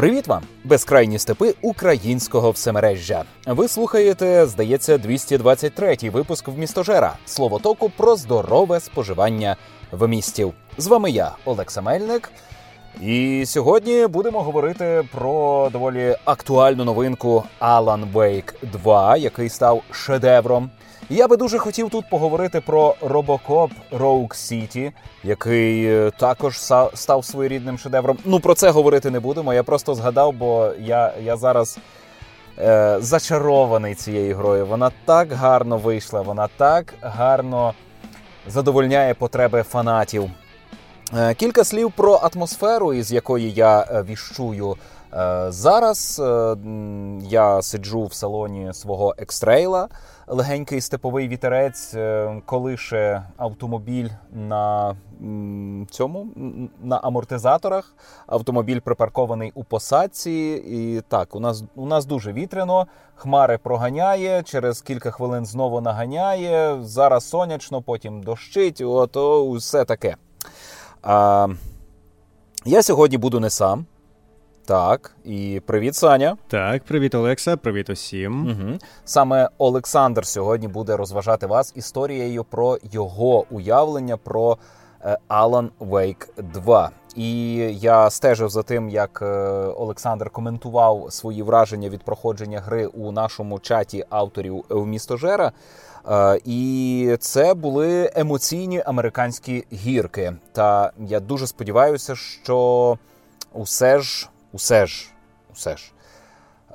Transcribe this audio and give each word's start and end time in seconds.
Привіт 0.00 0.28
вам, 0.28 0.42
безкрайні 0.64 1.18
степи 1.18 1.54
українського 1.60 2.50
всемережжя. 2.50 3.24
Ви 3.46 3.68
слухаєте, 3.68 4.46
здається, 4.46 4.96
223-й 4.96 6.08
випуск 6.08 6.48
в 6.48 6.58
містожера 6.58 7.16
словотоку 7.26 7.90
про 7.96 8.16
здорове 8.16 8.80
споживання 8.80 9.56
в 9.92 10.08
містів. 10.08 10.52
З 10.78 10.86
вами 10.86 11.10
я, 11.10 11.32
Олекса 11.44 11.82
Мельник. 11.82 12.32
І 13.02 13.44
сьогодні 13.46 14.06
будемо 14.06 14.42
говорити 14.42 15.08
про 15.12 15.68
доволі 15.72 16.16
актуальну 16.24 16.84
новинку 16.84 17.44
Alan 17.60 18.12
Wake 18.12 18.52
2, 18.72 19.16
який 19.16 19.48
став 19.48 19.82
шедевром. 19.90 20.70
Я 21.12 21.28
би 21.28 21.36
дуже 21.36 21.58
хотів 21.58 21.90
тут 21.90 22.10
поговорити 22.10 22.60
про 22.60 22.94
Robocop 23.02 23.70
Rogue 23.92 24.28
City, 24.28 24.92
який 25.24 25.86
е, 25.86 26.10
також 26.10 26.58
став 26.94 27.24
своєрідним 27.24 27.78
шедевром. 27.78 28.18
Ну 28.24 28.40
про 28.40 28.54
це 28.54 28.70
говорити 28.70 29.10
не 29.10 29.20
будемо. 29.20 29.54
Я 29.54 29.62
просто 29.62 29.94
згадав, 29.94 30.32
бо 30.32 30.72
я 30.78 31.12
я 31.22 31.36
зараз 31.36 31.78
е, 32.58 32.96
зачарований 33.00 33.94
цією 33.94 34.36
грою. 34.36 34.66
Вона 34.66 34.90
так 35.04 35.32
гарно 35.32 35.78
вийшла, 35.78 36.20
вона 36.20 36.48
так 36.56 36.94
гарно 37.00 37.74
задовольняє 38.48 39.14
потреби 39.14 39.62
фанатів. 39.62 40.30
Е, 41.16 41.34
кілька 41.34 41.64
слів 41.64 41.92
про 41.96 42.14
атмосферу, 42.14 42.92
із 42.94 43.12
якої 43.12 43.52
я 43.52 44.04
віщую. 44.08 44.76
Зараз 45.48 46.22
я 47.20 47.62
сиджу 47.62 48.04
в 48.04 48.14
салоні 48.14 48.72
свого 48.72 49.14
екстрейла, 49.18 49.88
легенький 50.30 50.80
степовий 50.80 51.28
вітерець, 51.28 51.94
колише 52.46 53.22
автомобіль 53.36 54.08
на 54.32 54.96
цьому 55.90 56.26
на 56.82 56.96
амортизаторах. 56.96 57.94
Автомобіль 58.26 58.80
припаркований 58.80 59.52
у 59.54 59.64
посадці. 59.64 60.62
І 60.66 61.00
так, 61.08 61.34
у 61.34 61.40
нас 61.40 61.64
у 61.74 61.86
нас 61.86 62.06
дуже 62.06 62.32
вітряно. 62.32 62.86
Хмари 63.14 63.58
проганяє, 63.58 64.42
через 64.42 64.82
кілька 64.82 65.10
хвилин 65.10 65.46
знову 65.46 65.80
наганяє. 65.80 66.78
Зараз 66.82 67.28
сонячно, 67.28 67.82
потім 67.82 68.22
дощить. 68.22 68.80
Ото 68.80 69.50
все 69.52 69.84
таке. 69.84 70.16
А, 71.02 71.48
Я 72.64 72.82
сьогодні 72.82 73.18
буду 73.18 73.40
не 73.40 73.50
сам. 73.50 73.86
Так, 74.70 75.10
і 75.24 75.62
привіт, 75.66 75.94
Саня. 75.94 76.36
Так, 76.48 76.84
привіт, 76.84 77.14
Олекса, 77.14 77.56
привіт 77.56 77.90
усім. 77.90 78.46
Угу. 78.46 78.78
Саме 79.04 79.48
Олександр 79.58 80.26
сьогодні 80.26 80.68
буде 80.68 80.96
розважати 80.96 81.46
вас 81.46 81.72
історією 81.76 82.44
про 82.44 82.78
його 82.92 83.44
уявлення 83.50 84.16
про 84.16 84.58
е, 85.04 85.18
Alan 85.28 85.68
Wake 85.80 86.26
2. 86.38 86.90
І 87.16 87.54
я 87.80 88.10
стежив 88.10 88.48
за 88.48 88.62
тим, 88.62 88.88
як 88.88 89.18
е, 89.22 89.26
Олександр 89.76 90.30
коментував 90.30 91.06
свої 91.10 91.42
враження 91.42 91.88
від 91.88 92.02
проходження 92.02 92.60
гри 92.60 92.86
у 92.86 93.12
нашому 93.12 93.58
чаті 93.58 94.04
авторів 94.10 94.64
в 94.68 94.86
містожера. 94.86 95.52
Е, 96.08 96.40
і 96.44 97.16
це 97.20 97.54
були 97.54 98.10
емоційні 98.14 98.82
американські 98.86 99.64
гірки. 99.72 100.32
Та 100.52 100.92
я 100.98 101.20
дуже 101.20 101.46
сподіваюся, 101.46 102.14
що 102.16 102.98
усе 103.52 103.98
ж, 103.98 104.28
усе 104.52 104.86
ж, 104.86 105.06
усе 105.52 105.76
ж, 105.76 105.92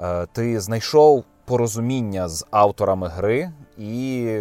е, 0.01 0.25
ти 0.33 0.59
знайшов 0.59 1.23
порозуміння 1.45 2.29
з 2.29 2.45
авторами 2.51 3.07
гри, 3.07 3.51
і 3.77 4.39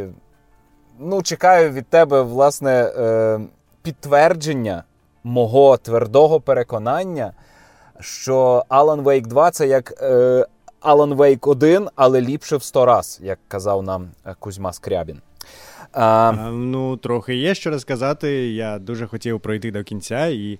ну, 0.98 1.22
чекаю 1.22 1.70
від 1.70 1.86
тебе, 1.86 2.22
власне, 2.22 2.92
е, 2.98 3.40
підтвердження 3.82 4.84
мого 5.24 5.76
твердого 5.76 6.40
переконання, 6.40 7.32
що 8.00 8.64
Alan 8.68 9.02
Wake 9.02 9.26
2 9.26 9.50
це 9.50 9.66
як 9.66 9.92
Alan 10.84 11.16
Wake 11.16 11.48
1, 11.48 11.88
але 11.94 12.20
ліпше 12.20 12.56
в 12.56 12.62
100 12.62 12.86
раз, 12.86 13.20
як 13.22 13.38
казав 13.48 13.82
нам 13.82 14.08
е, 14.26 14.34
Кузьма 14.38 14.72
Скрябін. 14.72 15.20
А, 15.92 16.32
Ну, 16.52 16.96
трохи 16.96 17.34
є 17.34 17.54
що 17.54 17.70
розказати. 17.70 18.52
Я 18.52 18.78
дуже 18.78 19.06
хотів 19.06 19.40
пройти 19.40 19.70
до 19.70 19.84
кінця, 19.84 20.26
і 20.26 20.52
е, 20.52 20.58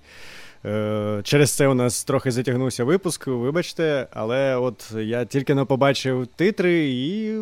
через 1.23 1.51
це 1.51 1.69
у 1.69 1.75
нас 1.75 2.05
трохи 2.05 2.31
затягнувся 2.31 2.85
випуск. 2.85 3.27
Вибачте, 3.27 4.07
але 4.13 4.57
от 4.57 4.93
я 4.97 5.25
тільки 5.25 5.55
не 5.55 5.65
побачив 5.65 6.27
титри 6.27 6.91
і. 6.91 7.39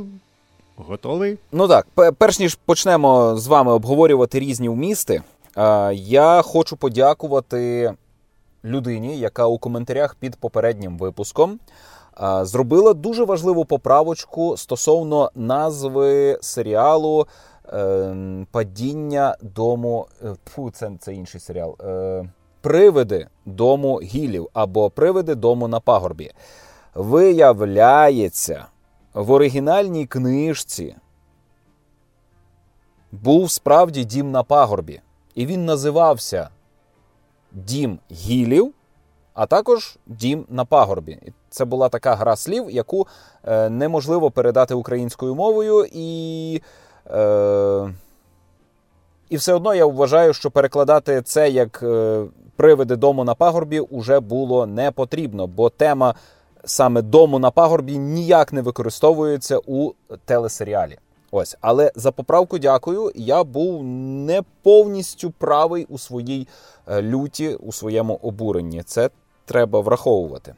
Готовий? 0.76 1.38
Ну 1.52 1.68
так, 1.68 1.86
перш 2.18 2.38
ніж 2.38 2.54
почнемо 2.54 3.36
з 3.36 3.46
вами 3.46 3.72
обговорювати 3.72 4.40
різні 4.40 4.68
вмісти, 4.68 5.22
я 5.92 6.42
хочу 6.44 6.76
подякувати 6.76 7.94
людині, 8.64 9.18
яка 9.18 9.46
у 9.46 9.58
коментарях 9.58 10.14
під 10.14 10.36
попереднім 10.36 10.98
випуском 10.98 11.58
зробила 12.42 12.94
дуже 12.94 13.24
важливу 13.24 13.64
поправочку 13.64 14.56
стосовно 14.56 15.30
назви 15.34 16.38
серіалу 16.40 17.26
ем, 17.72 18.46
Падіння 18.50 19.36
дому. 19.42 20.06
Е, 20.24 20.34
фу, 20.54 20.70
це, 20.70 20.90
це 21.00 21.14
інший 21.14 21.40
серіал. 21.40 21.76
Привиди 22.62 23.28
дому 23.46 24.00
гілів 24.02 24.48
або 24.52 24.90
Привиди 24.90 25.34
дому 25.34 25.68
на 25.68 25.80
пагорбі. 25.80 26.32
Виявляється, 26.94 28.66
в 29.14 29.30
оригінальній 29.30 30.06
книжці 30.06 30.96
був 33.12 33.50
справді 33.50 34.04
дім 34.04 34.30
на 34.30 34.42
пагорбі. 34.42 35.00
І 35.34 35.46
він 35.46 35.64
називався 35.64 36.48
Дім 37.52 37.98
Гілів, 38.10 38.74
а 39.34 39.46
також 39.46 39.98
Дім 40.06 40.46
на 40.48 40.64
пагорбі. 40.64 41.18
Це 41.50 41.64
була 41.64 41.88
така 41.88 42.14
гра 42.14 42.36
слів, 42.36 42.70
яку 42.70 43.06
е, 43.44 43.68
неможливо 43.70 44.30
передати 44.30 44.74
українською 44.74 45.34
мовою, 45.34 45.86
і 45.92 46.62
е, 47.10 47.94
і 49.28 49.36
все 49.36 49.54
одно 49.54 49.74
я 49.74 49.86
вважаю, 49.86 50.32
що 50.32 50.50
перекладати 50.50 51.22
це 51.22 51.50
як 51.50 51.82
е, 51.82 52.24
привиди 52.56 52.96
дому 52.96 53.24
на 53.24 53.34
пагорбі 53.34 53.80
уже 53.80 54.20
було 54.20 54.66
не 54.66 54.90
потрібно, 54.90 55.46
бо 55.46 55.70
тема 55.70 56.14
саме 56.64 57.02
дому 57.02 57.38
на 57.38 57.50
пагорбі 57.50 57.98
ніяк 57.98 58.52
не 58.52 58.62
використовується 58.62 59.58
у 59.66 59.92
телесеріалі. 60.24 60.98
Ось, 61.30 61.56
але 61.60 61.92
за 61.94 62.12
поправку 62.12 62.58
дякую. 62.58 63.12
Я 63.14 63.44
був 63.44 63.84
не 63.84 64.42
повністю 64.62 65.30
правий 65.30 65.86
у 65.88 65.98
своїй 65.98 66.48
е, 66.88 67.02
люті, 67.02 67.54
у 67.54 67.72
своєму 67.72 68.18
обуренні. 68.22 68.82
Це 68.82 69.10
треба 69.44 69.80
враховувати. 69.80 70.54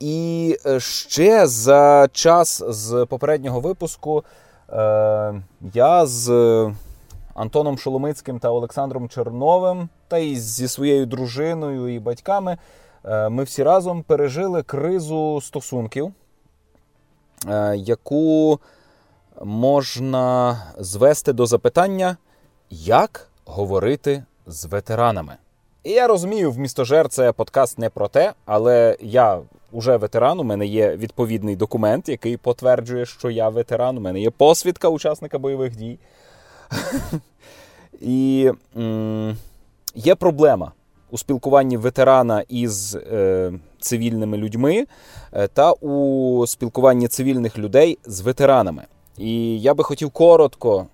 І 0.00 0.56
е, 0.66 0.80
ще 0.80 1.46
за 1.46 2.08
час 2.12 2.62
з 2.68 3.06
попереднього 3.08 3.60
випуску 3.60 4.24
е, 4.70 5.42
я 5.74 6.06
з 6.06 6.30
Антоном 7.36 7.78
Шоломицьким 7.78 8.38
та 8.38 8.50
Олександром 8.50 9.08
Черновим, 9.08 9.88
та 10.08 10.18
й 10.18 10.36
зі 10.36 10.68
своєю 10.68 11.06
дружиною 11.06 11.88
і 11.88 11.98
батьками, 11.98 12.58
е, 13.04 13.28
ми 13.28 13.44
всі 13.44 13.62
разом 13.62 14.02
пережили 14.02 14.62
кризу 14.62 15.40
стосунків, 15.40 16.12
е, 17.48 17.76
яку 17.76 18.60
можна 19.44 20.56
звести 20.78 21.32
до 21.32 21.46
запитання, 21.46 22.16
як 22.70 23.28
говорити 23.44 24.24
з 24.46 24.64
ветеранами. 24.64 25.36
І 25.84 25.90
я 25.90 26.06
розумію, 26.06 26.52
в 26.52 26.58
містожер 26.58 27.08
це 27.08 27.32
подкаст 27.32 27.78
не 27.78 27.90
про 27.90 28.08
те, 28.08 28.32
але 28.46 28.96
я 29.00 29.40
уже 29.72 29.96
ветеран. 29.96 30.40
У 30.40 30.44
мене 30.44 30.66
є 30.66 30.96
відповідний 30.96 31.56
документ, 31.56 32.08
який 32.08 32.36
потверджує, 32.36 33.06
що 33.06 33.30
я 33.30 33.48
ветеран. 33.48 33.98
У 33.98 34.00
мене 34.00 34.20
є 34.20 34.30
посвідка 34.30 34.88
учасника 34.88 35.38
бойових 35.38 35.76
дій. 35.76 35.98
І 38.00 38.50
є 39.94 40.14
проблема 40.14 40.72
у 41.10 41.18
спілкуванні 41.18 41.76
ветерана 41.76 42.44
із 42.48 42.94
е, 42.94 43.52
цивільними 43.80 44.36
людьми 44.36 44.86
е, 45.32 45.48
та 45.48 45.72
у 45.72 46.46
спілкуванні 46.46 47.08
цивільних 47.08 47.58
людей 47.58 47.98
з 48.04 48.20
ветеранами. 48.20 48.82
І 49.18 49.60
я 49.60 49.74
би 49.74 49.84
хотів 49.84 50.10
коротко 50.10 50.86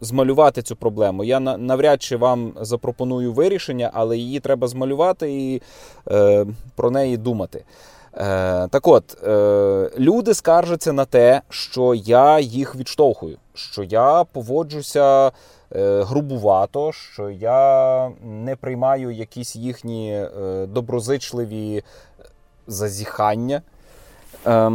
змалювати 0.00 0.62
цю 0.62 0.76
проблему. 0.76 1.24
Я 1.24 1.40
навряд 1.40 2.02
чи 2.02 2.16
вам 2.16 2.52
запропоную 2.60 3.32
вирішення, 3.32 3.90
але 3.94 4.18
її 4.18 4.40
треба 4.40 4.68
змалювати 4.68 5.32
і 5.32 5.62
е, 6.10 6.46
про 6.76 6.90
неї 6.90 7.16
думати. 7.16 7.64
Е, 8.16 8.68
Так 8.68 8.88
от, 8.88 9.22
е, 9.22 9.90
люди 9.98 10.34
скаржаться 10.34 10.92
на 10.92 11.04
те, 11.04 11.42
що 11.48 11.94
я 11.94 12.40
їх 12.40 12.76
відштовхую, 12.76 13.38
що 13.54 13.82
я 13.82 14.24
поводжуся 14.24 15.32
е, 15.72 16.02
грубувато, 16.02 16.92
що 16.92 17.30
я 17.30 18.10
не 18.22 18.56
приймаю 18.56 19.10
якісь 19.10 19.56
їхні 19.56 20.26
доброзичливі 20.68 21.82
зазіхання. 22.66 23.62
Е, 24.46 24.72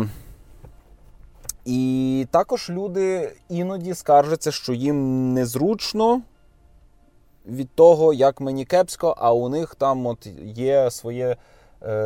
і 1.66 2.28
також 2.32 2.70
люди 2.70 3.32
іноді 3.50 3.94
скаржаться, 3.94 4.52
що 4.52 4.74
їм 4.74 5.34
незручно 5.34 6.22
від 7.46 7.70
того, 7.76 8.14
як 8.14 8.42
мені 8.42 8.66
кепсько, 8.66 9.16
а 9.18 9.34
у 9.34 9.50
них 9.50 9.76
там 9.76 10.08
от 10.08 10.28
є 10.56 10.92
своє 10.92 11.36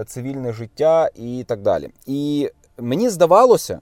цивільне 0.06 0.54
життя 0.54 1.10
і 1.16 1.46
так 1.48 1.62
далі. 1.62 1.90
І 2.06 2.52
мені 2.78 3.10
здавалося, 3.10 3.80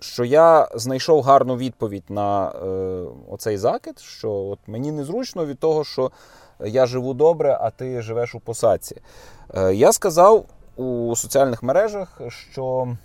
що 0.00 0.24
я 0.24 0.68
знайшов 0.74 1.22
гарну 1.22 1.56
відповідь 1.56 2.04
на 2.08 2.48
е, 2.48 2.54
оцей 3.30 3.56
закид, 3.56 3.98
що 4.00 4.32
от 4.32 4.58
мені 4.66 4.92
незручно 4.92 5.46
від 5.46 5.58
того, 5.58 5.84
що 5.84 6.10
я 6.60 6.86
живу 6.86 7.14
добре, 7.14 7.58
а 7.60 7.70
ти 7.70 8.02
живеш 8.02 8.34
у 8.34 8.40
посадці. 8.40 9.00
Е, 9.54 9.74
я 9.74 9.92
сказав 9.92 10.44
у 10.76 11.16
соціальних 11.16 11.62
мережах, 11.62 12.20
що 12.28 12.96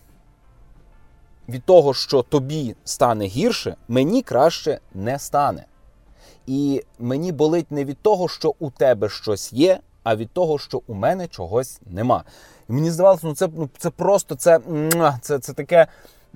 від 1.49 1.63
того, 1.63 1.93
що 1.93 2.21
тобі 2.21 2.75
стане 2.83 3.25
гірше, 3.25 3.75
мені 3.87 4.21
краще 4.21 4.79
не 4.93 5.19
стане. 5.19 5.65
І 6.47 6.83
мені 6.99 7.31
болить 7.31 7.71
не 7.71 7.85
від 7.85 7.97
того, 7.97 8.27
що 8.27 8.53
у 8.59 8.71
тебе 8.71 9.09
щось 9.09 9.53
є, 9.53 9.79
а 10.07 10.15
від 10.15 10.31
того, 10.31 10.59
що 10.59 10.81
у 10.87 10.93
мене 10.93 11.27
чогось 11.27 11.79
нема. 11.85 12.23
І 12.69 12.73
мені 12.73 12.91
здавалося, 12.91 13.27
ну 13.27 13.35
це 13.35 13.49
ну, 13.55 13.69
це 13.77 13.89
просто 13.89 14.35
це, 14.35 14.59
це, 15.21 15.39
це 15.39 15.53
таке. 15.53 15.87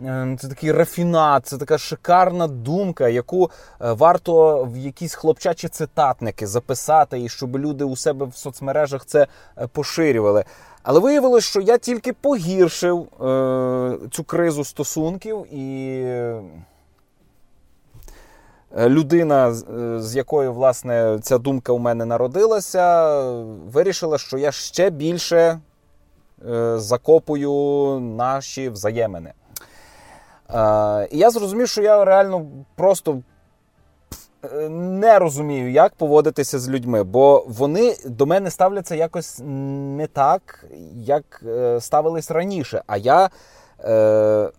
Е, 0.06 0.38
це 0.40 0.48
такий 0.48 0.72
рафінат, 0.72 1.46
це 1.46 1.58
така 1.58 1.78
шикарна 1.78 2.48
думка, 2.48 3.08
яку 3.08 3.52
е, 3.82 3.92
варто 3.92 4.64
в 4.64 4.78
якісь 4.78 5.16
хлопчачі 5.16 5.68
цитатники 5.68 6.48
записати, 6.48 7.22
і 7.22 7.30
щоб 7.30 7.58
люди 7.58 7.84
у 7.84 7.96
себе 7.96 8.26
в 8.26 8.36
соцмережах 8.36 9.06
це 9.06 9.28
е, 9.58 9.68
поширювали. 9.68 10.44
Але 10.84 11.00
виявилось, 11.00 11.44
що 11.44 11.62
я 11.62 11.78
тільки 11.78 12.14
погіршив 12.14 13.02
е, 13.02 13.98
цю 14.12 14.24
кризу 14.24 14.64
стосунків, 14.64 15.54
і 15.54 16.06
людина, 18.78 19.54
з 20.00 20.16
якою 20.16 20.54
власне 20.54 21.20
ця 21.22 21.38
думка 21.38 21.74
у 21.74 21.80
мене 21.80 22.06
народилася, 22.06 23.16
вирішила, 23.44 24.18
що 24.18 24.38
я 24.38 24.52
ще 24.52 24.90
більше 24.90 25.60
е, 26.50 26.80
закопую 26.80 28.00
наші 28.00 28.70
взаємини. 28.70 29.34
Е, 30.50 31.08
і 31.12 31.18
я 31.18 31.30
зрозумів, 31.30 31.68
що 31.68 31.82
я 31.82 32.06
реально 32.06 32.46
просто 32.76 33.22
е, 34.54 34.70
не 34.70 35.20
розумію, 35.20 35.72
як 35.72 35.96
поводитися 35.96 36.60
з 36.60 36.70
людьми, 36.70 37.04
бо 37.04 37.46
вони 37.48 37.96
до 38.06 38.26
мене 38.26 38.52
ставляться 38.52 38.96
якось 38.96 39.42
не 39.98 40.08
так, 40.08 40.66
як 40.96 41.44
е, 41.48 41.82
ставились 41.82 42.32
раніше. 42.32 42.84
А 42.88 42.98
я 42.98 43.30
е, 43.80 44.50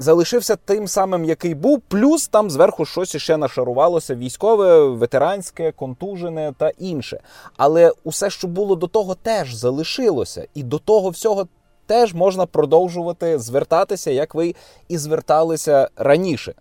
залишився 0.00 0.56
тим 0.56 0.88
самим, 0.88 1.24
який 1.24 1.54
був, 1.54 1.80
плюс 1.80 2.28
там 2.28 2.50
зверху 2.50 2.84
щось 2.84 3.14
іще 3.14 3.36
нашарувалося: 3.36 4.14
військове, 4.14 4.84
ветеранське, 4.84 5.72
контужене 5.72 6.54
та 6.58 6.68
інше. 6.68 7.20
Але 7.56 7.92
усе, 8.04 8.30
що 8.30 8.48
було 8.48 8.76
до 8.76 8.86
того, 8.86 9.14
теж 9.14 9.54
залишилося. 9.54 10.46
І 10.54 10.62
до 10.62 10.78
того 10.78 11.10
всього 11.10 11.48
теж 11.86 12.14
можна 12.14 12.46
продовжувати 12.46 13.38
звертатися, 13.38 14.10
як 14.10 14.34
ви 14.34 14.54
і 14.88 14.98
зверталися 14.98 15.88
раніше. 15.96 16.54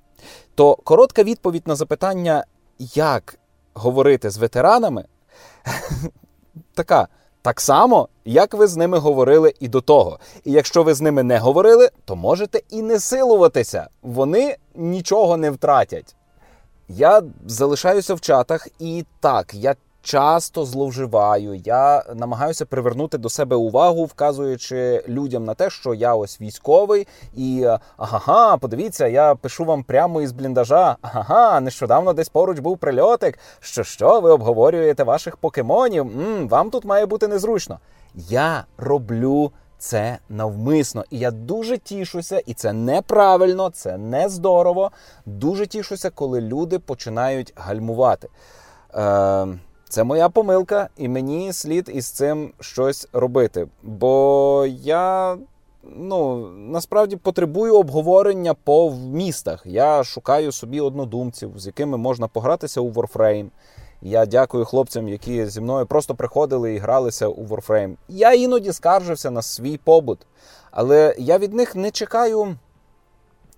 То 0.55 0.75
коротка 0.75 1.23
відповідь 1.23 1.67
на 1.67 1.75
запитання, 1.75 2.45
як 2.79 3.39
говорити 3.73 4.29
з 4.29 4.37
ветеранами, 4.37 5.05
така. 6.73 7.07
Так 7.49 7.61
само, 7.61 8.07
як 8.25 8.53
ви 8.53 8.67
з 8.67 8.77
ними 8.77 8.97
говорили 8.97 9.53
і 9.59 9.67
до 9.67 9.81
того. 9.81 10.19
І 10.45 10.51
якщо 10.51 10.83
ви 10.83 10.93
з 10.93 11.01
ними 11.01 11.23
не 11.23 11.37
говорили, 11.37 11.89
то 12.05 12.15
можете 12.15 12.61
і 12.69 12.81
не 12.81 12.99
силуватися. 12.99 13.87
Вони 14.01 14.57
нічого 14.75 15.37
не 15.37 15.51
втратять. 15.51 16.15
Я 16.87 17.21
залишаюся 17.45 18.13
в 18.13 18.21
чатах, 18.21 18.67
і 18.79 19.05
так, 19.19 19.53
я 19.53 19.75
часто 20.01 20.65
зловживаю. 20.65 21.55
Я 21.55 22.03
намагаюся 22.15 22.65
привернути 22.65 23.17
до 23.17 23.29
себе 23.29 23.55
увагу, 23.55 24.05
вказуючи 24.05 25.03
людям 25.07 25.45
на 25.45 25.53
те, 25.53 25.69
що 25.69 25.93
я 25.93 26.15
ось 26.15 26.41
військовий, 26.41 27.07
і 27.35 27.67
ага, 27.97 28.57
подивіться, 28.57 29.07
я 29.07 29.35
пишу 29.35 29.65
вам 29.65 29.83
прямо 29.83 30.21
із 30.21 30.31
бліндажа. 30.31 30.97
Ага, 31.01 31.59
нещодавно 31.59 32.13
десь 32.13 32.29
поруч 32.29 32.59
був 32.59 32.77
прильотик. 32.77 33.39
Що 33.59 33.83
що, 33.83 34.19
ви 34.19 34.31
обговорюєте 34.31 35.03
ваших 35.03 35.37
покемонів? 35.37 36.07
М-м, 36.07 36.47
Вам 36.47 36.69
тут 36.69 36.85
має 36.85 37.05
бути 37.05 37.27
незручно. 37.27 37.79
Я 38.15 38.65
роблю. 38.77 39.51
Це 39.81 40.17
навмисно. 40.29 41.03
І 41.09 41.19
я 41.19 41.31
дуже 41.31 41.77
тішуся, 41.77 42.39
і 42.39 42.53
це 42.53 42.73
неправильно, 42.73 43.69
це 43.69 43.97
не 43.97 44.29
здорово. 44.29 44.91
Дуже 45.25 45.67
тішуся, 45.67 46.09
коли 46.09 46.41
люди 46.41 46.79
починають 46.79 47.53
гальмувати. 47.55 48.27
Е, 48.95 49.47
це 49.89 50.03
моя 50.03 50.29
помилка, 50.29 50.89
і 50.97 51.07
мені 51.07 51.53
слід 51.53 51.91
із 51.93 52.09
цим 52.09 52.53
щось 52.59 53.07
робити. 53.13 53.67
Бо 53.83 54.65
я 54.81 55.37
ну, 55.83 56.47
насправді 56.49 57.15
потребую 57.15 57.75
обговорення 57.75 58.53
по 58.53 58.91
містах. 58.91 59.61
Я 59.65 60.03
шукаю 60.03 60.51
собі 60.51 60.81
однодумців, 60.81 61.51
з 61.55 61.65
якими 61.65 61.97
можна 61.97 62.27
погратися 62.27 62.81
у 62.81 62.91
Warframe. 62.91 63.47
Я 64.01 64.25
дякую 64.25 64.65
хлопцям, 64.65 65.07
які 65.07 65.45
зі 65.45 65.61
мною 65.61 65.85
просто 65.85 66.15
приходили 66.15 66.73
і 66.73 66.77
гралися 66.77 67.27
у 67.27 67.45
Warframe. 67.45 67.95
Я 68.07 68.33
іноді 68.33 68.73
скаржився 68.73 69.31
на 69.31 69.41
свій 69.41 69.77
побут, 69.77 70.19
але 70.71 71.15
я 71.17 71.37
від 71.37 71.53
них 71.53 71.75
не 71.75 71.91
чекаю. 71.91 72.55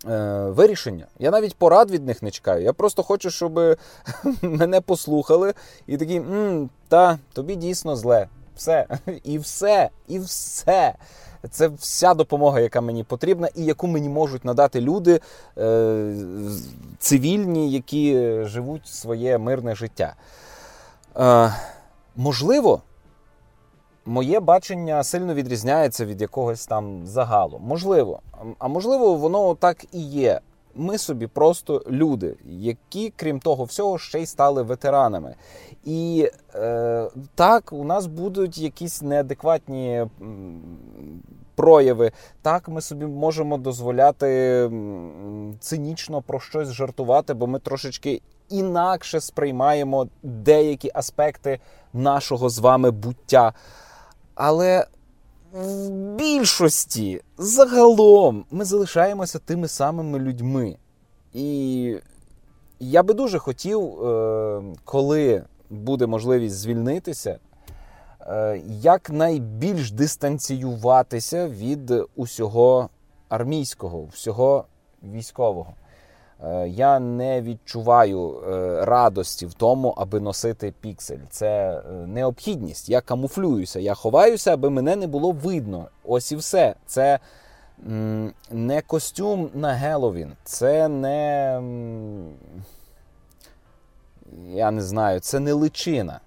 Е, 0.10 0.46
вирішення. 0.50 1.06
Я 1.20 1.32
навіть 1.32 1.56
порад 1.56 1.92
від 1.92 2.06
них 2.06 2.24
не 2.24 2.32
чекаю. 2.32 2.64
Я 2.64 2.74
просто 2.74 3.04
хочу, 3.04 3.30
щоб 3.30 3.54
мене 4.42 4.82
послухали 4.82 5.54
і 5.88 5.98
такі, 5.98 6.16
М, 6.16 6.70
та, 6.88 7.20
тобі 7.34 7.56
дійсно 7.56 7.96
зле. 7.96 8.28
Все. 8.56 8.86
І 9.24 9.38
все, 9.38 9.90
і 10.08 10.20
все. 10.20 10.96
Це 11.52 11.68
вся 11.68 12.14
допомога, 12.14 12.60
яка 12.60 12.82
мені 12.82 13.04
потрібна, 13.04 13.50
і 13.56 13.66
яку 13.66 13.88
мені 13.88 14.10
можуть 14.10 14.46
надати 14.46 14.82
люди 14.82 15.20
е, 15.58 16.14
цивільні, 17.00 17.72
які 17.72 18.36
живуть 18.44 18.88
своє 18.88 19.38
мирне 19.38 19.76
життя. 19.76 20.16
Е, 21.18 21.54
Можливо, 22.16 22.82
моє 24.06 24.40
бачення 24.40 25.04
сильно 25.04 25.34
відрізняється 25.34 26.06
від 26.06 26.22
якогось 26.22 26.68
там 26.68 27.08
загалу. 27.08 27.60
Можливо, 27.60 28.20
а 28.60 28.68
можливо, 28.68 29.16
воно 29.16 29.56
так 29.56 29.86
і 29.92 30.02
є. 30.02 30.40
Ми 30.76 30.98
собі 30.98 31.28
просто 31.28 31.84
люди, 31.90 32.36
які, 32.46 33.14
крім 33.16 33.40
того 33.40 33.64
всього, 33.64 33.98
ще 33.98 34.20
й 34.20 34.26
стали 34.26 34.64
ветеранами. 34.64 35.36
І 35.86 36.30
е, 36.56 37.10
так, 37.36 37.74
у 37.74 37.84
нас 37.84 38.06
будуть 38.06 38.58
якісь 38.58 39.02
неадекватні 39.02 40.06
прояви. 41.56 42.12
Так, 42.42 42.68
ми 42.68 42.82
собі 42.82 43.06
можемо 43.06 43.58
дозволяти 43.58 44.70
цинічно 45.60 46.22
про 46.22 46.40
щось 46.40 46.72
жартувати, 46.72 47.34
бо 47.34 47.48
ми 47.48 47.60
трошечки 47.60 48.22
інакше 48.50 49.22
сприймаємо 49.22 50.08
деякі 50.24 50.92
аспекти 50.94 51.60
нашого 51.94 52.50
з 52.50 52.60
вами 52.60 52.92
буття. 52.92 53.54
Але 54.36 54.88
в 55.54 55.90
більшості 56.16 57.22
загалом 57.38 58.46
ми 58.52 58.66
залишаємося 58.66 59.40
тими 59.40 59.68
самими 59.68 60.20
людьми. 60.20 60.78
І 61.34 61.98
я 62.80 63.04
би 63.04 63.14
дуже 63.14 63.40
хотів, 63.40 64.06
е, 64.06 64.62
коли 64.84 65.44
буде 65.70 66.08
можливість 66.08 66.56
звільнитися, 66.56 67.40
е, 68.22 68.62
якнайбільш 68.68 69.92
дистанціюватися 69.92 71.48
від 71.48 71.94
усього 72.16 72.90
армійського, 73.30 74.04
всього 74.04 74.66
військового. 75.04 75.74
Е, 76.44 76.68
я 76.68 77.00
не 77.00 77.42
відчуваю 77.42 78.44
е, 78.48 78.86
радості 78.86 79.46
в 79.46 79.54
тому, 79.54 79.94
аби 79.98 80.20
носити 80.20 80.74
піксель. 80.82 81.20
Це 81.30 81.72
е, 81.72 81.92
необхідність. 81.92 82.90
Я 82.90 83.02
камуфлююся, 83.02 83.80
я 83.80 83.94
ховаюся, 83.94 84.54
аби 84.54 84.70
мене 84.70 84.96
не 84.96 85.08
було 85.08 85.32
видно. 85.32 85.88
Ось 86.04 86.32
і 86.32 86.36
все. 86.36 86.76
Це 86.86 87.20
не 88.52 88.82
костюм 88.88 89.50
на 89.54 89.74
Геловін, 89.74 90.34
це 90.44 90.88
не. 90.88 91.62
Я 94.48 94.72
не 94.72 94.82
знаю, 94.82 95.20
це 95.20 95.40
не 95.40 95.54
личина 95.54 96.20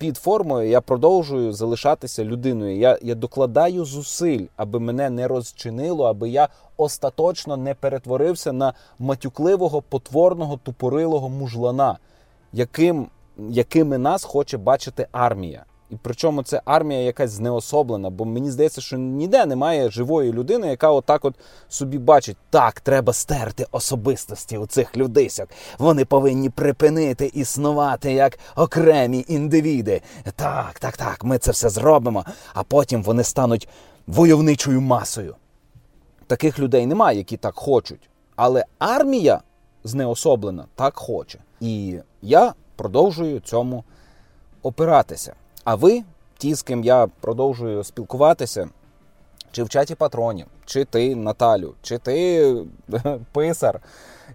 під 0.00 0.16
формою 0.16 0.68
я 0.68 0.80
продовжую 0.80 1.52
залишатися 1.52 2.24
людиною. 2.24 2.76
Я 2.76 2.98
я 3.02 3.14
докладаю 3.14 3.84
зусиль, 3.84 4.46
аби 4.56 4.80
мене 4.80 5.10
не 5.10 5.28
розчинило, 5.28 6.04
аби 6.04 6.28
я 6.28 6.48
остаточно 6.76 7.56
не 7.56 7.74
перетворився 7.74 8.52
на 8.52 8.74
матюкливого, 8.98 9.82
потворного, 9.82 10.56
тупорилого 10.56 11.28
мужлана, 11.28 11.98
яким, 12.52 13.06
якими 13.38 13.98
нас 13.98 14.24
хоче 14.24 14.58
бачити 14.58 15.08
армія. 15.12 15.64
І 15.90 15.96
причому 16.02 16.42
це 16.42 16.62
армія 16.64 17.00
якась 17.00 17.30
знеособлена, 17.30 18.10
бо 18.10 18.24
мені 18.24 18.50
здається, 18.50 18.80
що 18.80 18.98
ніде 18.98 19.46
немає 19.46 19.90
живої 19.90 20.32
людини, 20.32 20.68
яка 20.68 20.90
отак 20.90 21.24
от 21.24 21.34
собі 21.68 21.98
бачить, 21.98 22.36
так, 22.50 22.80
треба 22.80 23.12
стерти 23.12 23.66
особистості 23.72 24.58
у 24.58 24.66
цих 24.66 24.96
людисок. 24.96 25.48
Вони 25.78 26.04
повинні 26.04 26.50
припинити 26.50 27.26
існувати 27.26 28.12
як 28.12 28.38
окремі 28.56 29.24
індивіди. 29.28 30.00
Так, 30.36 30.78
так, 30.78 30.96
так, 30.96 31.24
ми 31.24 31.38
це 31.38 31.50
все 31.50 31.68
зробимо, 31.68 32.24
а 32.54 32.62
потім 32.62 33.02
вони 33.02 33.24
стануть 33.24 33.68
войовничою 34.06 34.80
масою. 34.80 35.36
Таких 36.26 36.58
людей 36.58 36.86
немає, 36.86 37.18
які 37.18 37.36
так 37.36 37.54
хочуть. 37.54 38.10
Але 38.36 38.64
армія 38.78 39.40
знеособлена 39.84 40.64
так 40.74 40.96
хоче. 40.96 41.38
І 41.60 41.98
я 42.22 42.54
продовжую 42.76 43.40
цьому 43.40 43.84
опиратися. 44.62 45.34
А 45.70 45.74
ви, 45.74 46.02
ті, 46.38 46.54
з 46.54 46.62
ким 46.62 46.84
я 46.84 47.06
продовжую 47.20 47.84
спілкуватися, 47.84 48.68
чи 49.52 49.62
в 49.62 49.68
чаті 49.68 49.94
патронів, 49.94 50.46
чи 50.64 50.84
ти, 50.84 51.16
Наталю, 51.16 51.74
чи 51.82 51.98
ти 51.98 52.56
писар, 53.32 53.80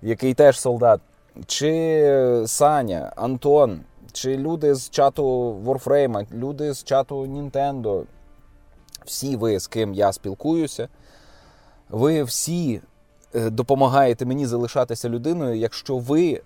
який 0.02 0.34
теж 0.34 0.60
солдат, 0.60 1.02
чи 1.46 2.44
Саня, 2.48 3.14
Антон, 3.16 3.82
чи 4.12 4.38
люди 4.38 4.76
з 4.76 4.90
чату 4.90 5.54
Warframe, 5.66 6.34
люди 6.34 6.74
з 6.74 6.84
чату 6.84 7.26
Nintendo, 7.26 8.04
всі 9.06 9.36
ви, 9.36 9.60
з 9.60 9.68
ким 9.68 9.94
я 9.94 10.14
спілкуюся, 10.14 10.88
ви 11.90 12.24
всі 12.24 12.82
е, 13.36 13.50
допомагаєте 13.50 14.26
мені 14.26 14.46
залишатися 14.46 15.10
людиною, 15.10 15.56
якщо 15.56 15.98
ви 15.98 16.42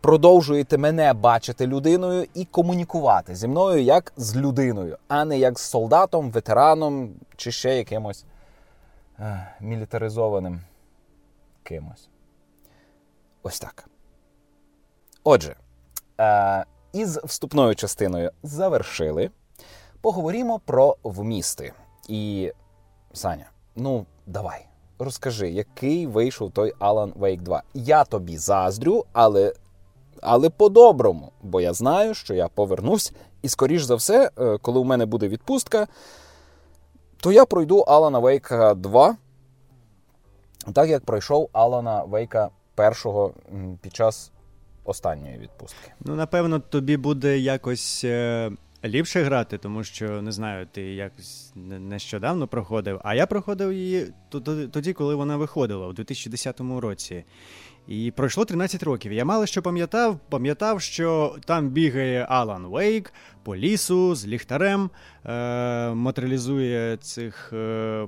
продовжуєте 0.00 0.78
мене 0.78 1.12
бачити 1.12 1.66
людиною 1.66 2.26
і 2.34 2.44
комунікувати 2.44 3.34
зі 3.34 3.48
мною 3.48 3.82
як 3.82 4.12
з 4.16 4.36
людиною, 4.36 4.98
а 5.08 5.24
не 5.24 5.38
як 5.38 5.58
з 5.58 5.62
солдатом, 5.62 6.30
ветераном 6.30 7.14
чи 7.36 7.52
ще 7.52 7.76
якимось 7.76 8.24
е, 9.18 9.54
мілітаризованим 9.60 10.60
кимось. 11.62 12.08
Ось 13.42 13.60
так. 13.60 13.88
Отже, 15.24 15.56
е, 16.20 16.64
із 16.92 17.16
вступною 17.16 17.74
частиною 17.74 18.30
завершили. 18.42 19.30
Поговоримо 20.00 20.58
про 20.58 20.96
вмісти. 21.02 21.72
І, 22.08 22.52
Саня, 23.12 23.50
ну, 23.76 24.06
давай, 24.26 24.66
розкажи, 24.98 25.50
який 25.50 26.06
вийшов 26.06 26.50
той 26.50 26.72
Alan 26.72 27.12
Wake 27.12 27.40
2. 27.40 27.62
Я 27.74 28.04
тобі 28.04 28.38
заздрю, 28.38 29.04
але 29.12 29.54
але 30.22 30.50
по-доброму, 30.50 31.32
бо 31.42 31.60
я 31.60 31.72
знаю, 31.72 32.14
що 32.14 32.34
я 32.34 32.48
повернусь, 32.48 33.12
і, 33.42 33.48
скоріш 33.48 33.82
за 33.82 33.94
все, 33.94 34.30
е, 34.38 34.58
коли 34.58 34.80
у 34.80 34.84
мене 34.84 35.06
буде 35.06 35.28
відпустка, 35.28 35.86
то 37.16 37.32
я 37.32 37.46
пройду 37.46 37.78
Алана 37.78 38.18
Вейка 38.18 38.74
2, 38.74 39.16
так 40.72 40.88
як 40.88 41.04
пройшов 41.04 41.48
Алана 41.52 42.04
Вейка 42.04 42.48
першого 42.74 43.34
під 43.82 43.96
час 43.96 44.32
останньої 44.84 45.38
відпустки. 45.38 45.92
Ну, 46.00 46.14
напевно, 46.14 46.58
тобі 46.58 46.96
буде 46.96 47.38
якось. 47.38 48.04
Е, 48.04 48.50
ліпше 48.84 49.22
грати, 49.22 49.58
тому 49.58 49.84
що 49.84 50.22
не 50.22 50.32
знаю, 50.32 50.66
ти 50.72 50.82
якось 50.82 51.52
нещодавно 51.54 52.48
проходив. 52.48 53.00
А 53.04 53.14
я 53.14 53.26
проходив 53.26 53.72
її 53.72 54.12
тоді, 54.72 54.92
коли 54.92 55.14
вона 55.14 55.36
виходила 55.36 55.86
у 55.86 55.92
2010 55.92 56.60
році. 56.60 57.24
І 57.88 58.10
пройшло 58.10 58.44
13 58.44 58.82
років. 58.82 59.12
Я 59.12 59.24
мало 59.24 59.46
що 59.46 59.62
пам'ятав, 59.62 60.18
пам'ятав, 60.28 60.80
що 60.80 61.36
там 61.44 61.68
бігає 61.68 62.26
Алан 62.28 62.66
Вейк 62.66 63.12
по 63.42 63.56
лісу 63.56 64.14
з 64.14 64.26
ліхтарем, 64.26 64.90
е- 65.24 65.90
матеріалізує 65.94 66.96
цих 66.96 67.52
е- 67.52 68.06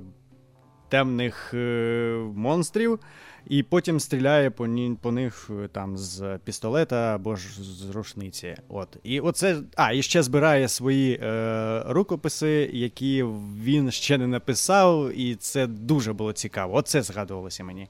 темних 0.88 1.54
е- 1.54 2.16
монстрів, 2.34 2.98
і 3.46 3.62
потім 3.62 4.00
стріляє 4.00 4.50
по 4.50 4.66
ні, 4.66 4.96
по 5.02 5.12
них 5.12 5.50
е, 5.64 5.68
там 5.68 5.96
з 5.96 6.38
пістолета 6.44 7.14
або 7.14 7.36
ж 7.36 7.62
з 7.62 7.90
рушниці. 7.90 8.54
От. 8.68 8.96
І 9.02 9.20
оце, 9.20 9.56
а, 9.76 9.92
і 9.92 10.02
ще 10.02 10.22
збирає 10.22 10.68
свої 10.68 11.20
е- 11.22 11.82
рукописи, 11.86 12.70
які 12.72 13.24
він 13.62 13.90
ще 13.90 14.18
не 14.18 14.26
написав, 14.26 15.12
і 15.18 15.34
це 15.34 15.66
дуже 15.66 16.12
було 16.12 16.32
цікаво. 16.32 16.74
Оце 16.76 17.02
згадувалося 17.02 17.64
мені. 17.64 17.88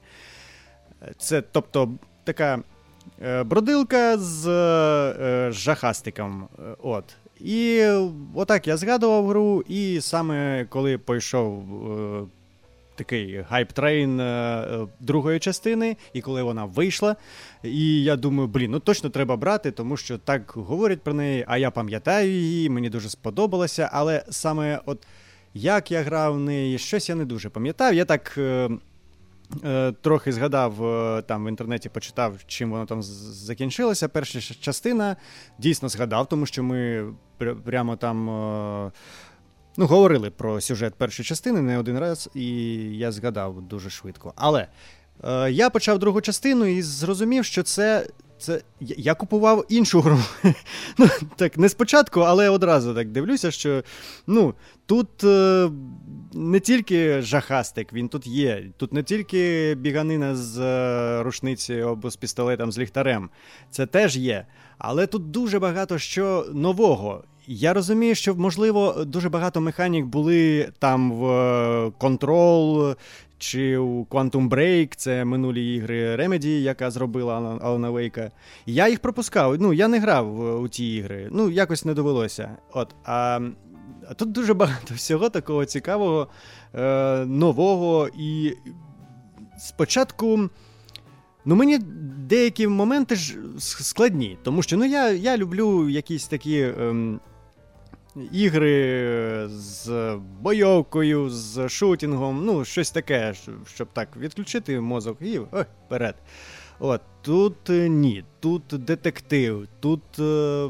Це 1.17 1.41
тобто 1.41 1.91
така 2.23 2.59
е, 3.21 3.43
бродилка 3.43 4.17
з 4.17 4.47
е, 4.47 5.51
жахастиком. 5.51 6.47
Е, 6.59 6.75
от. 6.83 7.05
І 7.39 7.87
отак 8.35 8.67
я 8.67 8.77
згадував 8.77 9.27
гру, 9.27 9.63
і 9.67 10.01
саме 10.01 10.65
коли 10.69 10.97
пойшов 10.97 11.63
е, 11.99 12.25
такий 12.95 13.41
hype 13.51 13.82
train 13.82 14.21
е, 14.21 14.87
другої 14.99 15.39
частини, 15.39 15.97
і 16.13 16.21
коли 16.21 16.43
вона 16.43 16.65
вийшла, 16.65 17.15
і 17.63 18.03
я 18.03 18.15
думаю, 18.15 18.47
блін, 18.47 18.71
ну 18.71 18.79
точно 18.79 19.09
треба 19.09 19.35
брати, 19.35 19.71
тому 19.71 19.97
що 19.97 20.17
так 20.17 20.53
говорять 20.55 21.01
про 21.01 21.13
неї, 21.13 21.45
а 21.47 21.57
я 21.57 21.71
пам'ятаю 21.71 22.31
її, 22.31 22.69
мені 22.69 22.89
дуже 22.89 23.09
сподобалося, 23.09 23.89
але 23.93 24.25
саме 24.29 24.79
от 24.85 25.07
як 25.53 25.91
я 25.91 26.01
грав 26.01 26.33
в 26.33 26.39
неї, 26.39 26.77
щось 26.77 27.09
я 27.09 27.15
не 27.15 27.25
дуже 27.25 27.49
пам'ятав. 27.49 27.93
Я 27.93 28.05
так. 28.05 28.35
Е, 28.37 28.69
трохи 30.01 30.31
згадав 30.31 30.85
е, 30.85 31.21
там 31.21 31.45
в 31.45 31.49
інтернеті, 31.49 31.89
почитав, 31.89 32.37
чим 32.47 32.71
воно 32.71 32.85
там 32.85 33.03
закінчилося. 33.03 34.09
Перша 34.09 34.55
частина 34.55 35.15
дійсно 35.59 35.89
згадав, 35.89 36.27
тому 36.27 36.45
що 36.45 36.63
ми 36.63 37.05
прямо 37.65 37.95
там 37.95 38.29
е, 38.29 38.91
ну, 39.77 39.85
говорили 39.85 40.29
про 40.29 40.61
сюжет 40.61 40.95
першої 40.95 41.25
частини 41.25 41.61
не 41.61 41.77
один 41.77 41.99
раз, 41.99 42.29
і 42.35 42.45
я 42.97 43.11
згадав 43.11 43.61
дуже 43.61 43.89
швидко. 43.89 44.33
Але 44.35 44.67
я 45.49 45.69
почав 45.69 45.99
другу 45.99 46.21
частину 46.21 46.65
і 46.65 46.81
зрозумів, 46.81 47.45
що 47.45 47.63
це 47.63 48.07
це 48.37 48.61
я 48.79 49.13
купував 49.13 49.65
іншу 49.69 50.01
гру. 50.01 50.19
ну, 50.97 51.07
Так, 51.35 51.57
не 51.57 51.69
спочатку, 51.69 52.19
але 52.19 52.49
одразу 52.49 52.93
так 52.93 53.09
дивлюся, 53.09 53.51
що 53.51 53.83
ну, 54.27 54.53
тут 54.85 55.23
е, 55.23 55.69
не 56.33 56.59
тільки 56.59 57.21
жахастик, 57.21 57.93
він 57.93 58.07
тут 58.07 58.27
є. 58.27 58.63
Тут 58.77 58.93
не 58.93 59.03
тільки 59.03 59.75
біганина 59.75 60.35
з 60.35 60.59
е, 60.59 61.23
рушниці 61.23 61.79
або 61.79 62.09
з 62.09 62.15
пістолетом 62.15 62.71
з 62.71 62.79
ліхтарем. 62.79 63.29
Це 63.71 63.85
теж 63.85 64.17
є. 64.17 64.45
Але 64.77 65.07
тут 65.07 65.31
дуже 65.31 65.59
багато 65.59 65.97
що 65.97 66.45
нового. 66.53 67.23
Я 67.47 67.73
розумію, 67.73 68.15
що 68.15 68.35
можливо 68.35 69.03
дуже 69.05 69.29
багато 69.29 69.61
механік 69.61 70.05
були 70.05 70.71
там 70.79 71.11
в 71.11 71.25
Control 71.99 72.95
чи 73.43 73.77
у 73.77 74.03
Quantum 74.05 74.49
Break, 74.49 74.93
це 74.95 75.25
минулі 75.25 75.75
ігри 75.75 76.15
Remedy, 76.15 76.47
яка 76.47 76.91
зробила 76.91 77.59
Алана 77.61 77.89
Вейка. 77.89 78.31
Я 78.65 78.89
їх 78.89 78.99
пропускав. 78.99 79.61
Ну, 79.61 79.73
я 79.73 79.87
не 79.87 79.99
грав 79.99 80.59
у 80.61 80.67
ті 80.67 80.95
ігри. 80.95 81.29
Ну, 81.31 81.49
якось 81.49 81.85
не 81.85 81.93
довелося. 81.93 82.57
От, 82.73 82.95
а, 83.05 83.39
а 84.09 84.13
тут 84.13 84.31
дуже 84.31 84.53
багато 84.53 84.93
всього 84.95 85.29
такого 85.29 85.65
цікавого, 85.65 86.27
е, 86.75 87.25
нового. 87.25 88.09
І 88.17 88.53
спочатку. 89.59 90.49
Ну, 91.45 91.55
мені 91.55 91.77
деякі 92.17 92.67
моменти 92.67 93.15
ж 93.15 93.35
складні, 93.59 94.37
тому 94.43 94.61
що 94.61 94.77
ну, 94.77 94.85
я 94.85 95.09
я 95.09 95.37
люблю 95.37 95.89
якісь 95.89 96.27
такі 96.27 96.61
ем, 96.61 97.19
ігри 98.31 99.47
з 99.47 100.15
бойовкою, 100.41 101.29
з 101.29 101.69
шутінгом, 101.69 102.45
ну, 102.45 102.65
щось 102.65 102.91
таке, 102.91 103.33
щоб 103.65 103.87
так 103.93 104.17
відключити 104.17 104.79
мозок 104.79 105.17
і 105.21 105.39
ой, 105.51 105.65
вперед. 105.85 106.15
От, 106.79 107.01
Тут 107.21 107.69
е, 107.69 107.89
ні, 107.89 108.23
тут 108.39 108.63
детектив, 108.69 109.67
тут 109.79 110.19
е, 110.19 110.69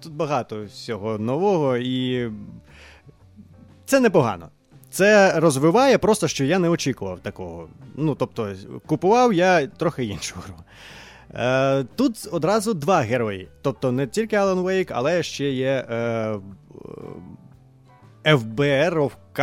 тут 0.00 0.12
багато 0.12 0.64
всього 0.64 1.18
нового, 1.18 1.76
і 1.76 2.30
це 3.84 4.00
непогано. 4.00 4.48
Це 4.90 5.40
розвиває, 5.40 5.98
просто 5.98 6.28
що 6.28 6.44
я 6.44 6.58
не 6.58 6.68
очікував 6.68 7.20
такого. 7.20 7.68
Ну, 7.94 8.14
тобто, 8.14 8.54
купував 8.86 9.32
я 9.32 9.66
трохи 9.66 10.04
іншу 10.04 10.34
гру. 10.44 10.54
Е, 11.34 11.84
Тут 11.96 12.28
одразу 12.32 12.74
два 12.74 13.00
герої. 13.00 13.48
Тобто 13.62 13.92
не 13.92 14.06
тільки 14.06 14.36
Алан 14.36 14.60
Вейк, 14.60 14.90
але 14.90 15.22
ще 15.22 15.50
є 15.50 15.86
е, 15.90 16.34
ФБР 18.36 18.98
ОВК. 18.98 19.40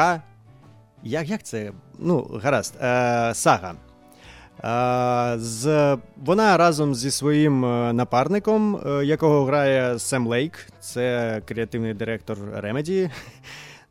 Як 1.03 1.29
як 1.29 1.43
це? 1.43 1.71
Ну, 1.99 2.39
гаразд. 2.43 2.75
Е, 2.81 3.31
Сага. 3.33 3.73
Е, 4.63 5.39
з, 5.39 5.97
Вона 6.17 6.57
разом 6.57 6.95
зі 6.95 7.11
своїм 7.11 7.65
е, 7.65 7.93
напарником, 7.93 8.75
е, 8.85 9.05
якого 9.05 9.45
грає 9.45 9.99
Сем 9.99 10.27
Лейк, 10.27 10.67
це 10.79 11.41
креативний 11.47 11.93
директор 11.93 12.37
Remedy. 12.37 13.09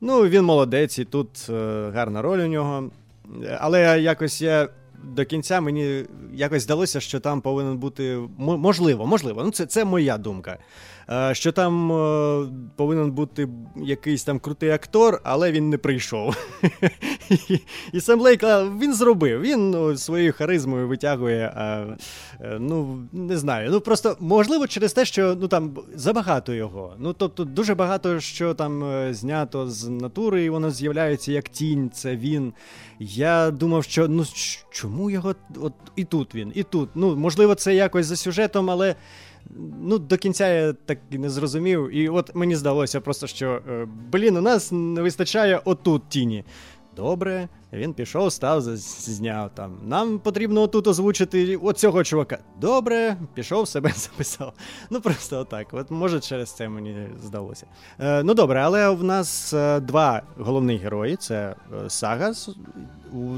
Ну, 0.02 0.20
він 0.28 0.44
молодець, 0.44 0.98
і 0.98 1.04
тут 1.04 1.46
е, 1.50 1.90
гарна 1.94 2.22
роль 2.22 2.38
у 2.38 2.46
нього. 2.46 2.90
Але 3.58 4.00
якось 4.00 4.42
я 4.42 4.68
до 5.04 5.24
кінця 5.24 5.60
мені 5.60 6.04
якось 6.32 6.62
здалося, 6.62 7.00
що 7.00 7.20
там 7.20 7.40
повинен 7.40 7.78
бути 7.78 8.18
можливо, 8.38 9.06
можливо, 9.06 9.44
ну 9.44 9.50
це 9.50 9.66
це 9.66 9.84
моя 9.84 10.18
думка. 10.18 10.58
Е, 11.10 11.34
що 11.34 11.52
там 11.52 11.92
е, 11.92 12.46
повинен 12.76 13.10
бути 13.10 13.48
якийсь 13.76 14.24
там 14.24 14.38
крутий 14.38 14.70
актор, 14.70 15.20
але 15.24 15.52
він 15.52 15.70
не 15.70 15.78
прийшов. 15.78 16.36
І 17.92 18.00
Сем 18.00 18.20
Лейк 18.20 18.42
він 18.80 18.94
зробив. 18.94 19.40
Він 19.40 19.70
ну, 19.70 19.96
своєю 19.96 20.32
харизмою 20.32 20.88
витягує. 20.88 21.54
Е, 21.56 21.96
Ну, 22.58 22.98
не 23.12 23.38
знаю. 23.38 23.70
Ну 23.70 23.80
просто 23.80 24.16
можливо 24.20 24.66
через 24.66 24.92
те, 24.92 25.04
що 25.04 25.36
ну 25.40 25.48
там 25.48 25.76
забагато 25.94 26.52
його. 26.52 26.94
Ну 26.98 27.12
тобто, 27.12 27.44
дуже 27.44 27.74
багато 27.74 28.20
що 28.20 28.54
там 28.54 28.84
знято 29.14 29.70
з 29.70 29.88
натури, 29.88 30.44
і 30.44 30.50
воно 30.50 30.70
з'являється 30.70 31.32
як 31.32 31.48
тінь. 31.48 31.90
Це 31.90 32.16
він. 32.16 32.52
Я 32.98 33.50
думав, 33.50 33.84
що 33.84 34.08
ну 34.08 34.24
чому 34.70 35.10
його 35.10 35.34
от 35.60 35.72
і 35.96 36.04
тут 36.04 36.34
він, 36.34 36.52
і 36.54 36.62
тут. 36.62 36.88
Ну 36.94 37.16
можливо, 37.16 37.54
це 37.54 37.74
якось 37.74 38.06
за 38.06 38.16
сюжетом, 38.16 38.70
але. 38.70 38.94
Ну, 39.80 39.98
до 39.98 40.16
кінця 40.16 40.48
я 40.48 40.72
так 40.72 40.98
і 41.10 41.18
не 41.18 41.30
зрозумів. 41.30 41.96
І 41.96 42.08
от 42.08 42.34
мені 42.34 42.56
здалося 42.56 43.00
просто, 43.00 43.26
що 43.26 43.60
е, 43.68 43.86
блін, 44.12 44.36
у 44.36 44.40
нас 44.40 44.72
не 44.72 45.02
вистачає 45.02 45.60
отут 45.64 46.02
тіні. 46.08 46.44
Добре, 47.00 47.48
він 47.72 47.94
пішов, 47.94 48.32
став, 48.32 48.60
зняв 48.60 49.50
там. 49.54 49.78
Нам 49.86 50.18
потрібно 50.18 50.60
отут 50.60 50.86
озвучити 50.86 51.56
оцього 51.56 52.04
чувака. 52.04 52.38
Добре, 52.60 53.16
пішов, 53.34 53.68
себе 53.68 53.92
записав. 53.96 54.52
Ну 54.90 55.00
просто 55.00 55.38
отак. 55.38 55.66
От 55.72 55.90
може 55.90 56.20
через 56.20 56.52
це 56.52 56.68
мені 56.68 57.08
здалося. 57.22 57.66
Е, 58.00 58.22
Ну 58.22 58.34
добре, 58.34 58.60
але 58.60 58.90
в 58.90 59.04
нас 59.04 59.54
е, 59.54 59.80
два 59.80 60.22
головні 60.38 60.76
герої: 60.76 61.16
це 61.16 61.54
е, 61.84 61.90
Сага. 61.90 62.32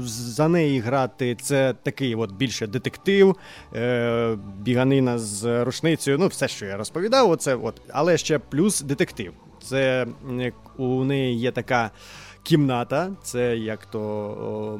За 0.03 0.47
неї 0.47 0.79
грати 0.79 1.35
це 1.41 1.73
такий 1.83 2.15
от 2.15 2.31
більше 2.31 2.67
детектив, 2.67 3.35
е, 3.75 4.37
біганина 4.59 5.19
з 5.19 5.63
рушницею. 5.63 6.17
Ну, 6.17 6.27
все, 6.27 6.47
що 6.47 6.65
я 6.65 6.77
розповідав, 6.77 7.29
оце 7.29 7.55
от, 7.55 7.81
але 7.89 8.17
ще 8.17 8.39
плюс 8.39 8.81
детектив. 8.81 9.33
Це 9.63 10.07
у 10.77 11.03
неї 11.03 11.39
є 11.39 11.51
така 11.51 11.91
кімната, 12.43 13.11
це 13.23 13.57
як 13.57 13.85
то 13.85 14.79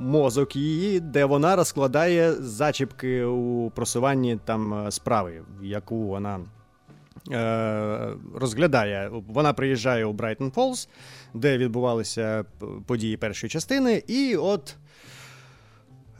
мозок 0.00 0.56
її, 0.56 1.00
де 1.00 1.24
вона 1.24 1.56
розкладає 1.56 2.32
зачіпки 2.32 3.24
у 3.24 3.70
просуванні 3.70 4.38
там 4.44 4.74
е, 4.74 4.90
справи, 4.90 5.42
яку 5.62 5.96
вона 5.96 6.40
е, 7.32 8.08
розглядає. 8.34 9.10
Вона 9.28 9.52
приїжджає 9.52 10.04
у 10.04 10.12
Брайтон 10.12 10.50
Фолз, 10.50 10.88
де 11.34 11.58
відбувалися 11.58 12.44
події 12.86 13.16
першої 13.16 13.50
частини, 13.50 14.02
і 14.06 14.36
от. 14.36 14.76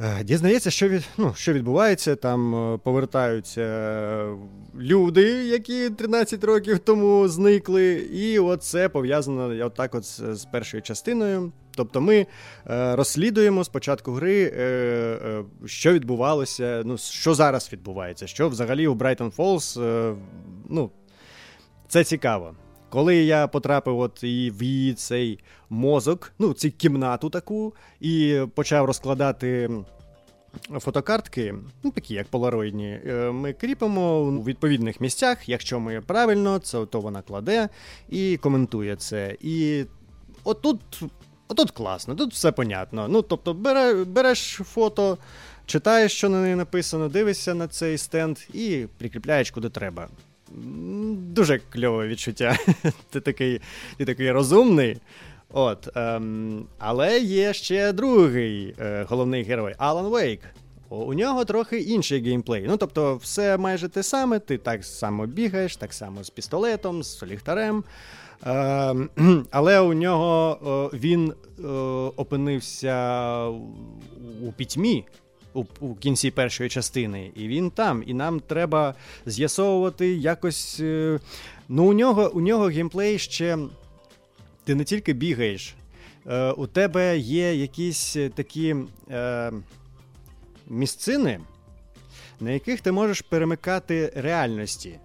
Е, 0.03 0.25
дізнається, 0.25 0.71
що 0.71 0.89
від, 0.89 1.09
ну, 1.19 1.33
що 1.37 1.53
відбувається. 1.53 2.17
Там 2.17 2.55
е, 2.55 2.79
повертаються 2.79 4.37
люди, 4.79 5.23
які 5.45 5.91
13 5.91 6.45
років 6.45 6.79
тому 6.79 7.29
зникли. 7.29 7.93
І 7.95 8.39
от 8.39 8.63
це 8.63 8.89
пов'язано 8.89 9.67
отак 9.67 9.95
от 9.95 10.05
з, 10.05 10.47
першою 10.53 10.83
частиною. 10.83 11.53
Тобто 11.75 12.01
ми 12.01 12.27
е, 12.71 12.97
розслідуємо 12.97 13.65
спочатку 13.65 14.13
гри, 14.13 14.43
е, 14.43 14.63
е, 14.63 15.45
що 15.67 15.93
відбувалося, 15.93 16.83
ну, 16.85 16.99
що 16.99 17.35
зараз 17.35 17.73
відбувається, 17.73 18.27
що 18.27 18.49
взагалі 18.49 18.87
у 18.87 18.95
Брайтон 18.95 19.31
Фолз. 19.31 19.79
Е, 19.83 20.15
ну, 20.69 20.91
це 21.89 22.05
цікаво. 22.05 22.55
Коли 22.93 23.17
я 23.17 23.47
потрапив 23.47 23.99
от 23.99 24.25
і 24.25 24.51
в 24.51 24.63
її 24.63 24.95
цей 24.95 25.39
мозок, 25.71 26.33
ну, 26.39 26.53
цю 26.53 26.71
кімнату 26.71 27.31
таку, 27.31 27.75
і 28.01 28.41
почав 28.55 28.85
розкладати. 28.85 29.71
Фотокартки, 30.71 31.55
ну 31.83 31.91
такі 31.91 32.15
як 32.15 32.29
полароїдні, 32.29 33.01
е, 33.07 33.31
ми 33.31 33.53
кріпимо 33.53 34.21
у 34.21 34.45
відповідних 34.45 35.01
місцях. 35.01 35.49
Якщо 35.49 35.81
ми 35.81 36.01
правильно, 36.01 36.59
це 36.59 36.87
то 36.87 37.01
вона 37.01 37.23
кладе 37.23 37.69
і 38.09 38.37
коментує 38.37 38.97
це. 38.97 39.37
І 39.41 39.85
отут 40.45 41.03
отут 41.49 41.71
класно, 41.71 42.15
тут 42.15 42.33
все 42.33 42.53
понятно. 42.53 43.09
Ну, 43.09 43.23
тобто, 43.23 43.55
бере, 43.55 44.05
береш 44.05 44.61
фото, 44.65 45.19
читаєш, 45.67 46.13
що 46.13 46.29
на 46.29 46.43
неї 46.43 46.55
написано, 46.55 47.09
дивишся 47.09 47.55
на 47.55 47.69
цей 47.69 47.99
стенд 47.99 48.39
і 48.55 48.87
прикріпляєш 48.99 49.51
куди 49.51 49.69
треба. 49.69 50.09
Дуже 51.17 51.59
кльове 51.59 52.09
відчуття. 52.09 52.57
Ти 53.11 53.21
такий 53.21 53.61
ти 53.97 54.05
такий 54.05 54.33
розумний. 54.33 54.97
От, 55.53 55.97
ем, 55.97 56.67
Але 56.79 57.19
є 57.19 57.53
ще 57.53 57.93
другий 57.93 58.75
е, 58.81 59.07
головний 59.09 59.43
герой 59.43 59.75
Алан 59.79 60.07
Вейк. 60.07 60.41
У 60.89 61.15
нього 61.15 61.45
трохи 61.45 61.81
інший 61.81 62.23
геймплей. 62.23 62.65
Ну, 62.69 62.77
тобто, 62.77 63.17
все 63.17 63.57
майже 63.57 63.89
те 63.89 64.03
саме, 64.03 64.39
ти 64.39 64.59
так 64.59 64.85
само 64.85 65.27
бігаєш, 65.27 65.77
так 65.77 65.93
само 65.93 66.25
з 66.25 66.31
пістолетом, 66.31 67.03
з 67.03 67.23
ліхтарем. 67.23 67.85
Е, 68.47 68.95
але 69.51 69.81
у 69.81 69.93
нього 69.93 70.91
е, 70.93 70.97
він 70.97 71.33
опинився 72.17 73.47
у 74.43 74.53
пітьмі 74.57 75.05
у, 75.55 75.65
у 75.81 75.95
кінці 75.95 76.31
першої 76.31 76.71
частини, 76.71 77.31
і 77.35 77.49
він 77.49 77.71
там. 77.71 78.05
І 78.07 78.15
нам 78.15 78.41
треба 78.41 78.95
з'ясовувати 79.27 80.15
якось. 80.15 80.81
Е, 80.81 81.21
ну, 81.69 81.85
у 81.85 81.93
нього 81.93 82.31
у 82.35 82.41
нього 82.41 82.65
геймплей 82.65 83.19
ще. 83.19 83.59
Ти 84.65 84.75
не 84.75 84.85
тільки 84.85 85.13
бігаєш, 85.13 85.75
е, 86.27 86.51
у 86.51 86.67
тебе 86.67 87.19
є 87.19 87.55
якісь 87.55 88.17
такі 88.35 88.77
е, 89.11 89.53
місцини, 90.69 91.41
на 92.41 92.51
яких 92.51 92.81
ти 92.81 92.93
можеш 92.93 93.21
перемикати 93.21 94.13
реальності. 94.17 94.99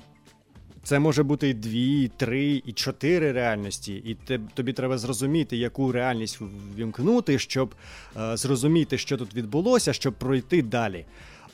Це 0.88 1.00
може 1.00 1.24
бути 1.24 1.50
і 1.50 1.54
дві, 1.54 2.04
і 2.04 2.08
три, 2.08 2.62
і 2.66 2.74
чотири 2.74 3.32
реальності, 3.32 3.94
і 3.96 4.38
тобі 4.54 4.74
треба 4.74 4.98
зрозуміти, 4.98 5.58
яку 5.58 5.92
реальність 5.92 6.40
вімкнути, 6.78 7.40
щоб 7.40 7.76
е, 8.18 8.38
зрозуміти, 8.38 8.98
що 8.98 9.18
тут 9.18 9.36
відбулося, 9.36 9.94
щоб 9.94 10.14
пройти 10.14 10.62
далі. 10.62 11.06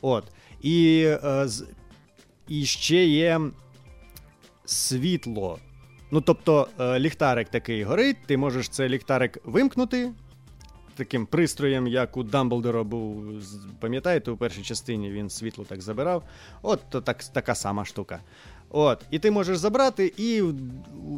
От. 0.02 0.24
І, 0.62 1.04
е, 1.06 1.48
і 2.48 2.66
ще 2.66 3.06
є 3.06 3.42
світло. 4.66 5.60
Ну, 6.12 6.22
тобто, 6.22 6.68
е, 6.80 7.00
ліхтарик 7.00 7.50
такий 7.50 7.84
горить, 7.84 8.18
ти 8.26 8.38
можеш 8.38 8.70
цей 8.70 8.90
ліхтарик 8.90 9.38
вимкнути. 9.46 10.12
Таким 10.96 11.26
пристроєм, 11.26 11.88
як 11.88 12.18
у 12.18 12.24
Дамблдора 12.24 12.84
був, 12.84 13.26
пам'ятаєте, 13.80 14.32
у 14.32 14.38
першій 14.38 14.64
частині 14.64 15.12
він 15.12 15.30
світло 15.30 15.66
так 15.70 15.82
забирав. 15.82 16.24
От 16.62 16.80
так, 17.04 17.24
така 17.24 17.56
сама 17.56 17.86
штука. 17.86 18.20
От, 18.76 19.06
І 19.12 19.20
ти 19.20 19.32
можеш 19.32 19.58
забрати 19.58 20.14
і 20.18 20.42
в 20.42 20.54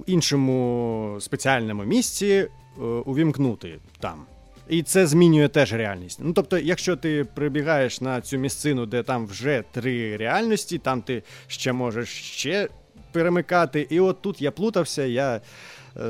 іншому 0.06 1.18
спеціальному 1.20 1.84
місці 1.84 2.28
е, 2.28 2.82
увімкнути 2.82 3.80
там. 4.00 4.26
І 4.70 4.84
це 4.84 5.08
змінює 5.08 5.48
теж 5.48 5.74
реальність. 5.74 6.20
Ну 6.22 6.34
тобто, 6.34 6.58
якщо 6.58 6.96
ти 6.96 7.26
прибігаєш 7.36 8.02
на 8.02 8.22
цю 8.22 8.38
місцину, 8.38 8.86
де 8.86 9.04
там 9.04 9.28
вже 9.28 9.64
три 9.72 10.18
реальності, 10.18 10.78
там 10.78 11.02
ти 11.02 11.24
ще 11.48 11.74
можеш 11.74 12.10
ще 12.10 12.70
перемикати. 13.12 13.88
І 13.90 14.00
от 14.00 14.22
тут 14.22 14.42
я 14.42 14.52
плутався, 14.52 15.04
я 15.04 15.36
е, 15.36 15.42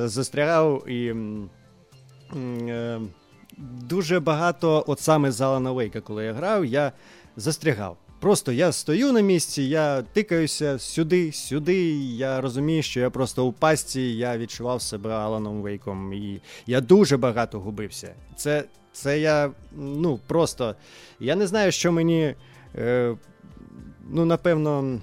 застрягав 0.07 0.89
і. 0.89 1.13
Е, 2.35 2.99
Дуже 3.81 4.19
багато, 4.19 4.83
от 4.87 4.99
саме 4.99 5.31
з 5.31 5.41
Алана 5.41 5.71
Вейка, 5.71 6.01
коли 6.01 6.25
я 6.25 6.33
грав, 6.33 6.65
я 6.65 6.91
застрягав. 7.37 7.97
Просто 8.19 8.51
я 8.51 8.71
стою 8.71 9.11
на 9.11 9.21
місці, 9.21 9.63
я 9.63 10.01
тикаюся 10.01 10.79
сюди, 10.79 11.31
сюди. 11.31 11.91
Я 12.05 12.41
розумію, 12.41 12.83
що 12.83 12.99
я 12.99 13.09
просто 13.09 13.45
у 13.45 13.51
пасті, 13.51 14.17
я 14.17 14.37
відчував 14.37 14.81
себе 14.81 15.11
Аланом 15.11 15.61
Вейком, 15.61 16.13
і 16.13 16.41
я 16.67 16.81
дуже 16.81 17.17
багато 17.17 17.59
губився. 17.59 18.13
Це 18.35 18.63
це 18.93 19.19
я 19.19 19.51
ну 19.77 20.19
просто. 20.27 20.75
Я 21.19 21.35
не 21.35 21.47
знаю, 21.47 21.71
що 21.71 21.91
мені. 21.91 22.35
Е, 22.75 23.15
Ну, 24.09 24.25
напевно. 24.25 25.01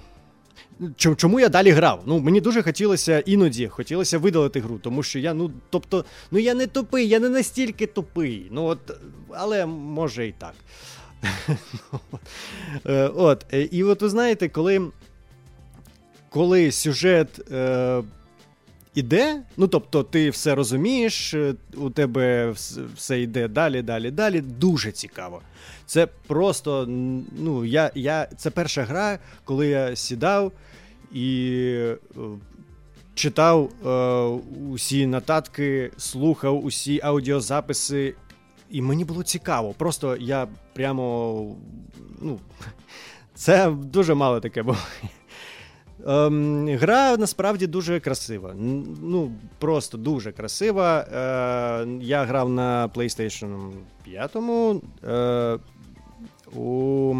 Чому 0.95 1.39
я 1.39 1.49
далі 1.49 1.71
грав? 1.71 2.03
Ну, 2.05 2.19
Мені 2.19 2.41
дуже 2.41 2.61
хотілося 2.63 3.19
іноді 3.19 3.67
хотілося 3.67 4.17
видалити 4.17 4.59
гру, 4.59 4.79
тому 4.79 5.03
що 5.03 5.19
я, 5.19 5.33
ну, 5.33 5.51
тобто, 5.69 6.05
ну 6.31 6.39
я 6.39 6.53
не 6.53 6.67
тупий, 6.67 7.07
я 7.07 7.19
не 7.19 7.29
настільки 7.29 7.87
тупий. 7.87 8.47
Ну, 8.51 8.65
от, 8.65 8.79
Але 9.29 9.65
може 9.65 10.27
і 10.27 10.31
так. 10.31 10.53
Е, 12.85 13.07
от, 13.07 13.45
е, 13.53 13.61
І 13.61 13.83
от 13.83 14.01
ви 14.01 14.09
знаєте, 14.09 14.49
коли 14.49 14.91
коли 16.29 16.71
сюжет 16.71 17.51
е, 17.51 18.03
іде, 18.95 19.41
ну 19.57 19.67
тобто 19.67 20.03
ти 20.03 20.29
все 20.29 20.55
розумієш, 20.55 21.33
е, 21.33 21.55
у 21.77 21.89
тебе 21.89 22.53
все 22.95 23.21
йде 23.21 23.47
далі, 23.47 23.81
далі, 23.81 24.11
далі. 24.11 24.41
Дуже 24.41 24.91
цікаво. 24.91 25.41
Це 25.85 26.07
просто, 26.27 26.85
ну, 27.37 27.65
я, 27.65 27.91
я, 27.95 28.27
це 28.37 28.49
перша 28.49 28.83
гра, 28.83 29.19
коли 29.43 29.67
я 29.67 29.95
сідав 29.95 30.51
і. 31.13 31.87
Читав 33.15 33.69
е, 33.85 33.89
усі 34.71 35.07
нотатки, 35.07 35.91
слухав 35.97 36.65
усі 36.65 36.99
аудіозаписи 37.03 38.15
і 38.73 38.81
мені 38.81 39.05
було 39.05 39.23
цікаво. 39.23 39.73
Просто 39.77 40.17
я 40.19 40.47
прямо. 40.73 41.55
ну, 42.21 42.39
Це 43.35 43.71
дуже 43.71 44.13
мало 44.13 44.39
таке 44.39 44.63
було. 44.63 44.77
Ем, 46.07 46.67
Гра 46.77 47.17
насправді 47.17 47.67
дуже 47.67 47.99
красива. 47.99 48.53
Ну, 49.01 49.31
Просто 49.59 49.97
дуже 49.97 50.31
красива. 50.31 50.99
Е, 50.99 51.87
Я 52.01 52.23
грав 52.23 52.49
на 52.49 52.87
PlayStation 52.87 53.71
5 54.03 54.35
е, 55.03 55.59
у 56.55 57.15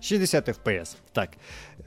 60 0.00 0.48
FPS. 0.48 0.96
Так. 1.12 1.30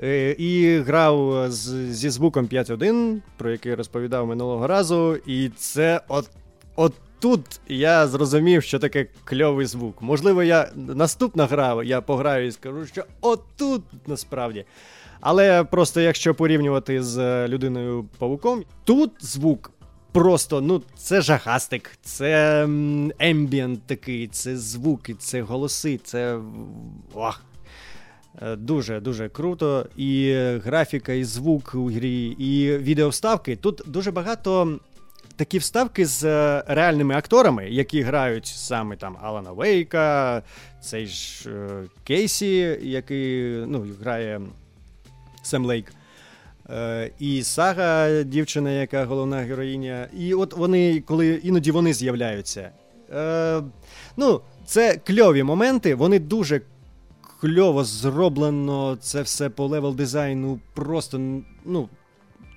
Е, 0.03 0.35
І 0.37 0.77
грав 0.79 1.51
з, 1.51 1.93
зі 1.93 2.09
звуком 2.09 2.45
5.1, 2.45 3.21
про 3.37 3.51
який 3.51 3.75
розповідав 3.75 4.27
минулого 4.27 4.67
разу. 4.67 5.15
І 5.15 5.49
це 5.49 6.01
от, 6.07 6.29
от 6.75 6.93
тут 7.23 7.61
я 7.67 8.07
зрозумів, 8.07 8.63
що 8.63 8.79
таке 8.79 9.07
кльовий 9.23 9.65
звук. 9.65 10.01
Можливо, 10.01 10.43
я 10.43 10.71
наступна 10.75 11.45
гра, 11.45 11.83
я 11.83 12.01
пограю 12.01 12.47
і 12.47 12.51
скажу, 12.51 12.85
що 12.85 13.03
отут 13.21 13.83
насправді. 14.07 14.65
Але 15.21 15.63
просто 15.63 16.01
якщо 16.01 16.35
порівнювати 16.35 17.03
з 17.03 17.47
людиною 17.47 18.05
павуком, 18.17 18.63
тут 18.83 19.11
звук. 19.19 19.71
Просто, 20.11 20.61
ну, 20.61 20.81
це 20.95 21.21
жахастик, 21.21 21.91
це 22.01 22.61
ембієнт 23.19 23.83
такий, 23.83 24.27
це 24.27 24.57
звуки, 24.57 25.13
це 25.13 25.41
голоси, 25.41 25.99
це. 26.03 26.39
Ох. 27.13 27.41
Дуже 28.57 28.99
дуже 28.99 29.29
круто. 29.29 29.85
І 29.97 30.33
графіка, 30.65 31.13
і 31.13 31.23
звук 31.23 31.71
у 31.75 31.85
грі, 31.85 32.25
і 32.25 32.77
відеовставки. 32.77 33.55
Тут 33.55 33.81
дуже 33.85 34.11
багато 34.11 34.79
такі 35.35 35.57
вставки 35.57 36.05
з 36.05 36.23
е, 36.23 36.63
реальними 36.67 37.15
акторами, 37.15 37.69
які 37.69 38.01
грають 38.01 38.45
саме 38.45 38.95
там 38.95 39.17
Алана 39.21 39.51
Вейка, 39.51 40.41
цей 40.81 41.07
ж 41.07 41.49
е, 41.49 41.83
Кейсі, 42.03 42.79
який 42.81 43.43
ну, 43.67 43.87
грає 44.01 44.41
Сем 45.43 45.65
Лейк. 45.65 45.93
Е, 46.69 47.11
і 47.19 47.43
Сага, 47.43 48.23
дівчина, 48.23 48.71
яка 48.71 49.05
головна 49.05 49.37
героїня. 49.37 50.07
І 50.17 50.33
от 50.33 50.53
вони, 50.53 51.01
коли 51.01 51.27
іноді 51.27 51.71
вони 51.71 51.93
з'являються. 51.93 52.71
Ну, 54.17 54.41
це 54.65 54.97
кльові 54.97 55.43
моменти, 55.43 55.95
вони 55.95 56.19
дуже 56.19 56.61
кльово 57.41 57.83
зроблено. 57.83 58.97
Це 59.01 59.21
все 59.21 59.49
по 59.49 59.67
level 59.67 59.95
дизайну. 59.95 60.59
Просто, 60.73 61.41
ну, 61.65 61.89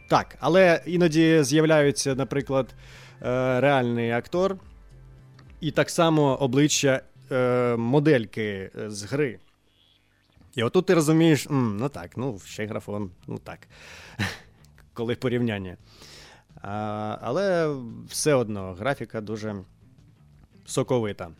так. 0.09 0.37
Але 0.41 0.83
іноді 0.87 1.43
з'являються, 1.43 2.15
наприклад, 2.15 2.75
е, 3.23 3.61
реальний 3.61 4.11
актор, 4.11 4.57
і 5.61 5.71
так 5.71 5.91
само 5.91 6.37
обличчя 6.37 7.01
е, 7.33 7.77
модельки 7.77 8.71
з 8.87 9.03
гри. 9.05 9.39
І 10.55 10.63
отут 10.63 10.87
ти 10.87 10.95
розумієш, 10.95 11.47
ну 11.51 11.89
так, 11.89 12.17
ну, 12.17 12.39
ще 12.45 12.67
графон, 12.67 13.11
ну 13.27 13.39
так, 13.39 13.59
коли 14.95 15.15
порівняння. 15.15 15.77
А, 16.63 17.19
Але 17.21 17.77
все 18.09 18.35
одно 18.35 18.75
графіка 18.75 19.21
дуже 19.21 19.57
соковита. 20.67 21.31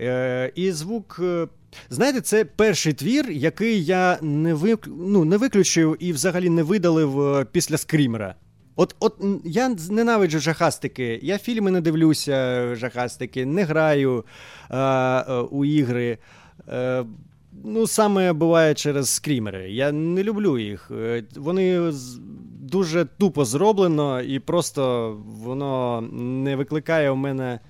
Е, 0.00 0.52
І 0.54 0.72
звук. 0.72 1.20
Е, 1.22 1.48
знаєте, 1.90 2.20
це 2.20 2.44
перший 2.44 2.92
твір, 2.92 3.30
який 3.30 3.84
я 3.84 4.18
не 4.22 4.54
вик... 4.54 4.88
ну, 4.98 5.24
не 5.24 5.36
виключив 5.36 5.96
і 6.00 6.12
взагалі 6.12 6.50
не 6.50 6.62
видалив 6.62 7.20
е, 7.20 7.46
після 7.52 7.76
скрімера. 7.76 8.34
От 8.76 8.96
от 9.00 9.24
я 9.44 9.76
ненавиджу 9.90 10.38
жахастики. 10.38 11.20
Я 11.22 11.38
фільми 11.38 11.70
не 11.70 11.80
дивлюся, 11.80 12.68
жахастики, 12.74 13.46
не 13.46 13.64
граю 13.64 14.24
а, 14.68 15.42
у 15.50 15.64
ігри. 15.64 16.18
А, 16.68 17.04
Ну, 17.64 17.86
саме 17.86 18.32
буває 18.32 18.74
через 18.74 19.08
скрімери. 19.10 19.70
Я 19.70 19.92
не 19.92 20.22
люблю 20.22 20.58
їх. 20.58 20.90
Е, 20.90 21.24
вони 21.36 21.92
дуже 22.60 23.04
тупо 23.04 23.44
зроблено, 23.44 24.20
і 24.20 24.38
просто 24.38 25.12
воно 25.26 26.00
не 26.42 26.56
викликає 26.56 27.10
в 27.10 27.16
мене. 27.16 27.60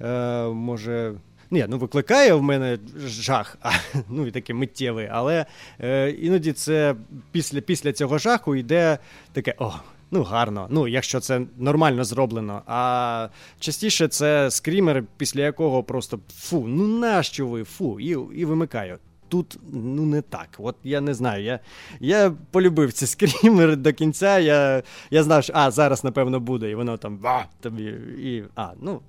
е, 0.00 0.46
Може. 0.48 1.14
Ні, 1.52 1.66
ну 1.68 1.78
викликає 1.78 2.34
в 2.34 2.42
мене 2.42 2.78
жах, 3.06 3.58
а, 3.62 3.70
ну 4.08 4.26
і 4.26 4.30
такий 4.30 4.54
миттєвий, 4.54 5.08
але 5.12 5.46
е, 5.80 6.10
іноді 6.10 6.52
це 6.52 6.94
після 7.32 7.60
після 7.60 7.92
цього 7.92 8.18
жаху 8.18 8.56
йде 8.56 8.98
таке: 9.32 9.54
о, 9.58 9.72
ну 10.10 10.22
гарно, 10.22 10.66
ну 10.70 10.88
якщо 10.88 11.20
це 11.20 11.40
нормально 11.58 12.04
зроблено. 12.04 12.62
А 12.66 13.28
частіше 13.58 14.08
це 14.08 14.50
скрімер, 14.50 15.04
після 15.16 15.40
якого 15.40 15.82
просто 15.82 16.20
фу, 16.34 16.64
ну 16.68 16.86
нащо 16.86 17.46
ви? 17.46 17.64
Фу, 17.64 18.00
і 18.00 18.08
і 18.40 18.44
вимикаю 18.44 18.98
тут 19.28 19.58
ну 19.72 20.06
не 20.06 20.22
так. 20.22 20.48
От 20.58 20.76
я 20.84 21.00
не 21.00 21.14
знаю. 21.14 21.44
Я 21.44 21.60
я 22.00 22.32
полюбив 22.50 22.92
ці 22.92 23.06
скрімери 23.06 23.76
до 23.76 23.92
кінця. 23.92 24.38
Я 24.38 24.82
я 25.10 25.22
знав, 25.22 25.44
що 25.44 25.52
а, 25.56 25.70
зараз, 25.70 26.04
напевно, 26.04 26.40
буде, 26.40 26.70
і 26.70 26.74
воно 26.74 26.96
там 26.96 27.20
а, 27.24 27.44
тобі. 27.60 27.84
і, 28.18 28.44
А, 28.56 28.72
ну, 28.80 29.00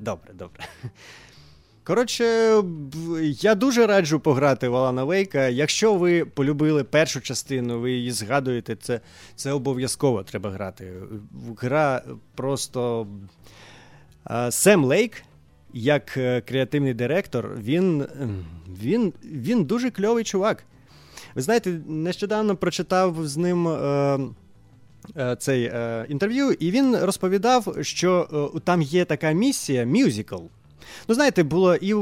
добре, 0.00 0.34
добре. 0.34 0.64
Коротше, 1.86 2.62
я 3.22 3.54
дуже 3.54 3.86
раджу 3.86 4.20
пограти 4.22 4.68
в 4.68 4.76
Алана 4.76 5.04
Вейка. 5.04 5.48
Якщо 5.48 5.94
ви 5.94 6.24
полюбили 6.24 6.84
першу 6.84 7.20
частину, 7.20 7.80
ви 7.80 7.92
її 7.92 8.12
згадуєте, 8.12 8.76
це 8.76 9.00
це 9.36 9.52
обов'язково 9.52 10.22
треба 10.22 10.50
грати. 10.50 10.92
Гра 11.58 12.02
просто. 12.34 13.06
Сем 14.50 14.84
Лейк 14.84 15.22
як 15.72 16.16
е, 16.16 16.40
креативний 16.40 16.94
директор, 16.94 17.50
він 17.58 18.06
він, 18.82 19.12
він 19.24 19.64
дуже 19.64 19.90
кльовий 19.90 20.24
чувак. 20.24 20.64
Ви 21.34 21.42
знаєте, 21.42 21.80
нещодавно 21.86 22.56
прочитав 22.56 23.26
з 23.26 23.36
ним. 23.36 23.68
Е, 23.68 24.18
е 25.16 25.36
цей 25.36 25.64
е, 25.64 26.06
інтерв'ю, 26.08 26.50
і 26.50 26.70
він 26.70 26.96
розповідав, 26.96 27.76
що 27.80 28.28
е, 28.56 28.60
там 28.64 28.82
є 28.82 29.04
така 29.04 29.32
місія 29.32 29.86
мюзикл. 29.86 30.36
Ну, 31.08 31.14
знаєте, 31.14 31.42
було 31.42 31.74
і 31.74 31.90
е, 31.90 31.94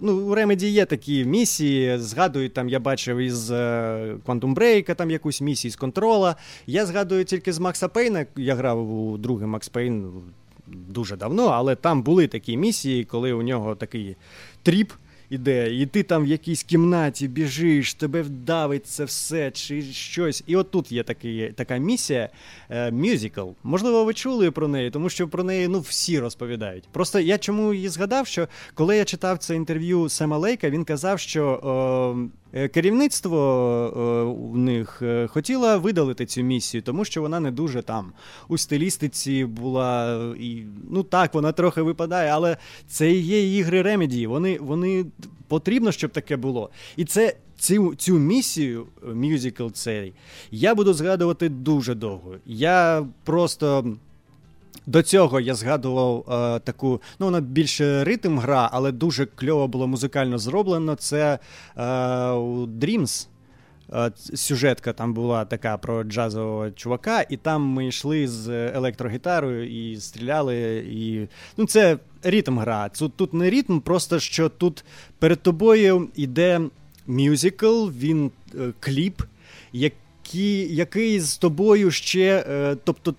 ну, 0.00 0.26
у 0.26 0.34
Remedy 0.34 0.64
є 0.64 0.84
такі 0.84 1.24
місії. 1.24 1.98
Згадую, 1.98 2.48
там 2.48 2.68
я 2.68 2.80
бачив 2.80 3.18
із 3.18 3.50
Quantum 3.50 4.54
Break, 4.54 4.94
там 4.94 5.10
якусь 5.10 5.40
місію 5.40 5.70
з 5.70 5.76
Control 5.76 6.23
а. 6.23 6.36
Я 6.66 6.86
згадую 6.86 7.24
тільки 7.24 7.52
з 7.52 7.58
Макса 7.58 7.88
Пейна. 7.88 8.26
Я 8.36 8.54
грав 8.54 9.00
у 9.00 9.18
другий 9.18 9.46
Макс 9.46 9.68
Пейн 9.68 10.12
дуже 10.66 11.16
давно, 11.16 11.46
але 11.46 11.76
там 11.76 12.02
були 12.02 12.26
такі 12.26 12.56
місії, 12.56 13.04
коли 13.04 13.32
у 13.32 13.42
нього 13.42 13.74
такий 13.74 14.16
trip 14.62 14.92
іде, 15.30 15.74
і 15.74 15.86
ти 15.86 16.02
там 16.02 16.24
в 16.24 16.26
якійсь 16.26 16.62
кімнаті 16.62 17.28
біжиш, 17.28 17.94
тебе 17.94 18.22
вдавить 18.22 18.86
це 18.86 19.04
все 19.04 19.50
чи 19.50 19.82
щось. 19.82 20.44
І 20.46 20.56
от 20.56 20.70
тут 20.70 20.92
є 20.92 21.02
такий, 21.02 21.52
така 21.52 21.76
місія 21.76 22.28
мюзикл. 22.92 23.48
Можливо, 23.62 24.04
ви 24.04 24.14
чули 24.14 24.50
про 24.50 24.68
неї, 24.68 24.90
тому 24.90 25.08
що 25.08 25.28
про 25.28 25.44
неї 25.44 25.68
ну, 25.68 25.80
всі 25.80 26.18
розповідають. 26.18 26.84
Просто 26.92 27.20
я 27.20 27.38
чому 27.38 27.74
її 27.74 27.88
згадав, 27.88 28.26
що 28.26 28.48
коли 28.74 28.96
я 28.96 29.04
читав 29.04 29.38
це 29.38 29.56
інтерв'ю 29.56 30.08
Сема 30.08 30.38
Лейка, 30.38 30.70
він 30.70 30.84
казав, 30.84 31.20
що. 31.20 31.60
О, 31.62 32.10
Е, 32.10 32.28
керівництво 32.52 33.38
е, 33.96 34.00
у 34.22 34.56
них 34.56 35.02
е, 35.02 35.26
хотіло 35.26 35.78
видалити 35.78 36.26
цю 36.26 36.42
місію, 36.42 36.82
тому 36.82 37.04
що 37.04 37.22
вона 37.22 37.40
не 37.40 37.50
дуже 37.50 37.82
там 37.82 38.12
у 38.48 38.58
стилістиці 38.58 39.44
була. 39.44 40.20
і 40.40 40.62
Ну 40.90 41.02
так, 41.02 41.34
вона 41.34 41.52
трохи 41.52 41.82
випадає, 41.82 42.30
але 42.30 42.56
це 42.86 43.12
і 43.12 43.20
є 43.20 43.58
ігри 43.58 43.82
Remedy, 43.82 44.26
Вони 44.26 44.58
вони 44.58 45.06
потрібно, 45.48 45.92
щоб 45.92 46.10
таке 46.10 46.36
було. 46.36 46.70
І 46.96 47.04
це 47.04 47.36
цю 47.58 47.94
цю 47.94 48.18
місію, 48.18 48.86
мюзикл 49.14 49.68
цей, 49.68 50.12
я 50.50 50.74
буду 50.74 50.92
згадувати 50.92 51.48
дуже 51.48 51.94
довго. 51.94 52.34
Я 52.46 53.06
просто. 53.24 53.96
До 54.86 55.02
цього 55.02 55.40
я 55.40 55.54
згадував 55.54 56.24
е, 56.28 56.58
таку, 56.58 57.02
ну 57.18 57.26
вона 57.26 57.40
більше 57.40 58.04
ритм 58.04 58.38
гра, 58.38 58.68
але 58.72 58.92
дуже 58.92 59.26
кльово 59.26 59.68
було 59.68 59.86
музикально 59.86 60.38
зроблено. 60.38 60.94
Це 60.94 61.38
е, 61.76 61.82
у 62.30 62.66
Dreams. 62.66 63.28
Е, 63.92 64.12
сюжетка 64.34 64.92
там 64.92 65.14
була 65.14 65.44
така 65.44 65.76
про 65.76 66.04
джазового 66.04 66.70
чувака, 66.70 67.24
і 67.28 67.36
там 67.36 67.62
ми 67.62 67.86
йшли 67.86 68.28
з 68.28 68.48
електрогітарою 68.68 69.90
і 69.92 69.96
стріляли. 70.00 70.84
і... 70.90 71.28
Ну, 71.56 71.66
Це 71.66 71.98
ритм 72.22 72.58
гра. 72.58 72.88
Тут, 72.88 73.16
тут 73.16 73.34
не 73.34 73.50
ритм, 73.50 73.80
просто 73.80 74.20
що 74.20 74.48
тут 74.48 74.84
перед 75.18 75.42
тобою 75.42 76.08
йде 76.14 76.60
мюзикл, 77.06 77.88
він 77.88 78.30
е, 78.54 78.72
кліп, 78.80 79.22
який, 79.72 80.74
який 80.74 81.20
з 81.20 81.36
тобою 81.36 81.90
ще. 81.90 82.44
Е, 82.48 82.76
тобто 82.84 83.14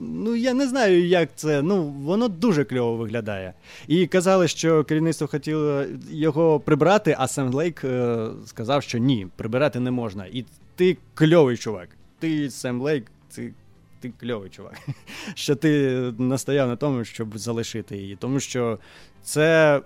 Ну, 0.00 0.34
я 0.34 0.54
не 0.54 0.68
знаю, 0.68 1.06
як 1.06 1.28
це. 1.36 1.62
Ну, 1.62 1.82
воно 1.84 2.28
дуже 2.28 2.64
кльово 2.64 2.96
виглядає. 2.96 3.54
І 3.88 4.06
казали, 4.06 4.48
що 4.48 4.84
керівництво 4.84 5.26
хотіло 5.26 5.84
його 6.10 6.60
прибрати, 6.60 7.16
а 7.18 7.28
Сем 7.28 7.54
Лейк 7.54 7.84
е, 7.84 8.26
сказав, 8.46 8.82
що 8.82 8.98
ні, 8.98 9.26
прибирати 9.36 9.80
не 9.80 9.90
можна. 9.90 10.26
І 10.26 10.44
ти 10.76 10.96
кльовий 11.14 11.56
чувак. 11.56 11.88
Ти 12.18 12.50
Сем 12.50 12.80
Лейк, 12.80 13.04
ти 13.34 13.52
ти 14.00 14.12
кльовий 14.20 14.50
чувак, 14.50 14.78
що 15.34 15.54
ти 15.54 15.92
настояв 16.18 16.68
на 16.68 16.76
тому, 16.76 17.04
щоб 17.04 17.38
залишити 17.38 17.96
її. 17.96 18.16
Тому 18.16 18.40
що 18.40 18.78
це. 19.22 19.80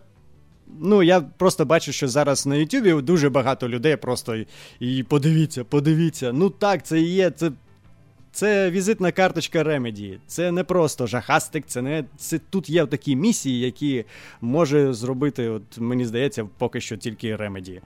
Ну, 0.80 1.02
я 1.02 1.20
просто 1.20 1.64
бачу, 1.64 1.92
що 1.92 2.08
зараз 2.08 2.46
на 2.46 2.56
Ютубі 2.56 2.92
дуже 2.92 3.30
багато 3.30 3.68
людей 3.68 3.96
просто 3.96 4.36
і 4.80 5.02
подивіться, 5.02 5.64
подивіться. 5.64 6.32
Ну 6.32 6.50
так, 6.50 6.86
це 6.86 7.00
і 7.00 7.08
є. 7.08 7.30
Це 7.30 7.50
це 8.32 8.70
візитна 8.70 9.12
карточка 9.12 9.62
Ремеді. 9.62 10.18
Це 10.26 10.52
не 10.52 10.64
просто 10.64 11.06
жахастик, 11.06 11.64
це 11.66 11.82
не 11.82 12.04
це 12.16 12.40
тут 12.50 12.70
є 12.70 12.86
такі 12.86 13.16
місії, 13.16 13.60
які 13.60 14.04
може 14.40 14.92
зробити, 14.92 15.48
от 15.48 15.78
мені 15.78 16.04
здається, 16.04 16.48
поки 16.58 16.80
що 16.80 16.96
тільки 16.96 17.36
Ремеді. 17.36 17.80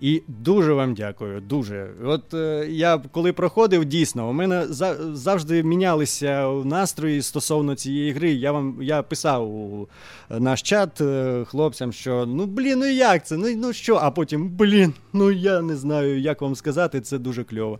І 0.00 0.22
дуже 0.28 0.72
вам 0.72 0.94
дякую. 0.94 1.40
Дуже. 1.40 1.90
От 2.04 2.34
е, 2.34 2.66
я 2.70 2.98
коли 2.98 3.32
проходив, 3.32 3.84
дійсно, 3.84 4.30
у 4.30 4.32
мене 4.32 4.66
за, 4.68 4.96
завжди 5.14 5.62
мінялися 5.62 6.48
настрої 6.64 7.22
стосовно 7.22 7.74
цієї 7.74 8.12
гри. 8.12 8.32
Я 8.32 8.52
вам 8.52 8.78
я 8.80 9.02
писав 9.02 9.54
у 9.54 9.88
наш 10.30 10.62
чат 10.62 11.00
е, 11.00 11.44
хлопцям, 11.48 11.92
що 11.92 12.26
ну 12.26 12.46
блін, 12.46 12.78
ну 12.78 12.86
як 12.86 13.26
це? 13.26 13.36
Ну 13.36 13.46
ну 13.56 13.72
що? 13.72 13.96
А 14.02 14.10
потім, 14.10 14.48
блін, 14.48 14.94
ну 15.12 15.30
я 15.30 15.62
не 15.62 15.76
знаю, 15.76 16.20
як 16.20 16.42
вам 16.42 16.54
сказати, 16.56 17.00
це 17.00 17.18
дуже 17.18 17.44
кльово. 17.44 17.78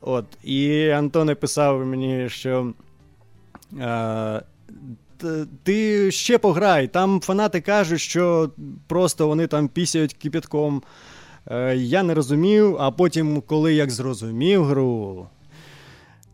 От, 0.00 0.24
І 0.44 0.88
Антоне 0.88 1.34
писав 1.34 1.86
мені, 1.86 2.28
що. 2.28 2.72
Е, 3.80 4.42
ти 5.62 6.10
ще 6.10 6.38
пограй. 6.38 6.88
Там 6.88 7.20
фанати 7.20 7.60
кажуть, 7.60 8.00
що 8.00 8.50
просто 8.86 9.28
вони 9.28 9.46
там 9.46 9.68
пісяють 9.68 10.14
кипятком. 10.14 10.82
Е, 11.46 11.76
я 11.76 12.02
не 12.02 12.14
розумів, 12.14 12.76
а 12.80 12.90
потім, 12.90 13.40
коли 13.40 13.74
як 13.74 13.90
зрозумів 13.90 14.64
гру, 14.64 15.28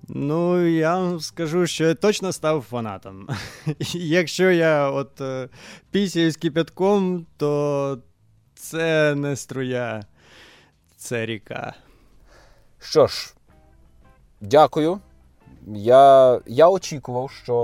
ну, 0.09 0.67
я 0.67 0.99
вам 0.99 1.21
скажу, 1.21 1.67
що 1.67 1.85
я 1.85 1.95
точно 1.95 2.33
став 2.33 2.63
фанатом. 2.63 3.29
Якщо 3.95 4.51
я 4.51 4.91
от 4.91 5.21
е, 5.21 5.49
з 6.31 6.37
кипятком, 6.37 7.27
то 7.37 7.99
це 8.55 9.15
не 9.15 9.37
струя, 9.37 10.03
це 10.97 11.27
ріка. 11.27 11.75
Що 12.79 13.07
ж, 13.07 13.35
дякую. 14.41 14.99
Я 15.75 16.41
я 16.47 16.69
очікував, 16.69 17.31
що 17.31 17.55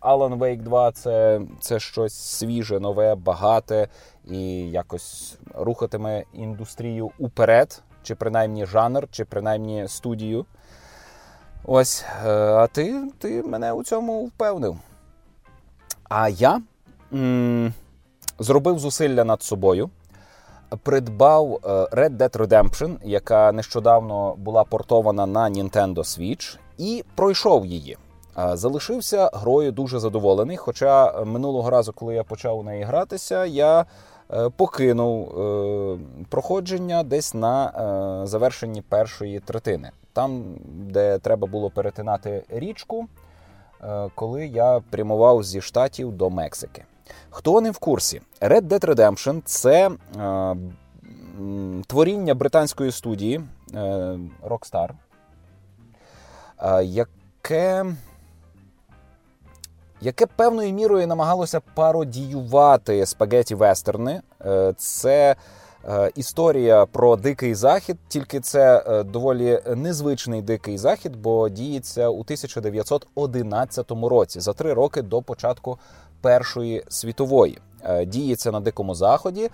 Alan 0.00 0.38
Wake 0.38 0.62
2 0.62 0.92
це 0.92 1.40
це 1.60 1.80
щось 1.80 2.14
свіже, 2.14 2.80
нове, 2.80 3.14
багате 3.14 3.88
і 4.28 4.70
якось 4.70 5.38
рухатиме 5.54 6.24
індустрію 6.32 7.10
уперед, 7.18 7.82
чи 8.02 8.14
принаймні 8.14 8.66
жанр, 8.66 9.08
чи 9.10 9.24
принаймні 9.24 9.88
студію. 9.88 10.46
Ось, 11.64 12.04
е, 12.26 12.30
а 12.32 12.66
ти 12.66 13.10
ти 13.18 13.42
мене 13.42 13.72
у 13.72 13.82
цьому 13.84 14.24
впевнив. 14.26 14.76
А 16.08 16.28
я 16.28 16.62
м- 17.12 17.74
зробив 18.38 18.78
зусилля 18.78 19.24
над 19.24 19.42
собою, 19.42 19.90
придбав 20.82 21.52
е, 21.64 21.68
Red 21.68 22.16
Dead 22.16 22.36
Redemption, 22.36 22.96
яка 23.04 23.52
нещодавно 23.52 24.34
була 24.38 24.64
портована 24.64 25.26
на 25.26 25.50
Nintendo 25.50 25.94
Switch 25.94 26.58
і 26.78 27.04
пройшов 27.14 27.66
її. 27.66 27.96
Залишився 28.52 29.30
грою 29.32 29.72
дуже 29.72 29.98
задоволений. 29.98 30.56
Хоча 30.56 31.24
минулого 31.24 31.70
разу, 31.70 31.92
коли 31.92 32.14
я 32.14 32.24
почав 32.24 32.58
у 32.58 32.62
неї 32.62 32.84
гратися, 32.84 33.46
я 33.46 33.84
е, 34.32 34.50
покинув 34.56 35.40
е, 35.40 35.98
проходження 36.28 37.02
десь 37.02 37.34
на 37.34 37.66
е, 38.22 38.26
завершенні 38.26 38.82
першої 38.82 39.40
третини, 39.40 39.90
там, 40.12 40.44
де 40.64 41.18
треба 41.18 41.46
було 41.46 41.70
перетинати 41.70 42.44
річку, 42.48 43.06
коли 44.14 44.46
я 44.46 44.80
прямував 44.90 45.42
зі 45.42 45.60
штатів 45.60 46.12
до 46.12 46.30
Мексики. 46.30 46.84
Хто 47.30 47.60
не 47.60 47.70
в 47.70 47.78
курсі, 47.78 48.20
Red 48.40 48.62
Dead 48.62 48.84
Redemption 48.84 49.42
це 49.44 49.90
творіння 51.86 52.34
британської 52.34 52.92
студії 52.92 53.40
Rockstar 54.42 54.90
яке 56.82 57.84
яке 60.00 60.26
певною 60.26 60.72
мірою 60.72 61.06
намагалося 61.06 61.60
пародіювати 61.74 63.06
спагеті 63.06 63.54
вестерни. 63.54 64.20
Е, 64.46 64.74
це 64.76 65.36
е, 65.88 66.10
історія 66.14 66.86
про 66.86 67.16
дикий 67.16 67.54
захід, 67.54 67.96
тільки 68.08 68.40
це 68.40 68.84
е, 68.86 69.02
доволі 69.02 69.60
незвичний 69.76 70.42
дикий 70.42 70.78
захід, 70.78 71.16
бо 71.16 71.48
діється 71.48 72.08
у 72.08 72.20
1911 72.20 73.90
році, 73.90 74.40
за 74.40 74.52
три 74.52 74.72
роки 74.72 75.02
до 75.02 75.22
початку 75.22 75.78
Першої 76.20 76.84
світової. 76.88 77.58
Діється 78.06 78.50
на 78.50 78.60
дикому 78.60 78.94
заході. 78.94 79.50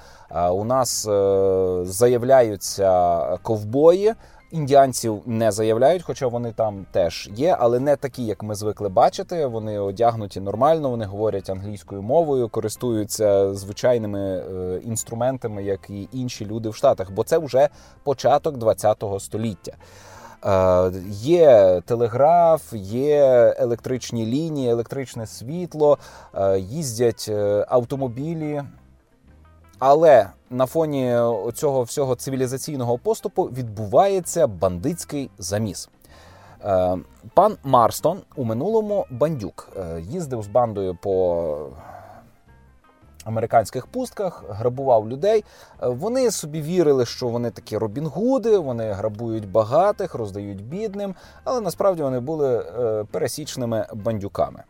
У 0.52 0.64
нас 0.64 1.02
заявляються 1.84 3.20
ковбої. 3.42 4.14
Індіанців 4.50 5.22
не 5.26 5.52
заявляють, 5.52 6.02
хоча 6.02 6.26
вони 6.26 6.52
там 6.52 6.86
теж 6.92 7.30
є, 7.34 7.56
але 7.60 7.80
не 7.80 7.96
такі, 7.96 8.24
як 8.24 8.42
ми 8.42 8.54
звикли 8.54 8.88
бачити. 8.88 9.46
Вони 9.46 9.78
одягнуті 9.78 10.40
нормально, 10.40 10.90
вони 10.90 11.04
говорять 11.04 11.50
англійською 11.50 12.02
мовою, 12.02 12.48
користуються 12.48 13.54
звичайними 13.54 14.20
е, 14.20 14.80
інструментами, 14.84 15.64
як 15.64 15.90
і 15.90 16.08
інші 16.12 16.46
люди 16.46 16.68
в 16.68 16.74
Штатах, 16.74 17.10
бо 17.10 17.24
це 17.24 17.38
вже 17.38 17.68
початок 18.02 18.80
ХХ 18.80 19.20
століття. 19.20 19.72
Е, 20.46 20.92
є 21.10 21.80
телеграф, 21.86 22.72
є 22.72 23.54
електричні 23.58 24.26
лінії, 24.26 24.70
електричне 24.70 25.26
світло, 25.26 25.98
е, 26.34 26.58
їздять 26.58 27.26
е, 27.28 27.66
автомобілі. 27.68 28.62
Але 29.78 30.26
на 30.50 30.66
фоні 30.66 31.18
цього 31.54 31.82
всього 31.82 32.14
цивілізаційного 32.14 32.98
поступу 32.98 33.42
відбувається 33.44 34.46
бандитський 34.46 35.30
заміс. 35.38 35.88
Пан 37.34 37.56
Марстон 37.64 38.18
у 38.36 38.44
минулому 38.44 39.06
бандюк 39.10 39.68
їздив 40.00 40.42
з 40.42 40.46
бандою 40.46 40.96
по 41.02 41.68
американських 43.26 43.86
пустках, 43.86 44.44
грабував 44.48 45.08
людей. 45.08 45.44
Е, 45.82 45.88
вони 45.88 46.30
собі 46.30 46.62
вірили, 46.62 47.06
що 47.06 47.28
вони 47.28 47.50
такі 47.50 47.78
робінгуди, 47.78 48.58
вони 48.58 48.92
грабують 48.92 49.50
багатих, 49.50 50.14
роздають 50.14 50.64
бідним, 50.64 51.14
але 51.44 51.60
насправді 51.60 52.02
вони 52.02 52.20
були 52.20 52.64
пересічними 53.10 53.86
бандюками. 53.94 54.62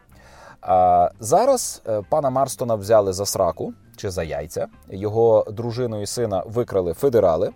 А 0.60 1.10
зараз 1.20 1.82
пана 2.08 2.30
Марстона 2.30 2.74
взяли 2.74 3.12
за 3.12 3.26
сраку 3.26 3.72
чи 3.96 4.10
за 4.10 4.22
яйця. 4.22 4.66
Його 4.90 5.46
дружину 5.50 6.02
і 6.02 6.06
сина 6.06 6.42
викрали 6.46 6.92
федерали 6.92 7.52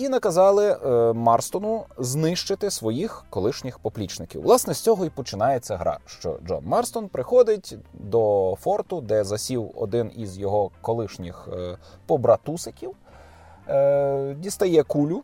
і 0.00 0.08
наказали 0.08 0.66
е, 0.70 1.12
Марстону 1.12 1.84
знищити 1.98 2.70
своїх 2.70 3.24
колишніх 3.30 3.78
поплічників. 3.78 4.42
Власне, 4.42 4.74
з 4.74 4.80
цього 4.80 5.04
і 5.04 5.10
починається 5.10 5.76
гра. 5.76 5.98
Що 6.06 6.38
Джон 6.46 6.64
Марстон 6.64 7.08
приходить 7.08 7.76
до 7.92 8.54
форту, 8.60 9.00
де 9.00 9.24
засів 9.24 9.70
один 9.74 10.10
із 10.16 10.38
його 10.38 10.70
колишніх 10.80 11.48
е, 11.52 11.78
побратусиків, 12.06 12.90
е, 13.68 14.34
дістає 14.38 14.82
кулю 14.82 15.22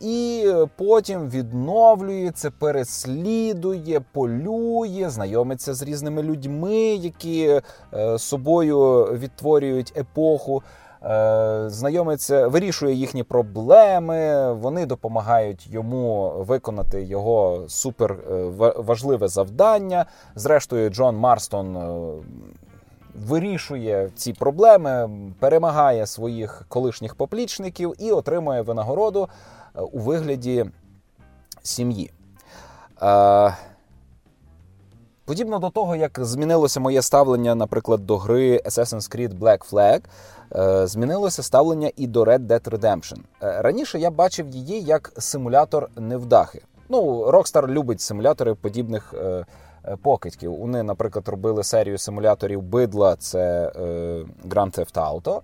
і 0.00 0.52
потім 0.76 1.30
відновлюється, 1.30 2.50
переслідує, 2.50 4.00
полює, 4.12 5.10
знайомиться 5.10 5.74
з 5.74 5.82
різними 5.82 6.22
людьми, 6.22 6.76
які 6.80 7.60
е, 7.94 8.18
собою 8.18 9.04
відтворюють 9.04 9.92
епоху. 9.96 10.62
Е, 11.04 11.64
знайомиться, 11.66 12.48
вирішує 12.48 12.94
їхні 12.94 13.22
проблеми, 13.22 14.52
вони 14.52 14.86
допомагають 14.86 15.66
йому 15.66 16.32
виконати 16.38 17.02
його 17.02 17.64
супер 17.68 18.12
е, 18.12 18.44
важливе 18.76 19.28
завдання. 19.28 20.06
Зрештою, 20.34 20.90
Джон 20.90 21.16
Марстон 21.16 21.78
вирішує 23.26 24.10
ці 24.16 24.32
проблеми, 24.32 25.10
перемагає 25.40 26.06
своїх 26.06 26.64
колишніх 26.68 27.14
поплічників 27.14 27.94
і 27.98 28.12
отримує 28.12 28.62
винагороду 28.62 29.28
Е, 29.78 29.80
у 29.80 29.98
вигляді 29.98 30.66
сім'ї. 31.62 32.10
Е, 35.28 35.30
подібно 35.30 35.58
до 35.58 35.70
того, 35.70 35.96
як 35.96 36.18
змінилося 36.24 36.80
моє 36.80 37.02
ставлення, 37.02 37.54
наприклад, 37.54 38.06
до 38.06 38.16
гри 38.16 38.62
Assassin's 38.64 39.16
Creed 39.16 39.38
Black 39.38 39.70
Flag, 39.70 40.00
е, 40.56 40.86
змінилося 40.86 41.42
ставлення 41.42 41.90
і 41.96 42.06
до 42.06 42.24
Red 42.24 42.46
Dead 42.46 42.70
Redemption. 42.70 43.18
Раніше 43.40 43.98
я 43.98 44.10
бачив 44.10 44.48
її 44.48 44.82
як 44.82 45.12
симулятор 45.18 45.90
невдахи. 45.96 46.62
Ну, 46.88 47.30
Rockstar 47.30 47.66
любить 47.66 48.00
симулятори 48.00 48.54
подібних 48.54 49.14
покидьків. 50.02 50.56
Вони, 50.56 50.82
наприклад, 50.82 51.28
робили 51.28 51.64
серію 51.64 51.98
симуляторів 51.98 52.62
бидла, 52.62 53.16
це 53.16 53.72
Grand 54.48 54.78
Theft 54.78 54.94
Auto, 54.94 55.40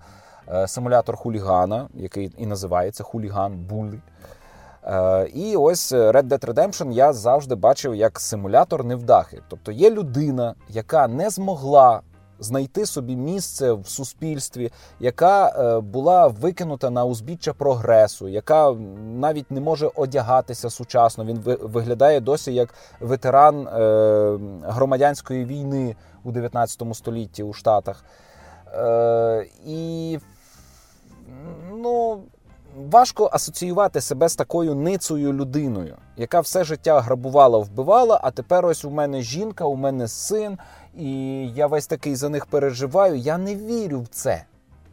симулятор 0.67 1.17
хулігана, 1.17 1.89
який 1.95 2.33
і 2.39 2.47
називається 2.47 3.03
Хуліган 3.03 3.57
Буллі. 3.57 4.01
Е, 4.87 5.27
і 5.35 5.57
ось 5.57 5.93
Red 5.93 6.23
Dead 6.23 6.47
Redemption 6.47 6.93
я 6.93 7.13
завжди 7.13 7.55
бачив 7.55 7.95
як 7.95 8.21
симулятор 8.21 8.85
невдахи. 8.85 9.43
Тобто 9.49 9.73
є 9.73 9.91
людина, 9.91 10.55
яка 10.69 11.09
не 11.09 11.31
змогла 11.31 12.01
знайти 12.39 12.87
собі 12.87 13.17
місце 13.17 13.73
в 13.73 13.87
суспільстві, 13.87 14.73
яка 15.01 15.49
е, 15.49 15.81
була 15.81 16.27
викинута 16.27 16.91
на 16.91 17.05
узбіччя 17.05 17.53
прогресу, 17.53 18.29
яка 18.29 18.73
навіть 19.15 19.51
не 19.51 19.61
може 19.61 19.91
одягатися 19.95 20.71
сучасно. 20.71 21.25
Він 21.25 21.41
виглядає 21.63 22.21
досі 22.21 22.55
як 22.55 22.75
ветеран 23.01 23.69
е, 23.69 24.39
громадянської 24.63 25.45
війни 25.45 25.97
у 26.25 26.33
19 26.33 26.83
столітті 26.93 27.43
у 27.43 27.53
Штатах. 27.53 28.05
Е, 28.75 29.47
і 29.67 30.19
ну. 31.73 32.23
Важко 32.77 33.31
асоціювати 33.33 34.01
себе 34.01 34.29
з 34.29 34.37
такою 34.37 34.75
ницею 34.75 35.33
людиною, 35.33 35.97
яка 36.17 36.41
все 36.41 36.65
життя 36.65 37.01
грабувала, 37.01 37.59
вбивала. 37.59 38.21
А 38.23 38.31
тепер 38.31 38.67
ось 38.67 38.85
у 38.85 38.91
мене 38.91 39.23
жінка, 39.23 39.65
у 39.65 39.77
мене 39.77 40.09
син, 40.09 40.59
і 40.97 41.13
я 41.49 41.67
весь 41.67 41.87
такий 41.87 42.17
за 42.17 42.29
них 42.29 42.47
переживаю. 42.47 43.17
Я 43.17 43.39
не 43.39 43.57
вірю 43.57 44.01
в 44.01 44.09
це. 44.09 44.45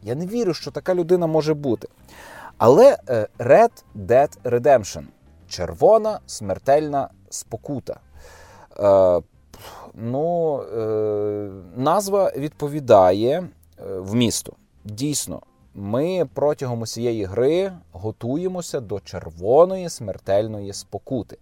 Я 0.02 0.14
не 0.14 0.26
вірю, 0.26 0.54
що 0.54 0.70
така 0.70 0.94
людина 0.94 1.26
може 1.26 1.54
бути. 1.54 1.88
Але 2.58 2.98
е, 3.08 3.28
Red 3.38 3.84
Dead 3.96 4.30
Redemption 4.44 5.04
червона 5.48 6.20
смертельна 6.26 7.08
спокута. 7.30 8.00
Е, 8.78 9.20
ну, 9.94 10.62
е, 10.62 11.50
Назва 11.76 12.32
відповідає 12.36 13.38
е, 13.38 13.48
в 13.98 14.14
місту. 14.14 14.56
Дійсно, 14.84 15.40
ми 15.74 16.28
протягом 16.34 16.80
усієї 16.80 17.24
гри 17.24 17.72
готуємося 17.92 18.80
до 18.80 19.00
червоної 19.00 19.88
смертельної 19.88 20.72
спокути. 20.72 21.38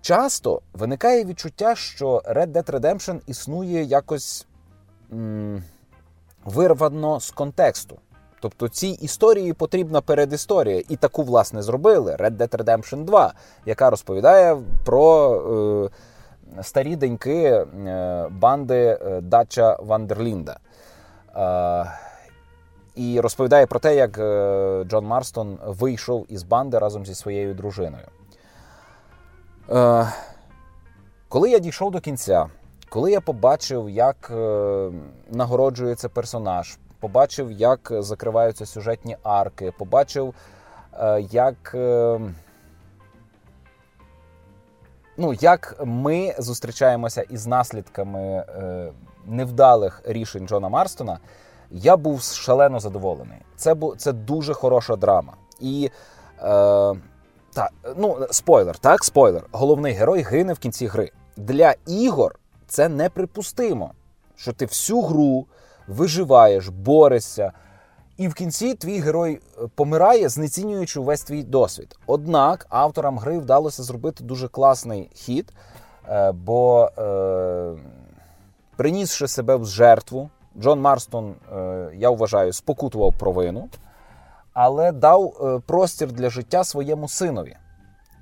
Часто 0.00 0.60
виникає 0.72 1.24
відчуття, 1.24 1.74
що 1.74 2.22
Red 2.26 2.46
Dead 2.52 2.70
Redemption 2.70 3.20
існує 3.26 3.82
якось 3.84 4.46
м- 5.12 5.62
вирвано 6.44 7.20
з 7.20 7.30
контексту. 7.30 7.98
Тобто 8.40 8.68
цій 8.68 8.88
історії 8.88 9.52
потрібна 9.52 10.00
передісторія. 10.00 10.82
І 10.88 10.96
таку, 10.96 11.22
власне, 11.22 11.62
зробили 11.62 12.16
Red 12.16 12.36
Dead 12.36 12.56
Redemption 12.56 13.04
2, 13.04 13.34
яка 13.66 13.90
розповідає 13.90 14.56
про 14.84 15.90
е, 16.58 16.62
старі 16.62 16.96
деньки 16.96 17.42
е, 17.44 17.66
банди 18.30 18.98
е, 19.02 19.20
Дача 19.20 19.76
Вандерлінда. 19.82 20.58
Е, 21.36 21.92
і 22.94 23.20
розповідає 23.20 23.66
про 23.66 23.80
те, 23.80 23.96
як 23.96 24.18
е, 24.18 24.84
Джон 24.84 25.06
Марстон 25.06 25.58
вийшов 25.66 26.26
із 26.28 26.42
банди 26.42 26.78
разом 26.78 27.06
зі 27.06 27.14
своєю 27.14 27.54
дружиною. 27.54 28.06
Е, 29.70 30.08
коли 31.28 31.50
я 31.50 31.58
дійшов 31.58 31.90
до 31.90 32.00
кінця, 32.00 32.46
коли 32.88 33.12
я 33.12 33.20
побачив, 33.20 33.90
як 33.90 34.30
е, 34.30 34.90
нагороджується 35.30 36.08
персонаж, 36.08 36.78
побачив, 37.00 37.52
як 37.52 37.92
закриваються 37.98 38.66
сюжетні 38.66 39.16
арки, 39.22 39.72
побачив, 39.78 40.34
як. 41.30 41.76
Ну, 45.16 45.32
як 45.32 45.76
ми 45.84 46.34
зустрічаємося 46.38 47.22
із 47.22 47.46
наслідками 47.46 48.44
невдалих 49.26 50.02
рішень 50.04 50.48
Джона 50.48 50.68
Марстона, 50.68 51.18
я 51.74 51.96
був 51.96 52.22
шалено 52.22 52.80
задоволений. 52.80 53.38
Це 53.56 53.74
бу, 53.74 53.96
це 53.96 54.12
дуже 54.12 54.54
хороша 54.54 54.96
драма. 54.96 55.32
І 55.60 55.90
е, 56.38 56.42
та, 57.54 57.70
ну, 57.96 58.26
спойлер, 58.30 58.78
так, 58.78 59.04
спойлер. 59.04 59.44
Головний 59.52 59.92
герой 59.92 60.22
гине 60.22 60.52
в 60.52 60.58
кінці 60.58 60.86
гри. 60.86 61.10
Для 61.36 61.74
ігор 61.86 62.38
це 62.66 62.88
неприпустимо, 62.88 63.92
що 64.36 64.52
ти 64.52 64.66
всю 64.66 65.00
гру 65.00 65.46
виживаєш, 65.88 66.68
борешся. 66.68 67.52
І 68.16 68.28
в 68.28 68.34
кінці 68.34 68.74
твій 68.74 68.98
герой 68.98 69.40
е, 69.58 69.66
помирає, 69.74 70.28
знецінюючи 70.28 71.00
увесь 71.00 71.22
твій 71.22 71.42
досвід. 71.42 71.96
Однак 72.06 72.66
авторам 72.68 73.18
гри 73.18 73.38
вдалося 73.38 73.82
зробити 73.82 74.24
дуже 74.24 74.48
класний 74.48 75.10
хід, 75.14 75.52
е, 76.08 76.32
бо 76.32 76.90
е, 76.98 77.74
принісши 78.76 79.28
себе 79.28 79.56
в 79.56 79.66
жертву, 79.66 80.30
Джон 80.58 80.80
Марстон, 80.80 81.34
е, 81.52 81.90
я 81.94 82.10
вважаю, 82.10 82.52
спокутував 82.52 83.14
провину, 83.18 83.68
але 84.52 84.92
дав 84.92 85.36
е, 85.42 85.60
простір 85.66 86.12
для 86.12 86.30
життя 86.30 86.64
своєму 86.64 87.08
синові. 87.08 87.56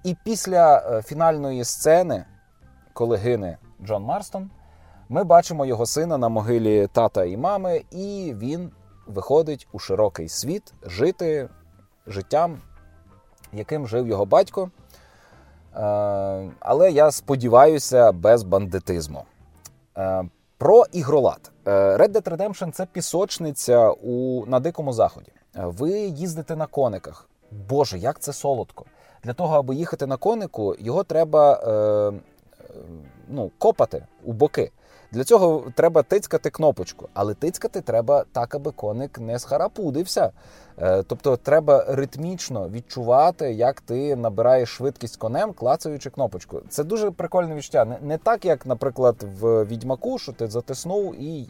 І 0.05 0.17
після 0.25 0.79
е, 0.79 1.03
фінальної 1.03 1.65
сцени, 1.65 2.25
коли 2.93 3.17
гине 3.17 3.59
Джон 3.85 4.03
Марстон, 4.03 4.51
ми 5.09 5.25
бачимо 5.25 5.67
його 5.67 5.87
сина 5.87 6.19
на 6.19 6.29
могилі 6.29 6.87
тата 6.93 7.25
і 7.25 7.37
мами, 7.37 7.85
і 7.91 8.35
він 8.39 8.71
виходить 9.07 9.69
у 9.73 9.79
широкий 9.79 10.29
світ 10.29 10.75
жити 10.83 11.49
життям, 12.07 12.59
яким 13.53 13.89
жив 13.89 14.07
його 14.09 14.25
батько. 14.25 14.71
Але 16.61 16.91
я 16.91 17.11
сподіваюся, 17.11 18.13
без 18.13 18.43
бандитизму. 18.43 19.25
Про 20.63 20.85
ігролад. 20.93 21.51
Е, 21.67 21.71
Red 21.97 22.09
Dead 22.09 22.37
Redemption– 22.37 22.71
це 22.73 22.87
пісочниця 22.87 23.91
у, 23.91 24.47
на 24.47 24.61
Дикому 24.61 24.93
Заході. 24.93 25.33
Е, 25.57 25.63
ви 25.65 25.91
їздите 26.01 26.57
на 26.57 26.67
кониках. 26.67 27.29
Боже, 27.69 27.99
як 27.99 28.21
це 28.21 28.33
солодко. 28.33 28.85
Для 29.25 29.33
того, 29.33 29.57
аби 29.57 29.75
їхати 29.75 30.07
на 30.07 30.17
конику, 30.17 30.75
його 30.79 31.05
треба 31.05 31.53
е, 31.53 31.71
е 31.71 32.21
ну, 33.29 33.51
копати 33.59 34.07
у 34.25 34.33
боки. 34.33 34.71
Для 35.13 35.25
цього 35.25 35.65
треба 35.75 36.03
тицькати 36.03 36.51
кнопочку, 36.51 37.09
але 37.15 37.35
тицькати 37.35 37.81
треба 37.81 38.25
так, 38.33 38.55
аби 38.55 38.71
коник 38.71 39.19
не 39.19 39.39
схарапудився. 39.39 40.31
Е, 40.79 41.03
тобто 41.03 41.37
треба 41.37 41.85
ритмічно 41.89 42.69
відчувати, 42.69 43.53
як 43.53 43.81
ти 43.81 44.17
набираєш 44.17 44.69
швидкість 44.69 45.17
конем, 45.17 45.53
клацаючи 45.53 46.11
кнопочку. 46.11 46.61
Це 46.69 46.85
дуже 46.85 47.11
прикольне 47.11 47.55
відчуття. 47.55 47.99
Не, 48.03 48.19
так, 48.19 48.45
як, 48.45 48.67
наприклад, 48.67 49.17
в 49.41 49.65
відьмаку, 49.65 50.19
що 50.19 50.33
ти 50.33 50.47
затиснув 50.47 51.15
і 51.15 51.49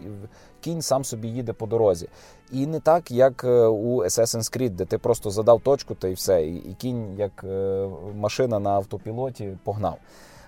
кінь 0.60 0.82
сам 0.82 1.04
собі 1.04 1.28
їде 1.28 1.52
по 1.52 1.66
дорозі. 1.66 2.08
І 2.52 2.66
не 2.66 2.80
так, 2.80 3.10
як 3.10 3.44
е, 3.44 3.66
у 3.66 4.04
Assassin's 4.04 4.58
Creed, 4.58 4.70
де 4.70 4.84
ти 4.84 4.98
просто 4.98 5.30
задав 5.30 5.60
точку 5.60 5.94
та 5.94 6.08
й 6.08 6.14
все, 6.14 6.46
і 6.46 6.76
кінь, 6.78 7.14
як 7.18 7.44
е, 7.44 7.88
машина 8.14 8.58
на 8.58 8.70
автопілоті, 8.70 9.58
погнав. 9.64 9.98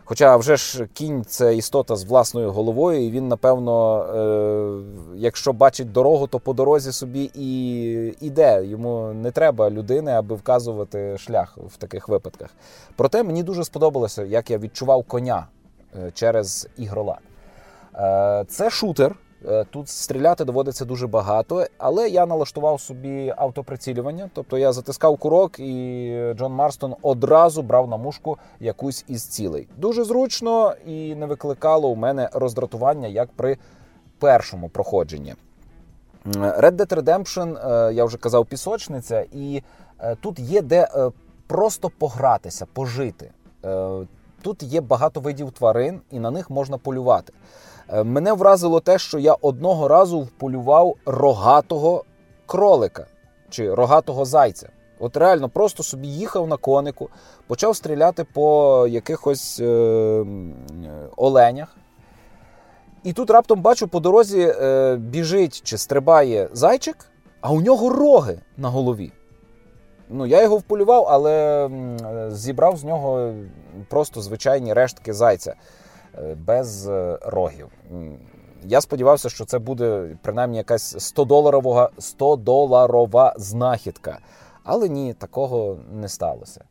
Хоча 0.07 0.37
вже 0.37 0.57
ж 0.57 0.87
кінь 0.87 1.25
це 1.25 1.57
істота 1.57 1.97
з 1.97 2.05
власною 2.05 2.53
головою, 2.53 3.07
і 3.07 3.11
він, 3.11 3.29
напевно, 3.29 4.03
е, 4.05 5.17
якщо 5.17 5.53
бачить 5.53 5.93
дорогу, 5.93 6.27
то 6.27 6.40
по 6.40 6.53
дорозі 6.53 6.93
собі 6.93 7.31
і 7.35 8.14
іде. 8.21 8.64
Йому 8.64 9.12
не 9.12 9.31
треба 9.31 9.71
людини, 9.71 10.12
аби 10.12 10.35
вказувати 10.35 11.19
шлях 11.19 11.59
в 11.75 11.77
таких 11.77 12.09
випадках. 12.09 12.51
Проте 12.97 13.23
мені 13.23 13.43
дуже 13.43 13.64
сподобалося, 13.64 14.23
як 14.23 14.51
я 14.51 14.59
відчував 14.59 15.05
коня 15.05 15.47
е, 15.97 16.11
через 16.14 16.69
ігрола. 16.77 17.19
Е, 17.95 18.45
це 18.49 18.71
шутер. 18.71 19.17
Е, 19.48 19.64
тут 19.70 19.88
стріляти 19.88 20.44
доводиться 20.44 20.85
дуже 20.85 21.07
багато, 21.07 21.66
але 21.78 22.09
я 22.09 22.26
налаштував 22.26 22.80
собі 22.80 23.35
автоприцілювання. 23.37 24.30
Тобто 24.35 24.59
я 24.59 24.72
затискав 24.72 25.16
курок, 25.16 25.61
і 25.61 26.33
Джон 26.35 26.52
Марстон 26.52 26.94
одразу 27.02 27.62
брав 27.62 27.88
на 27.88 27.96
мушку 27.96 28.38
якусь 28.61 29.04
із 29.09 29.24
цілей. 29.26 29.68
Дуже 29.76 30.04
зручно 30.04 30.74
і 30.87 31.14
не 31.14 31.26
викликало 31.26 31.88
у 31.88 31.96
мене 31.96 32.28
роздратування 32.33 33.09
як 33.09 33.28
при 33.37 33.57
першому 34.18 34.68
проходженні. 34.68 35.35
Red 36.35 36.72
Dead 36.72 37.02
Redemption, 37.02 37.72
е, 37.72 37.94
я 37.94 38.04
вже 38.04 38.18
казав, 38.18 38.46
пісочниця, 38.46 39.24
і 39.33 39.62
е, 40.00 40.16
тут 40.20 40.38
є 40.38 40.62
де 40.62 40.88
просто 41.46 41.90
погратися, 41.98 42.66
пожити. 42.72 43.30
Тут 44.42 44.62
є 44.62 44.80
багато 44.80 45.20
видів 45.20 45.50
тварин, 45.52 46.00
і 46.11 46.18
на 46.18 46.30
них 46.30 46.50
можна 46.50 46.78
полювати. 46.78 47.33
Е, 47.88 48.05
мене 48.05 48.33
вразило 48.33 48.81
те, 48.81 48.99
що 48.99 49.18
я 49.18 49.35
одного 49.40 49.88
разу 49.88 50.20
вполював 50.20 50.94
рогатого 51.07 52.05
кролика 52.47 53.07
чи 53.51 53.75
рогатого 53.75 54.25
зайця. 54.25 54.68
От 54.99 55.16
реально 55.16 55.49
просто 55.49 55.83
собі 55.83 56.09
їхав 56.09 56.49
на 56.49 56.57
конику, 56.57 57.09
почав 57.47 57.77
стріляти 57.77 58.25
по 58.25 58.87
якихось 58.90 59.61
е, 59.61 60.25
оленях. 61.16 61.77
І 63.03 63.12
тут 63.12 63.31
раптом 63.31 63.61
бачу, 63.61 63.88
по 63.88 64.01
дорозі 64.01 64.55
е, 64.61 64.97
біжить 64.97 65.62
чи 65.62 65.79
стрибає 65.79 66.49
зайчик, 66.53 66.97
а 67.40 67.53
у 67.53 67.61
нього 67.61 67.90
роги 67.90 68.38
на 68.57 68.68
голові. 68.68 69.12
Ну, 70.09 70.27
Я 70.27 70.42
його 70.42 70.57
вполював, 70.57 71.07
але 71.09 71.68
зібрав 72.30 72.76
з 72.76 72.85
нього 72.85 73.32
просто 73.89 74.22
звичайні 74.22 74.72
рештки 74.72 75.12
зайця. 75.12 75.55
Е, 76.19 76.35
без 76.35 76.89
е, 76.89 77.19
рогів. 77.23 77.69
Я 78.65 78.81
сподівався, 78.81 79.29
що 79.29 79.45
це 79.45 79.59
буде 79.59 80.17
принаймні 80.23 80.57
якась 80.57 80.97
100-доларова 80.97 81.89
100 81.99 82.37
доларова 82.37 83.35
знахідка. 83.37 84.19
Але 84.65 84.89
ні, 84.89 85.15
такого 85.15 85.77
не 85.93 86.09
сталося. 86.09 86.65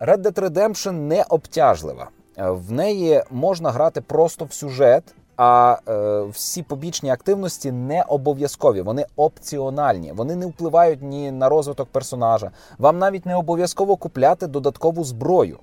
Red 0.00 0.18
Dead 0.18 0.40
Redemption 0.40 0.92
не 0.92 1.24
обтяжлива. 1.28 2.08
В 2.36 2.72
неї 2.72 3.22
можна 3.30 3.70
грати 3.70 4.00
просто 4.00 4.44
в 4.44 4.52
сюжет, 4.52 5.14
а 5.36 5.78
е, 5.88 6.22
всі 6.22 6.62
побічні 6.62 7.10
активності 7.10 7.72
не 7.72 8.02
обов'язкові, 8.02 8.80
вони 8.80 9.06
опціональні, 9.16 10.12
вони 10.12 10.36
не 10.36 10.46
впливають 10.46 11.02
ні 11.02 11.30
на 11.30 11.48
розвиток 11.48 11.88
персонажа. 11.88 12.50
Вам 12.78 12.98
навіть 12.98 13.26
не 13.26 13.36
обов'язково 13.36 13.96
купляти 13.96 14.46
додаткову 14.46 15.04
зброю. 15.04 15.58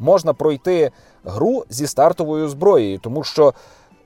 Можна 0.00 0.34
пройти 0.34 0.90
гру 1.24 1.64
зі 1.70 1.86
стартовою 1.86 2.48
зброєю, 2.48 2.98
тому 2.98 3.24
що 3.24 3.54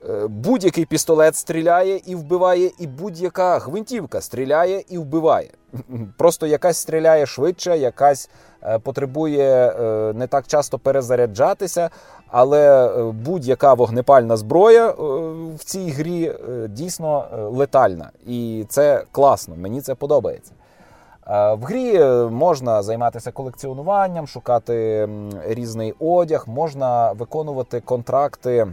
е, 0.09 0.27
будь-який 0.27 0.85
пістолет 0.85 1.35
стріляє 1.35 2.01
і 2.05 2.15
вбиває, 2.15 2.71
і 2.79 2.87
будь-яка 2.87 3.59
гвинтівка 3.59 4.21
стріляє 4.21 4.83
і 4.89 4.97
вбиває. 4.97 5.49
Просто 6.17 6.47
якась 6.47 6.77
стріляє 6.77 7.25
швидше, 7.25 7.77
якась 7.77 8.29
е, 8.63 8.79
потребує 8.79 9.67
е, 9.69 10.13
не 10.13 10.27
так 10.27 10.47
часто 10.47 10.79
перезаряджатися, 10.79 11.89
але 12.27 12.89
будь-яка 13.11 13.73
вогнепальна 13.73 14.37
зброя 14.37 14.89
в 15.55 15.63
цій 15.63 15.89
грі 15.89 16.33
дійсно 16.69 17.25
летальна. 17.51 18.11
І 18.27 18.65
це 18.69 19.03
класно, 19.11 19.55
мені 19.55 19.81
це 19.81 19.95
подобається. 19.95 20.51
В 21.27 21.59
грі 21.63 21.99
можна 22.29 22.83
займатися 22.83 23.31
колекціонуванням, 23.31 24.27
шукати 24.27 25.09
різний 25.47 25.93
одяг, 25.99 26.43
можна 26.47 27.11
виконувати 27.11 27.81
контракти 27.81 28.67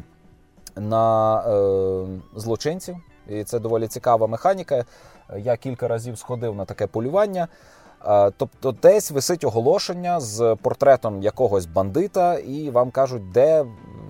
на 0.76 1.38
е, 1.40 2.06
злочинців. 2.36 2.96
І 3.28 3.44
це 3.44 3.58
доволі 3.58 3.88
цікава 3.88 4.26
механіка. 4.26 4.84
Я 5.36 5.56
кілька 5.56 5.88
разів 5.88 6.18
сходив 6.18 6.54
на 6.54 6.64
таке 6.64 6.86
полювання. 6.86 7.48
Тобто, 8.36 8.72
десь 8.72 9.10
висить 9.10 9.44
оголошення 9.44 10.20
з 10.20 10.56
портретом 10.62 11.22
якогось 11.22 11.66
бандита, 11.66 12.38
і 12.38 12.70
вам 12.70 12.90
кажуть, 12.90 13.32
де 13.32 13.64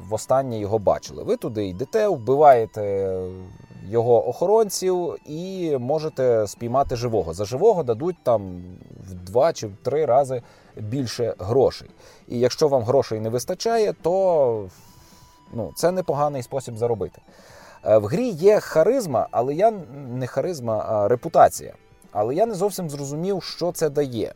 востаннє 0.09 0.59
його 0.59 0.79
бачили. 0.79 1.23
Ви 1.23 1.37
туди 1.37 1.67
йдете, 1.67 2.09
вбиваєте 2.09 3.17
його 3.89 4.29
охоронців 4.29 5.17
і 5.27 5.77
можете 5.79 6.47
спіймати 6.47 6.97
живого. 6.97 7.35
За 7.35 7.45
живого 7.45 7.83
дадуть 7.83 8.17
там 8.23 8.63
в 9.11 9.15
два 9.15 9.53
чи 9.53 9.67
в 9.67 9.77
три 9.83 10.05
рази 10.05 10.43
більше 10.77 11.35
грошей. 11.39 11.91
І 12.29 12.39
якщо 12.39 12.69
вам 12.69 12.83
грошей 12.83 13.21
не 13.21 13.29
вистачає, 13.29 13.95
то 14.03 14.69
ну, 15.53 15.73
це 15.77 15.91
непоганий 15.91 16.43
спосіб 16.43 16.77
заробити. 16.77 17.21
Е, 17.85 17.99
в 17.99 18.05
грі 18.05 18.29
є 18.29 18.61
харизма, 18.61 19.29
але 19.31 19.55
я 19.55 19.73
не 20.09 20.27
харизма, 20.27 20.85
а 20.89 21.09
репутація. 21.09 21.75
Але 22.13 22.35
я 22.35 22.47
не 22.47 22.55
зовсім 22.55 22.91
зрозумів, 22.91 23.43
що 23.43 23.73
це 23.73 23.91
дає. 23.91 24.35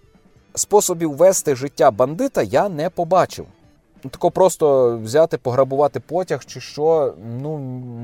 Способів 0.54 1.16
вести 1.16 1.54
життя 1.54 1.90
бандита 1.90 2.42
я 2.42 2.68
не 2.68 2.90
побачив. 2.90 3.46
Тако 4.10 4.30
просто 4.30 4.98
взяти, 4.98 5.38
пограбувати 5.38 6.00
потяг 6.00 6.44
чи 6.44 6.60
що, 6.60 7.14
ну 7.42 7.58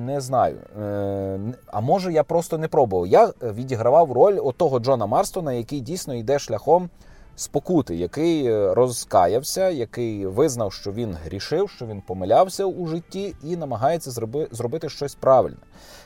не 0.07 0.21
знаю. 0.21 0.57
Е, 0.83 1.39
а 1.67 1.81
може 1.81 2.13
я 2.13 2.25
просто 2.25 2.59
не 2.59 2.69
пробував. 2.69 3.07
Я 3.07 3.27
відігравав 3.43 4.13
роль 4.13 4.39
отого 4.43 4.79
Джона 4.79 5.07
Марстона, 5.07 5.53
який 5.53 5.81
дійсно 5.81 6.15
йде 6.15 6.39
шляхом 6.39 6.91
спокути, 7.37 7.97
який 7.97 8.47
е, 8.47 8.75
розкаявся, 8.75 9.71
який 9.71 10.27
визнав, 10.27 10.73
що 10.73 10.93
він 10.93 11.17
грішив, 11.25 11.71
що 11.71 11.87
він 11.87 12.01
помилявся 12.01 12.65
у 12.65 12.87
житті 12.87 13.35
і 13.45 13.57
намагається 13.57 14.11
зробити 14.51 14.89
щось 14.89 15.15
правильне. 15.15 15.57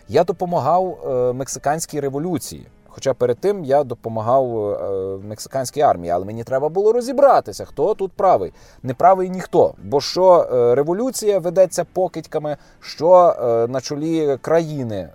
Я 0.08 0.24
допомагав 0.24 0.98
е, 1.04 1.32
мексиканській 1.32 2.00
революції. 2.00 2.66
Хоча 2.96 3.14
перед 3.14 3.38
тим 3.38 3.64
я 3.64 3.84
допомагав 3.84 4.70
е, 4.70 5.26
мексиканській 5.28 5.80
армії, 5.80 6.10
але 6.10 6.24
мені 6.24 6.44
треба 6.44 6.68
було 6.68 6.92
розібратися, 6.92 7.64
хто 7.64 7.94
тут 7.94 8.12
правий. 8.12 8.52
Не 8.82 8.94
правий 8.94 9.30
ніхто. 9.30 9.74
Бо 9.84 10.00
що 10.00 10.48
е, 10.52 10.74
революція 10.74 11.38
ведеться 11.38 11.84
покидьками, 11.92 12.56
що 12.80 13.36
е, 13.40 13.72
на 13.72 13.80
чолі 13.80 14.38
країни, 14.40 15.08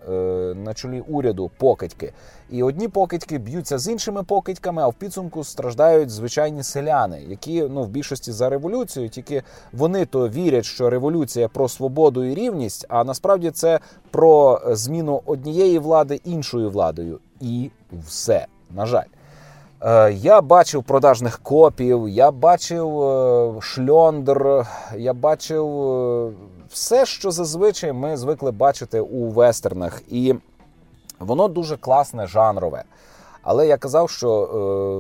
на 0.55 0.73
чолі 0.73 1.03
уряду 1.07 1.51
покидьки. 1.57 2.13
І 2.51 2.63
одні 2.63 2.87
покидьки 2.87 3.37
б'ються 3.37 3.77
з 3.77 3.87
іншими 3.87 4.23
покидьками, 4.23 4.81
а 4.81 4.87
в 4.87 4.93
підсумку 4.93 5.43
страждають 5.43 6.09
звичайні 6.09 6.63
селяни, 6.63 7.21
які 7.27 7.61
ну 7.61 7.83
в 7.83 7.89
більшості 7.89 8.31
за 8.31 8.49
революцію, 8.49 9.09
тільки 9.09 9.43
вони 9.73 10.05
то 10.05 10.29
вірять, 10.29 10.65
що 10.65 10.89
революція 10.89 11.47
про 11.47 11.69
свободу 11.69 12.23
і 12.23 12.35
рівність, 12.35 12.85
а 12.89 13.03
насправді 13.03 13.51
це 13.51 13.79
про 14.11 14.61
зміну 14.67 15.21
однієї 15.25 15.79
влади 15.79 16.21
іншою 16.23 16.69
владою. 16.69 17.19
І 17.39 17.71
все. 18.07 18.45
На 18.75 18.85
жаль. 18.85 19.07
Е, 19.83 20.13
я 20.13 20.41
бачив 20.41 20.83
продажних 20.83 21.39
копів, 21.39 22.09
я 22.09 22.31
бачив 22.31 23.01
е, 23.01 23.61
шльондр, 23.61 24.65
я 24.97 25.13
бачив 25.13 25.91
е, 25.91 26.31
все, 26.69 27.05
що 27.05 27.31
зазвичай 27.31 27.93
ми 27.93 28.17
звикли 28.17 28.51
бачити 28.51 28.99
у 28.99 29.27
вестернах. 29.27 30.01
І 30.07 30.35
Воно 31.21 31.47
дуже 31.47 31.77
класне, 31.77 32.27
жанрове. 32.27 32.83
Але 33.43 33.67
я 33.67 33.77
казав, 33.77 34.09
що 34.09 34.43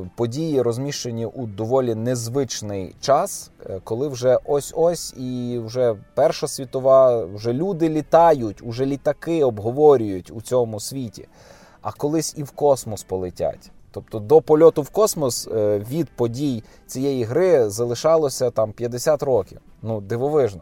е, 0.05 0.09
події 0.15 0.61
розміщені 0.61 1.25
у 1.25 1.45
доволі 1.45 1.95
незвичний 1.95 2.95
час, 3.01 3.51
е, 3.65 3.79
коли 3.83 4.07
вже 4.07 4.39
ось-ось 4.45 5.13
і 5.17 5.59
вже 5.65 5.95
Перша 6.15 6.47
світова, 6.47 7.25
вже 7.25 7.53
люди 7.53 7.89
літають, 7.89 8.61
уже 8.63 8.85
літаки 8.85 9.43
обговорюють 9.43 10.31
у 10.31 10.41
цьому 10.41 10.79
світі, 10.79 11.27
а 11.81 11.91
колись 11.91 12.33
і 12.37 12.43
в 12.43 12.51
космос 12.51 13.03
полетять. 13.03 13.71
Тобто 13.91 14.19
до 14.19 14.41
польоту 14.41 14.81
в 14.81 14.89
космос 14.89 15.47
е, 15.47 15.79
від 15.89 16.09
подій 16.09 16.63
цієї 16.87 17.23
гри 17.23 17.69
залишалося 17.69 18.49
там 18.49 18.71
50 18.71 19.23
років. 19.23 19.59
Ну, 19.81 20.01
дивовижно. 20.01 20.61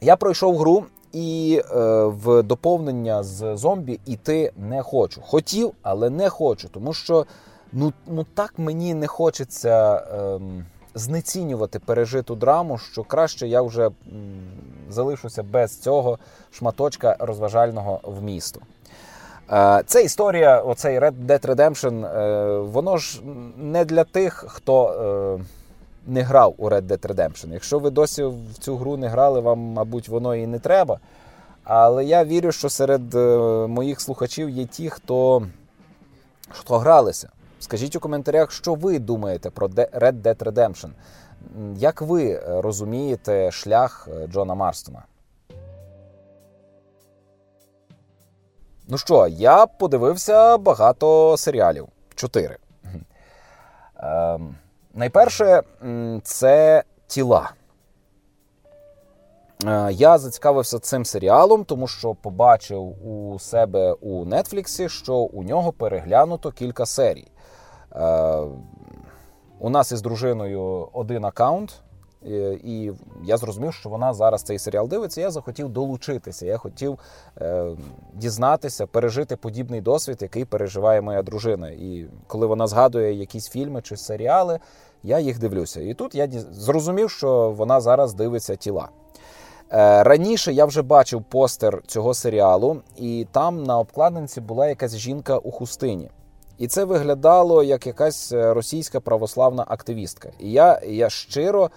Я 0.00 0.16
пройшов 0.18 0.58
гру 0.58 0.84
і 1.14 1.62
е, 1.70 2.04
в 2.04 2.42
доповнення 2.42 3.22
з 3.22 3.56
зомбі 3.56 4.00
іти 4.06 4.52
не 4.56 4.82
хочу. 4.82 5.20
Хотів, 5.20 5.72
але 5.82 6.10
не 6.10 6.28
хочу, 6.28 6.68
тому 6.68 6.92
що 6.92 7.26
ну 7.72 7.92
ну 8.06 8.26
так 8.34 8.52
мені 8.56 8.94
не 8.94 9.06
хочеться 9.06 9.96
е, 9.96 10.40
знецінювати 10.94 11.78
пережиту 11.78 12.34
драму, 12.34 12.78
що 12.78 13.02
краще 13.02 13.48
я 13.48 13.62
вже 13.62 13.86
м, 13.86 13.92
залишуся 14.90 15.42
без 15.42 15.78
цього 15.78 16.18
шматочка 16.52 17.16
розважального 17.18 18.00
вмісту. 18.02 18.60
Е, 19.52 19.82
це 19.86 20.02
історія, 20.02 20.60
оцей 20.60 20.98
Red 20.98 21.26
Dead 21.26 21.46
Redemption, 21.46 22.06
е, 22.06 22.58
воно 22.58 22.96
ж 22.96 23.20
не 23.56 23.84
для 23.84 24.04
тих, 24.04 24.44
хто. 24.48 25.40
Е, 26.08 26.10
не 26.10 26.22
грав 26.22 26.54
у 26.58 26.68
Red 26.68 26.82
Dead 26.82 27.06
Redemption. 27.06 27.52
Якщо 27.52 27.78
ви 27.78 27.90
досі 27.90 28.24
в 28.24 28.58
цю 28.58 28.76
гру 28.76 28.96
не 28.96 29.08
грали, 29.08 29.40
вам, 29.40 29.58
мабуть, 29.58 30.08
воно 30.08 30.34
і 30.34 30.46
не 30.46 30.58
треба. 30.58 30.98
Але 31.64 32.04
я 32.04 32.24
вірю, 32.24 32.52
що 32.52 32.68
серед 32.68 33.14
е, 33.14 33.38
моїх 33.66 34.00
слухачів 34.00 34.50
є 34.50 34.66
ті, 34.66 34.90
хто, 34.90 35.46
хто 36.48 36.78
гралися. 36.78 37.28
Скажіть 37.60 37.96
у 37.96 38.00
коментарях, 38.00 38.52
що 38.52 38.74
ви 38.74 38.98
думаєте 38.98 39.50
про 39.50 39.66
Red 39.68 40.22
Dead 40.22 40.36
Redemption. 40.36 40.90
Як 41.76 42.02
ви 42.02 42.42
розумієте 42.46 43.50
шлях 43.50 44.08
е, 44.12 44.26
Джона 44.26 44.54
Марстона? 44.54 45.02
Ну 48.88 48.98
що, 48.98 49.26
я 49.26 49.66
подивився 49.66 50.58
багато 50.58 51.36
серіалів. 51.36 51.88
Чотири. 52.14 52.56
Ем, 53.96 54.54
Найперше, 54.96 55.62
це 56.22 56.82
тіла. 57.06 57.50
Е, 59.66 59.92
я 59.92 60.18
зацікавився 60.18 60.78
цим 60.78 61.04
серіалом, 61.04 61.64
тому 61.64 61.86
що 61.86 62.14
побачив 62.14 63.08
у 63.08 63.38
себе 63.38 63.92
у 63.92 64.24
Нетфліксі, 64.24 64.88
що 64.88 65.14
у 65.14 65.42
нього 65.42 65.72
переглянуто 65.72 66.50
кілька 66.50 66.86
серій. 66.86 67.28
Е, 67.92 68.38
у 69.58 69.70
нас 69.70 69.92
із 69.92 70.02
дружиною 70.02 70.88
один 70.92 71.24
аккаунт, 71.24 71.82
і 72.64 72.92
я 73.24 73.36
зрозумів, 73.36 73.74
що 73.74 73.88
вона 73.88 74.14
зараз 74.14 74.42
цей 74.42 74.58
серіал 74.58 74.88
дивиться. 74.88 75.20
Я 75.20 75.30
захотів 75.30 75.68
долучитися. 75.68 76.46
Я 76.46 76.56
хотів 76.56 76.98
е, 77.40 77.66
дізнатися, 78.14 78.86
пережити 78.86 79.36
подібний 79.36 79.80
досвід, 79.80 80.18
який 80.22 80.44
переживає 80.44 81.00
моя 81.00 81.22
дружина. 81.22 81.70
І 81.70 82.06
коли 82.26 82.46
вона 82.46 82.66
згадує 82.66 83.12
якісь 83.14 83.48
фільми 83.48 83.82
чи 83.82 83.96
серіали, 83.96 84.58
я 85.04 85.18
їх 85.18 85.38
дивлюся. 85.38 85.80
І 85.80 85.94
тут 85.94 86.14
я 86.14 86.28
зрозумів, 86.52 87.10
що 87.10 87.50
вона 87.50 87.80
зараз 87.80 88.14
дивиться 88.14 88.56
тіла. 88.56 88.88
Е, 89.72 90.02
раніше 90.02 90.52
я 90.52 90.64
вже 90.64 90.82
бачив 90.82 91.24
постер 91.28 91.82
цього 91.86 92.14
серіалу, 92.14 92.76
і 92.96 93.26
там 93.32 93.62
на 93.62 93.78
обкладинці 93.78 94.40
була 94.40 94.66
якась 94.68 94.96
жінка 94.96 95.38
у 95.38 95.50
хустині. 95.50 96.10
І 96.58 96.68
це 96.68 96.84
виглядало 96.84 97.62
як 97.62 97.86
якась 97.86 98.32
е, 98.32 98.54
російська 98.54 99.00
православна 99.00 99.64
активістка. 99.68 100.30
І 100.38 100.52
я, 100.52 100.80
я 100.86 101.10
щиро 101.10 101.70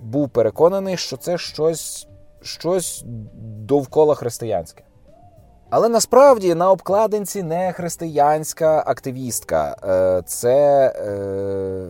був 0.00 0.28
переконаний, 0.28 0.96
що 0.96 1.16
це 1.16 1.38
щось 1.38 2.08
щось 2.42 3.04
довкола 3.66 4.14
християнське. 4.14 4.84
Але 5.70 5.88
насправді 5.88 6.54
на 6.54 6.70
обкладинці 6.70 7.42
не 7.42 7.72
християнська 7.72 8.82
активістка, 8.86 9.76
е, 9.84 10.22
це 10.26 10.86
е, 10.96 11.88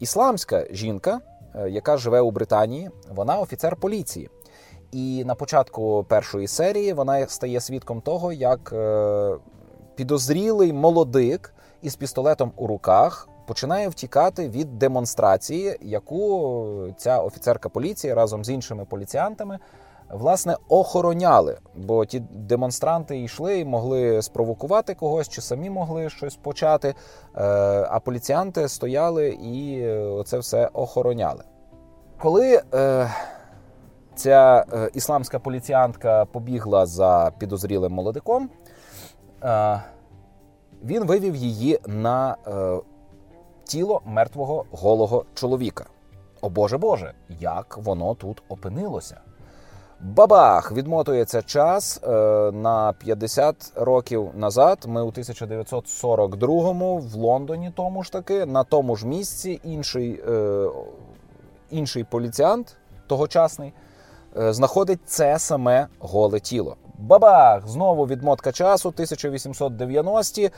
ісламська 0.00 0.66
жінка, 0.70 1.20
е, 1.54 1.70
яка 1.70 1.96
живе 1.96 2.20
у 2.20 2.30
Британії. 2.30 2.90
Вона 3.10 3.38
офіцер 3.38 3.76
поліції. 3.76 4.30
І 4.92 5.24
на 5.24 5.34
початку 5.34 6.04
першої 6.08 6.46
серії 6.46 6.92
вона 6.92 7.26
стає 7.26 7.60
свідком 7.60 8.00
того, 8.00 8.32
як 8.32 8.72
е, 8.72 9.36
підозрілий 9.94 10.72
молодик 10.72 11.54
із 11.82 11.96
пістолетом 11.96 12.52
у 12.56 12.66
руках 12.66 13.28
починає 13.46 13.88
втікати 13.88 14.48
від 14.48 14.78
демонстрації, 14.78 15.76
яку 15.80 16.94
ця 16.96 17.18
офіцерка 17.18 17.68
поліції 17.68 18.14
разом 18.14 18.44
з 18.44 18.50
іншими 18.50 18.84
поліціянтами 18.84 19.58
власне 20.10 20.56
охороняли. 20.68 21.58
Бо 21.74 22.04
ті 22.04 22.20
демонстранти 22.20 23.18
йшли 23.20 23.58
і 23.58 23.64
могли 23.64 24.22
спровокувати 24.22 24.94
когось, 24.94 25.28
чи 25.28 25.40
самі 25.40 25.70
могли 25.70 26.10
щось 26.10 26.36
почати. 26.36 26.88
Е, 26.88 26.94
а 27.90 28.00
поліціянти 28.00 28.68
стояли 28.68 29.28
і 29.28 29.84
це 30.24 30.38
все 30.38 30.70
охороняли. 30.72 31.44
Коли 32.18 32.62
е, 32.74 33.10
ця 34.16 34.64
е, 34.72 34.90
ісламська 34.94 35.38
поліціянтка 35.38 36.24
побігла 36.24 36.86
за 36.86 37.32
підозрілим 37.38 37.92
молодиком, 37.92 38.50
е, 39.42 39.82
він 40.84 41.04
вивів 41.04 41.36
її 41.36 41.80
на 41.86 42.36
е, 42.46 42.78
тіло 43.64 44.02
мертвого 44.04 44.64
голого 44.70 45.24
чоловіка. 45.34 45.86
О 46.40 46.48
Боже 46.48 46.78
Боже, 46.78 47.14
як 47.28 47.76
воно 47.76 48.14
тут 48.14 48.42
опинилося? 48.48 49.20
Бабах! 50.00 50.72
Відмотується 50.72 51.42
час 51.42 52.00
е, 52.02 52.08
на 52.52 52.92
50 52.92 53.72
років 53.76 54.30
назад. 54.34 54.84
Ми 54.86 55.02
у 55.02 55.10
1942-му 55.10 56.98
в 56.98 57.14
Лондоні, 57.14 57.72
тому 57.76 58.02
ж 58.02 58.12
таки, 58.12 58.46
на 58.46 58.64
тому 58.64 58.96
ж 58.96 59.06
місці 59.06 59.60
інший 59.64 60.20
е, 60.28 60.66
інший 61.70 62.04
поліціант 62.04 62.76
тогочасний 63.06 63.72
е, 64.38 64.52
знаходить 64.52 65.00
це 65.06 65.38
саме 65.38 65.86
голе 65.98 66.40
тіло. 66.40 66.76
Бабах! 66.98 67.68
Знову 67.68 68.06
відмотка 68.06 68.52
часу, 68.52 68.90
1890-ті. 68.90 70.50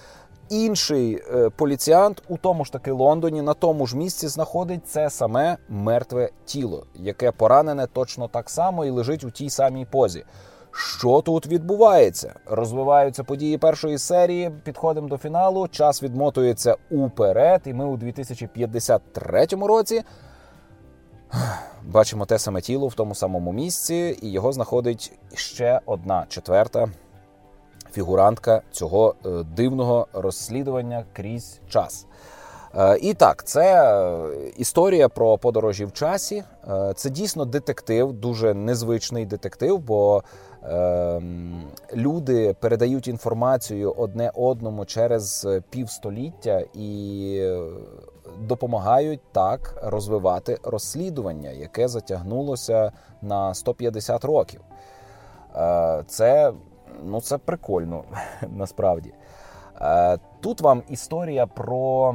Інший 0.49 1.23
е, 1.35 1.51
поліціант 1.51 2.23
у 2.29 2.37
тому 2.37 2.65
ж 2.65 2.73
таки 2.73 2.91
Лондоні 2.91 3.43
на 3.43 3.55
тому 3.55 3.87
ж 3.87 3.97
місці 3.97 4.29
знаходить 4.29 4.89
це 4.89 5.11
саме 5.11 5.57
мертве 5.69 6.31
тіло, 6.45 6.87
яке 6.95 7.33
поранене 7.33 7.87
точно 7.87 8.29
так 8.29 8.51
само 8.51 8.85
і 8.85 8.91
лежить 8.91 9.25
у 9.25 9.31
тій 9.31 9.51
самій 9.51 9.85
позі. 9.85 10.25
Що 10.73 11.21
тут 11.21 11.47
відбувається? 11.47 12.35
Розвиваються 12.47 13.25
події 13.25 13.59
першої 13.59 13.99
серії. 13.99 14.51
Підходимо 14.65 15.09
до 15.09 15.17
фіналу. 15.17 15.69
Час 15.69 16.03
відмотується 16.03 16.77
уперед, 16.91 17.61
і 17.65 17.75
ми 17.75 17.85
у 17.85 17.97
2053 17.97 19.47
році 19.47 20.03
бачимо 21.83 22.27
те 22.27 22.39
саме 22.39 22.61
тіло 22.61 22.89
в 22.89 22.95
тому 22.95 23.15
самому 23.15 23.53
місці, 23.53 24.19
і 24.23 24.31
його 24.31 24.53
знаходить 24.53 25.13
ще 25.35 25.81
одна 25.87 26.27
четверта 26.29 26.89
фігурантка 27.99 28.63
цього 28.71 29.15
е, 29.27 29.29
дивного 29.57 30.07
розслідування 30.13 31.05
крізь 31.13 31.61
час. 31.69 32.07
Е, 32.77 32.99
і 32.99 33.15
так, 33.15 33.45
це 33.45 33.93
е, 33.93 34.53
історія 34.57 35.09
про 35.09 35.39
подорожі 35.39 35.85
в 35.85 35.93
часі. 35.93 36.45
Це 36.95 37.11
дійсно 37.11 37.45
детектив, 37.45 38.13
дуже 38.13 38.55
незвичний 38.55 39.27
детектив, 39.27 39.79
бо 39.79 40.23
е, 40.65 41.23
люди 41.95 42.57
передають 42.61 43.09
інформацію 43.09 43.95
одне 43.97 44.31
одному 44.35 44.85
через 44.85 45.49
півстоліття 45.71 46.63
і 46.75 47.43
допомагають 48.41 49.21
так 49.33 49.81
розвивати 49.83 50.59
розслідування, 50.63 51.51
яке 51.51 51.89
затягнулося 51.89 52.93
на 53.23 53.55
150 53.55 54.25
років. 54.25 54.61
Це 56.07 56.53
ну 57.05 57.21
це 57.21 57.39
прикольно 57.39 58.05
насправді. 58.49 59.13
Е, 59.81 60.19
тут 60.41 60.61
вам 60.61 60.83
історія 60.89 61.47
про 61.47 62.15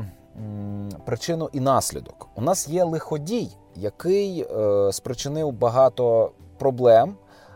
причину 1.05 1.49
і 1.53 1.59
наслідок. 1.59 2.29
У 2.35 2.41
нас 2.41 2.69
є 2.69 2.83
лиходій, 2.83 3.49
який 3.75 4.41
е, 4.41 4.91
спричинив 4.93 5.51
багато 5.51 6.31
проблем, 6.57 7.15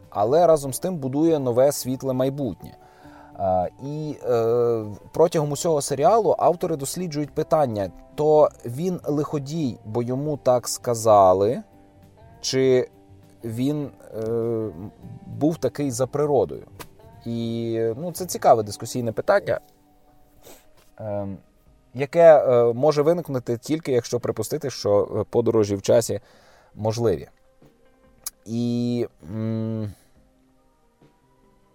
але 0.10 0.48
разом 0.48 0.74
з 0.74 0.80
тим 0.80 0.98
будує 0.98 1.40
нове 1.40 1.72
світле 1.72 2.14
майбутнє. 2.14 2.78
Е, 3.40 3.70
і 3.84 4.16
протягом 5.14 5.52
усього 5.52 5.82
серіалу 5.82 6.36
автори 6.40 6.76
досліджують 6.76 7.36
питання: 7.36 7.92
то 8.16 8.50
він 8.66 9.00
лиходій, 9.04 9.78
бо 9.86 10.04
йому 10.04 10.38
так 10.38 10.68
сказали, 10.68 11.62
чи 12.42 12.90
він 13.44 13.90
був 15.26 15.58
такий 15.58 15.92
за 15.92 16.08
природою. 16.08 16.64
І 17.28 17.80
ну, 17.98 18.12
це 18.12 18.26
цікаве 18.26 18.64
дискусійне 18.64 19.12
питання, 19.12 19.60
е, 21.00 21.28
яке 21.94 22.40
е, 22.40 22.74
може 22.74 23.02
виникнути 23.02 23.58
тільки 23.58 23.92
якщо 23.92 24.20
припустити, 24.20 24.70
що 24.70 25.04
е, 25.16 25.24
подорожі 25.30 25.76
в 25.76 25.82
часі 25.82 26.20
можливі. 26.76 27.28
І 28.46 29.08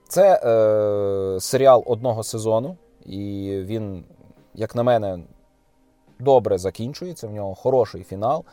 це 0.09 0.41
е, 0.45 1.41
серіал 1.41 1.85
одного 1.87 2.23
сезону, 2.23 2.77
і 3.05 3.51
він, 3.65 4.05
як 4.55 4.75
на 4.75 4.83
мене, 4.83 5.19
добре 6.19 6.59
закінчується. 6.59 7.27
В 7.27 7.33
нього 7.33 7.55
хороший 7.55 8.05
фінал. 8.05 8.45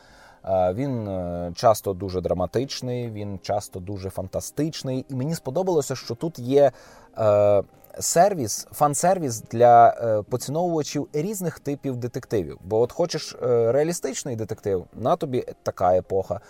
Він 0.48 1.08
е, 1.08 1.52
часто 1.54 1.92
дуже 1.92 2.20
драматичний, 2.20 3.10
він 3.10 3.38
часто 3.42 3.80
дуже 3.80 4.10
фантастичний. 4.10 5.06
І 5.08 5.14
мені 5.14 5.34
сподобалося, 5.34 5.96
що 5.96 6.14
тут 6.14 6.38
є 6.38 6.72
е, 7.18 7.62
сервіс, 7.98 8.66
фан-сервіс 8.72 9.42
для 9.50 9.88
е, 9.88 10.22
поціновувачів 10.22 11.08
різних 11.12 11.58
типів 11.58 11.96
детективів. 11.96 12.58
Бо 12.64 12.80
от 12.80 12.92
хочеш 12.92 13.36
реалістичний 13.42 14.36
детектив, 14.36 14.84
на 14.92 15.16
тобі 15.16 15.44
така 15.62 15.96
епоха. 15.96 16.40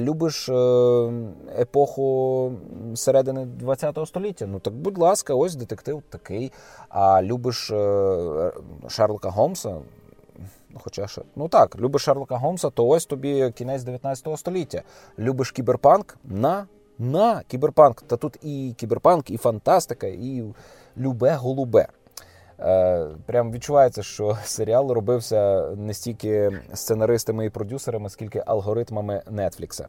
Любиш 0.00 0.48
епоху 1.58 2.52
середини 2.94 3.46
ХХ 3.66 4.06
століття. 4.06 4.46
Ну 4.46 4.58
так, 4.58 4.74
будь 4.74 4.98
ласка, 4.98 5.34
ось 5.34 5.54
детектив 5.54 6.02
такий. 6.10 6.52
А 6.88 7.22
любиш 7.22 7.66
Шерлока 8.88 9.30
Голмса, 9.30 9.76
Хоча 10.74 11.06
ну 11.36 11.48
так, 11.48 11.76
любиш 11.78 12.02
Шерлока 12.02 12.36
Гомса, 12.36 12.70
то 12.70 12.86
ось 12.86 13.06
тобі 13.06 13.50
кінець 13.50 13.82
19 13.82 14.38
століття. 14.38 14.82
Любиш 15.18 15.52
кіберпанк 15.52 16.16
на 16.24 16.66
на 16.98 17.42
кіберпанк. 17.48 18.02
Та 18.02 18.16
тут 18.16 18.36
і 18.42 18.74
кіберпанк, 18.76 19.30
і 19.30 19.36
фантастика, 19.36 20.06
і 20.06 20.44
любе 20.96 21.34
голубе. 21.34 21.88
Е, 22.60 23.06
Прям 23.26 23.52
відчувається, 23.52 24.02
що 24.02 24.38
серіал 24.44 24.90
робився 24.90 25.70
не 25.76 25.94
стільки 25.94 26.60
сценаристами 26.74 27.46
і 27.46 27.50
продюсерами, 27.50 28.10
скільки 28.10 28.42
алгоритмами 28.46 29.22
Нетфлікса. 29.30 29.86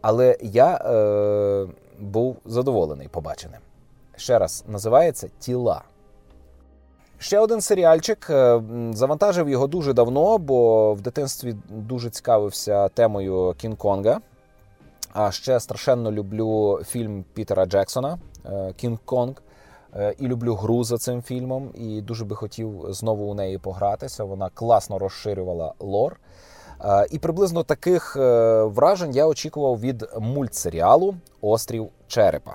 Але 0.00 0.36
я 0.42 0.74
е, 0.74 1.66
був 2.00 2.36
задоволений 2.44 3.08
побаченим. 3.08 3.60
Ще 4.16 4.38
раз 4.38 4.64
називається 4.68 5.28
Тіла. 5.38 5.82
Ще 7.18 7.38
один 7.38 7.60
серіальчик 7.60 8.26
е, 8.30 8.62
завантажив 8.92 9.48
його 9.48 9.66
дуже 9.66 9.92
давно, 9.92 10.38
бо 10.38 10.94
в 10.94 11.00
дитинстві 11.00 11.54
дуже 11.68 12.10
цікавився 12.10 12.88
темою 12.88 13.48
Кінг-Конга. 13.48 14.18
А 15.12 15.30
ще 15.30 15.60
страшенно 15.60 16.12
люблю 16.12 16.80
фільм 16.86 17.24
Пітера 17.34 17.66
Джексона 17.66 18.18
Кінг-Конг. 18.82 19.34
Е, 19.96 20.14
і 20.18 20.28
люблю 20.28 20.54
гру 20.54 20.84
за 20.84 20.98
цим 20.98 21.22
фільмом, 21.22 21.70
і 21.74 22.00
дуже 22.00 22.24
би 22.24 22.36
хотів 22.36 22.84
знову 22.88 23.24
у 23.24 23.34
неї 23.34 23.58
погратися. 23.58 24.24
Вона 24.24 24.50
класно 24.54 24.98
розширювала 24.98 25.74
лор. 25.80 26.20
Е, 26.84 27.06
і 27.10 27.18
приблизно 27.18 27.62
таких 27.62 28.16
вражень 28.62 29.10
я 29.14 29.26
очікував 29.26 29.80
від 29.80 30.08
мультсеріалу 30.20 31.14
Острів 31.40 31.88
Черепа. 32.06 32.54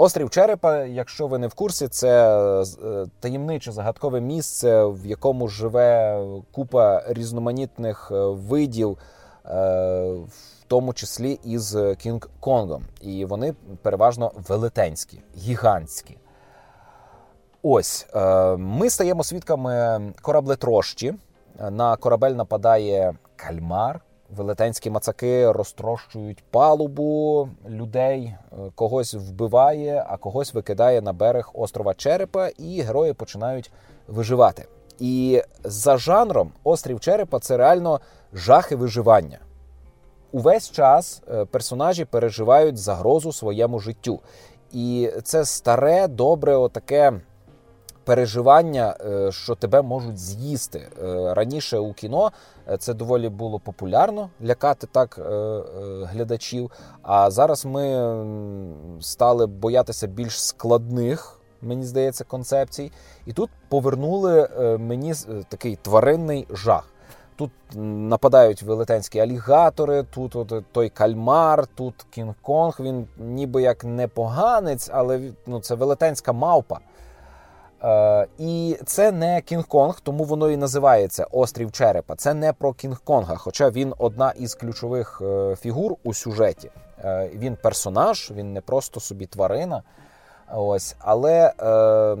Острів 0.00 0.30
Черепа, 0.30 0.84
якщо 0.84 1.26
ви 1.26 1.38
не 1.38 1.46
в 1.46 1.54
курсі, 1.54 1.88
це 1.88 2.38
е, 2.62 3.06
таємниче 3.20 3.72
загадкове 3.72 4.20
місце, 4.20 4.84
в 4.84 5.06
якому 5.06 5.48
живе 5.48 6.20
купа 6.52 7.02
різноманітних 7.08 8.08
е, 8.12 8.14
видів, 8.26 8.90
е, 8.90 8.98
в 10.12 10.64
тому 10.66 10.92
числі 10.92 11.40
із 11.44 11.76
Кінг-Конгом. 11.76 12.80
І 13.00 13.24
вони 13.24 13.54
переважно 13.82 14.32
велетенські, 14.48 15.20
гігантські. 15.36 16.18
Ось 17.62 18.06
ми 18.58 18.90
стаємо 18.90 19.24
свідками 19.24 20.00
кораблетрощі. 20.22 21.14
На 21.70 21.96
корабель 21.96 22.30
нападає 22.30 23.14
кальмар, 23.36 24.00
велетенські 24.36 24.90
мацаки 24.90 25.52
розтрощують 25.52 26.44
палубу 26.50 27.48
людей, 27.68 28.22
е, 28.22 28.56
когось 28.74 29.14
вбиває, 29.14 30.04
а 30.08 30.16
когось 30.16 30.54
викидає 30.54 31.00
на 31.00 31.12
берег 31.12 31.50
острова 31.54 31.94
Черепа, 31.94 32.48
і 32.48 32.80
герої 32.80 33.12
починають 33.12 33.70
виживати. 34.08 34.66
І 34.98 35.42
за 35.64 35.96
жанром 35.96 36.52
острів 36.64 37.00
Черепа 37.00 37.38
це 37.38 37.56
реально 37.56 38.00
жахи 38.32 38.76
виживання. 38.76 39.38
Увесь 40.32 40.70
час 40.70 41.22
е, 41.30 41.44
персонажі 41.44 42.04
переживають 42.04 42.76
загрозу 42.76 43.32
своєму 43.32 43.78
життю. 43.78 44.20
І 44.72 45.10
це 45.24 45.44
старе, 45.44 46.08
добре, 46.08 46.56
отаке 46.56 47.20
переживання, 48.08 48.96
е, 49.00 49.32
що 49.32 49.54
тебе 49.54 49.82
можуть 49.82 50.18
з'їсти. 50.18 50.88
Е, 51.02 51.34
раніше 51.34 51.78
у 51.78 51.92
кіно 51.92 52.32
це 52.78 52.94
доволі 52.94 53.28
було 53.28 53.58
популярно 53.58 54.30
лякати 54.44 54.86
так 54.92 55.20
глядачів. 56.02 56.70
А 57.02 57.30
зараз 57.30 57.64
ми 57.64 58.14
стали 59.00 59.46
боятися 59.46 60.06
більш 60.06 60.44
складних 60.44 61.38
мені 61.62 61.84
здається, 61.84 62.24
концепцій. 62.24 62.92
І 63.26 63.32
тут 63.32 63.50
повернули 63.68 64.48
е, 64.60 64.78
мені 64.78 65.12
е, 65.12 65.44
такий 65.48 65.76
тваринний 65.76 66.46
жах. 66.50 66.88
Тут 67.36 67.50
нападають 67.74 68.62
велетенські 68.62 69.18
алігатори, 69.18 70.02
тут 70.02 70.36
от 70.36 70.64
той 70.72 70.88
кальмар, 70.88 71.66
тут 71.66 72.06
Кінг-Конг. 72.16 72.82
Він 72.82 73.06
ніби 73.18 73.62
як 73.62 73.84
не 73.84 74.08
поганець, 74.08 74.90
але 74.92 75.20
ну, 75.46 75.60
це 75.60 75.74
велетенська 75.74 76.32
мавпа. 76.32 76.78
Е, 77.84 78.26
І 78.38 78.76
це 78.86 79.12
не 79.12 79.40
Кінг-Конг, 79.40 80.00
тому 80.02 80.24
воно 80.24 80.50
і 80.50 80.56
називається 80.56 81.26
Острів 81.30 81.72
Черепа. 81.72 82.14
Це 82.14 82.34
не 82.34 82.52
про 82.52 82.70
Кінг-Конга, 82.70 83.36
хоча 83.36 83.70
він 83.70 83.94
одна 83.98 84.32
із 84.38 84.54
ключових 84.54 85.22
е, 85.24 85.56
фігур 85.56 85.94
у 86.04 86.14
сюжеті. 86.14 86.70
Е, 87.04 87.30
Він 87.34 87.56
персонаж, 87.62 88.30
він 88.30 88.52
не 88.52 88.60
просто 88.60 89.00
собі 89.00 89.26
тварина. 89.26 89.82
Ось, 90.54 90.96
але 90.98 91.52
е, 91.60 92.16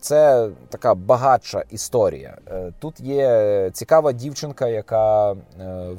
це 0.00 0.48
така 0.68 0.94
багатша 0.94 1.62
історія. 1.70 2.38
Тут 2.78 3.00
є 3.00 3.70
цікава 3.72 4.12
дівчинка, 4.12 4.68
яка 4.68 5.36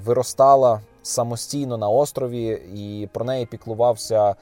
виростала 0.05 0.79
самостійно 1.03 1.77
на 1.77 1.89
острові, 1.89 2.61
і 2.75 3.09
про 3.13 3.25
неї 3.25 3.45
піклувався 3.45 4.35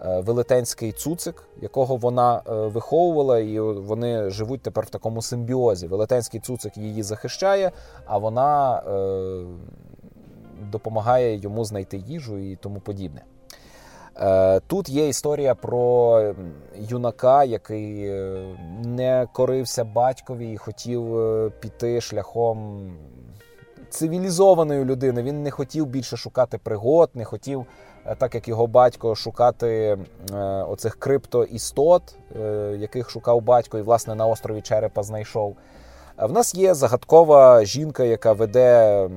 велетенський 0.00 0.92
цуцик, 0.92 1.48
якого 1.60 1.96
вона 1.96 2.36
е, 2.46 2.52
виховувала, 2.52 3.38
і 3.38 3.60
вони 3.60 4.30
живуть 4.30 4.62
тепер 4.62 4.84
в 4.84 4.90
такому 4.90 5.22
симбіозі. 5.22 5.86
Велетенський 5.86 6.40
цуцик 6.40 6.76
її 6.76 7.02
захищає, 7.02 7.72
а 8.06 8.18
вона 8.18 8.78
е, 8.78 9.44
допомагає 10.70 11.36
йому 11.36 11.64
знайти 11.64 11.96
їжу 11.96 12.38
і 12.38 12.56
тому 12.56 12.80
подібне. 12.80 13.22
Е, 14.20 14.60
тут 14.60 14.88
є 14.88 15.08
історія 15.08 15.54
про 15.54 16.34
юнака, 16.78 17.44
який 17.44 18.08
е, 18.08 18.42
не 18.84 19.28
корився 19.32 19.84
батькові 19.84 20.52
і 20.52 20.56
хотів 20.56 21.18
е, 21.18 21.50
піти 21.60 22.00
шляхом 22.00 22.90
цивілізованої 23.90 24.84
людини. 24.84 25.22
Він 25.22 25.42
не 25.42 25.50
хотів 25.50 25.86
більше 25.86 26.16
шукати 26.16 26.58
пригод, 26.58 27.10
не 27.14 27.24
хотів, 27.24 27.66
так 28.18 28.34
як 28.34 28.48
його 28.48 28.66
батько, 28.66 29.14
шукати 29.14 29.98
оцих 30.68 30.96
криптоістот, 30.96 32.02
яких 32.78 33.10
шукав 33.10 33.42
батько, 33.42 33.78
і 33.78 33.82
власне 33.82 34.14
на 34.14 34.26
острові 34.26 34.60
Черепа 34.60 35.02
знайшов. 35.02 35.56
В 36.18 36.32
нас 36.32 36.54
є 36.54 36.74
загадкова 36.74 37.64
жінка, 37.64 38.04
яка 38.04 38.32
веде 38.32 39.08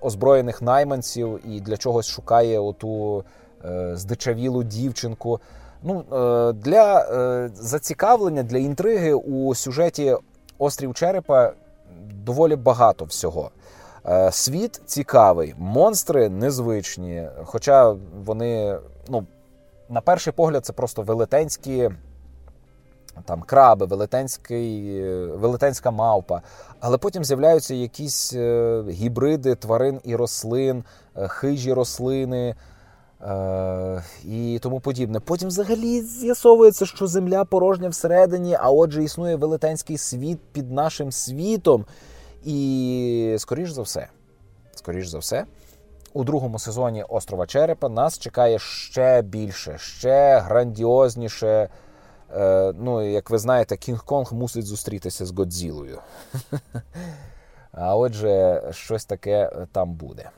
озброєних 0.00 0.62
найманців 0.62 1.40
і 1.44 1.60
для 1.60 1.76
чогось 1.76 2.06
шукає 2.06 2.58
оту. 2.58 3.24
Е, 3.64 3.96
здичавілу 3.96 4.62
дівчинку. 4.62 5.40
Ну, 5.82 6.04
е, 6.12 6.52
Для 6.52 7.00
е, 7.00 7.50
зацікавлення, 7.54 8.42
для 8.42 8.58
інтриги 8.58 9.14
у 9.14 9.54
сюжеті 9.54 10.16
Острів 10.58 10.94
Черепа 10.94 11.52
доволі 12.24 12.56
багато 12.56 13.04
всього. 13.04 13.50
Світ 14.30 14.80
цікавий, 14.86 15.54
монстри 15.58 16.28
незвичні. 16.28 17.28
Хоча 17.44 17.96
вони, 18.24 18.78
ну, 19.08 19.26
на 19.88 20.00
перший 20.00 20.32
погляд, 20.32 20.64
це 20.66 20.72
просто 20.72 21.02
велетенські 21.02 21.90
там 23.24 23.42
краби, 23.42 23.86
велетенський, 23.86 25.02
велетенська 25.26 25.90
мавпа. 25.90 26.42
Але 26.80 26.98
потім 26.98 27.24
з'являються 27.24 27.74
якісь 27.74 28.34
гібриди 28.90 29.54
тварин 29.54 30.00
і 30.04 30.16
рослин, 30.16 30.84
хижі 31.14 31.72
рослини. 31.72 32.54
Е, 33.22 34.02
і 34.24 34.58
тому 34.62 34.80
подібне. 34.80 35.20
Потім 35.20 35.48
взагалі 35.48 36.02
з'ясовується, 36.02 36.86
що 36.86 37.06
земля 37.06 37.44
порожня 37.44 37.88
всередині, 37.88 38.56
а 38.60 38.70
отже, 38.70 39.04
існує 39.04 39.36
велетенський 39.36 39.98
світ 39.98 40.38
під 40.52 40.72
нашим 40.72 41.12
світом. 41.12 41.84
І, 42.46 43.36
скоріш 43.38 43.70
за 43.70 43.82
все, 43.82 44.08
скоріш 44.74 45.06
за 45.06 45.18
все, 45.18 45.44
у 46.12 46.24
другому 46.24 46.58
сезоні 46.58 47.02
Острова 47.08 47.46
Черепа 47.46 47.88
нас 47.88 48.18
чекає 48.18 48.58
ще 48.58 49.22
більше, 49.22 49.78
ще 49.78 50.38
грандіозніше. 50.38 51.68
Е, 52.36 52.72
ну, 52.78 53.10
як 53.10 53.30
ви 53.30 53.38
знаєте, 53.38 53.74
Кінг-Конг 53.74 54.34
мусить 54.34 54.66
зустрітися 54.66 55.26
з 55.26 55.30
Годзілою. 55.30 55.98
А 57.78 57.96
отже, 57.96 58.62
щось 58.70 59.04
таке 59.04 59.50
там 59.72 59.94
буде. 59.94 60.30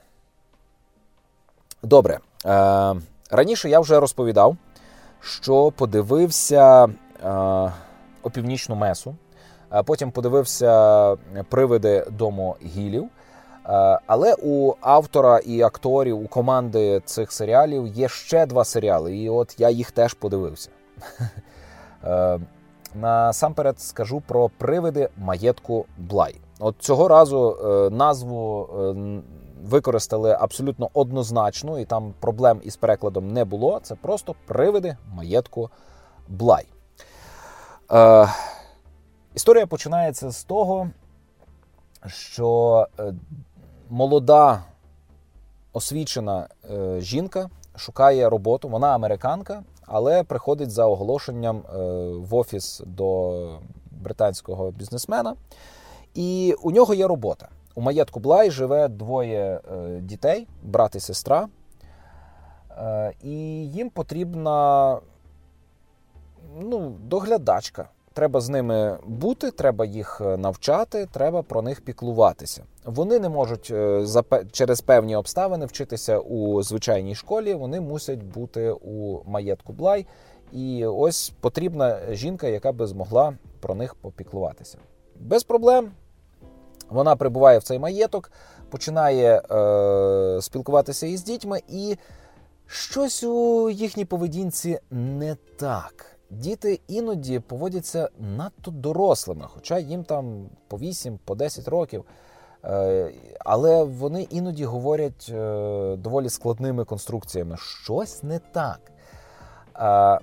Добре. 1.82 2.18
Е, 2.46 2.94
Раніше 3.30 3.68
я 3.68 3.80
вже 3.80 4.00
розповідав, 4.00 4.56
що 5.20 5.70
подивився 5.70 6.84
е, 6.84 7.72
опівнічну 8.22 8.74
месу, 8.74 9.16
потім 9.84 10.10
подивився 10.10 11.16
привиди 11.50 12.06
дому 12.10 12.56
гілів. 12.62 13.08
Е, 13.68 13.98
але 14.06 14.34
у 14.42 14.74
автора 14.80 15.38
і 15.38 15.62
акторів, 15.62 16.24
у 16.24 16.28
команди 16.28 17.02
цих 17.04 17.32
серіалів 17.32 17.86
є 17.86 18.08
ще 18.08 18.46
два 18.46 18.64
серіали, 18.64 19.16
і 19.16 19.30
от 19.30 19.54
я 19.58 19.70
їх 19.70 19.90
теж 19.90 20.14
подивився. 20.14 20.70
Е, 22.04 22.40
насамперед 22.94 23.80
скажу 23.80 24.22
про 24.26 24.48
привиди 24.48 25.08
маєтку 25.16 25.86
Блай. 25.96 26.40
От 26.58 26.74
цього 26.78 27.08
разу 27.08 27.50
е, 27.50 27.90
назву 27.90 28.68
використали 29.64 30.36
абсолютно 30.40 30.90
однозначно, 30.94 31.78
і 31.78 31.84
там 31.84 32.14
проблем 32.20 32.60
із 32.64 32.76
перекладом 32.76 33.32
не 33.32 33.44
було. 33.44 33.80
Це 33.82 33.94
просто 33.94 34.34
привиди 34.46 34.96
маєтку 35.14 35.70
Блай. 36.28 36.66
Історія 39.38 39.66
починається 39.66 40.30
з 40.30 40.44
того, 40.44 40.90
що 42.06 42.86
е, 42.98 43.14
молода 43.88 44.62
освічена 45.72 46.48
е, 46.70 47.00
жінка 47.00 47.50
шукає 47.76 48.28
роботу. 48.28 48.68
Вона 48.68 48.94
американка, 48.94 49.62
але 49.86 50.22
приходить 50.22 50.70
за 50.70 50.86
оголошенням 50.86 51.56
е, 51.56 51.78
в 52.16 52.34
офіс 52.34 52.82
до 52.86 53.58
британського 53.90 54.70
бізнесмена, 54.70 55.34
і 56.14 56.54
у 56.62 56.70
нього 56.70 56.94
є 56.94 57.06
робота. 57.06 57.48
У 57.74 57.80
маєтку 57.80 58.20
Блай 58.20 58.50
живе 58.50 58.88
двоє 58.88 59.60
дітей, 60.00 60.46
брат 60.62 60.94
і 60.94 61.00
сестра. 61.00 61.48
І 63.22 63.36
їм 63.66 63.90
потрібна 63.90 64.98
ну, 66.60 66.96
доглядачка. 67.00 67.88
Треба 68.18 68.40
з 68.40 68.48
ними 68.48 68.98
бути, 69.06 69.50
треба 69.50 69.84
їх 69.84 70.20
е, 70.20 70.36
навчати, 70.36 71.08
треба 71.12 71.42
про 71.42 71.62
них 71.62 71.80
піклуватися. 71.80 72.64
Вони 72.84 73.18
не 73.18 73.28
можуть 73.28 73.72
через 74.52 74.80
певні 74.80 75.16
обставини 75.16 75.66
вчитися 75.66 76.18
у 76.18 76.62
звичайній 76.62 77.14
школі, 77.14 77.54
вони 77.54 77.80
мусять 77.80 78.22
бути 78.22 78.70
у 78.70 79.24
маєтку 79.26 79.72
Блай. 79.72 80.06
І 80.52 80.86
ось 80.86 81.32
потрібна 81.40 81.98
жінка, 82.10 82.48
яка 82.48 82.72
би 82.72 82.86
змогла 82.86 83.34
про 83.60 83.74
них 83.74 83.94
попіклуватися. 83.94 84.78
Без 85.20 85.44
проблем. 85.44 85.90
Вона 86.88 87.16
прибуває 87.16 87.58
в 87.58 87.62
цей 87.62 87.78
маєток, 87.78 88.32
починає 88.70 89.42
е, 89.50 90.42
спілкуватися 90.42 91.06
із 91.06 91.22
дітьми, 91.22 91.60
і 91.68 91.96
щось 92.66 93.24
у 93.24 93.70
їхній 93.70 94.04
поведінці 94.04 94.78
не 94.90 95.36
так. 95.56 96.17
Діти 96.30 96.80
іноді 96.88 97.40
поводяться 97.40 98.08
надто 98.18 98.70
дорослими, 98.70 99.46
хоча 99.48 99.78
їм 99.78 100.04
там 100.04 100.48
по 100.68 100.78
8, 100.78 101.18
по 101.24 101.34
10 101.34 101.68
років. 101.68 102.04
Е, 102.64 103.12
але 103.40 103.84
вони 103.84 104.22
іноді 104.22 104.64
говорять 104.64 105.28
е, 105.34 105.96
доволі 105.96 106.28
складними 106.28 106.84
конструкціями. 106.84 107.56
Щось 107.56 108.22
не 108.22 108.38
так. 108.38 108.80
Е, 109.76 110.18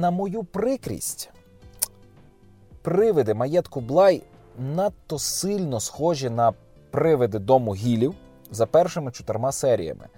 на 0.00 0.10
мою 0.10 0.44
прикрість 0.44 1.30
привиди 2.82 3.34
маєтку 3.34 3.80
Блай 3.80 4.22
надто 4.58 5.18
сильно 5.18 5.80
схожі 5.80 6.30
на 6.30 6.52
привиди 6.90 7.38
дому 7.38 7.74
гілів 7.74 8.14
за 8.50 8.66
першими 8.66 9.12
чотирма 9.12 9.52
серіями. 9.52 10.08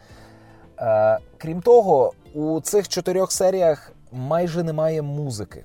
Е, 0.81 1.19
Крім 1.39 1.63
того, 1.63 2.13
у 2.35 2.61
цих 2.61 2.89
чотирьох 2.89 3.33
серіях 3.33 3.93
майже 4.13 4.63
немає 4.63 5.03
музики. 5.03 5.65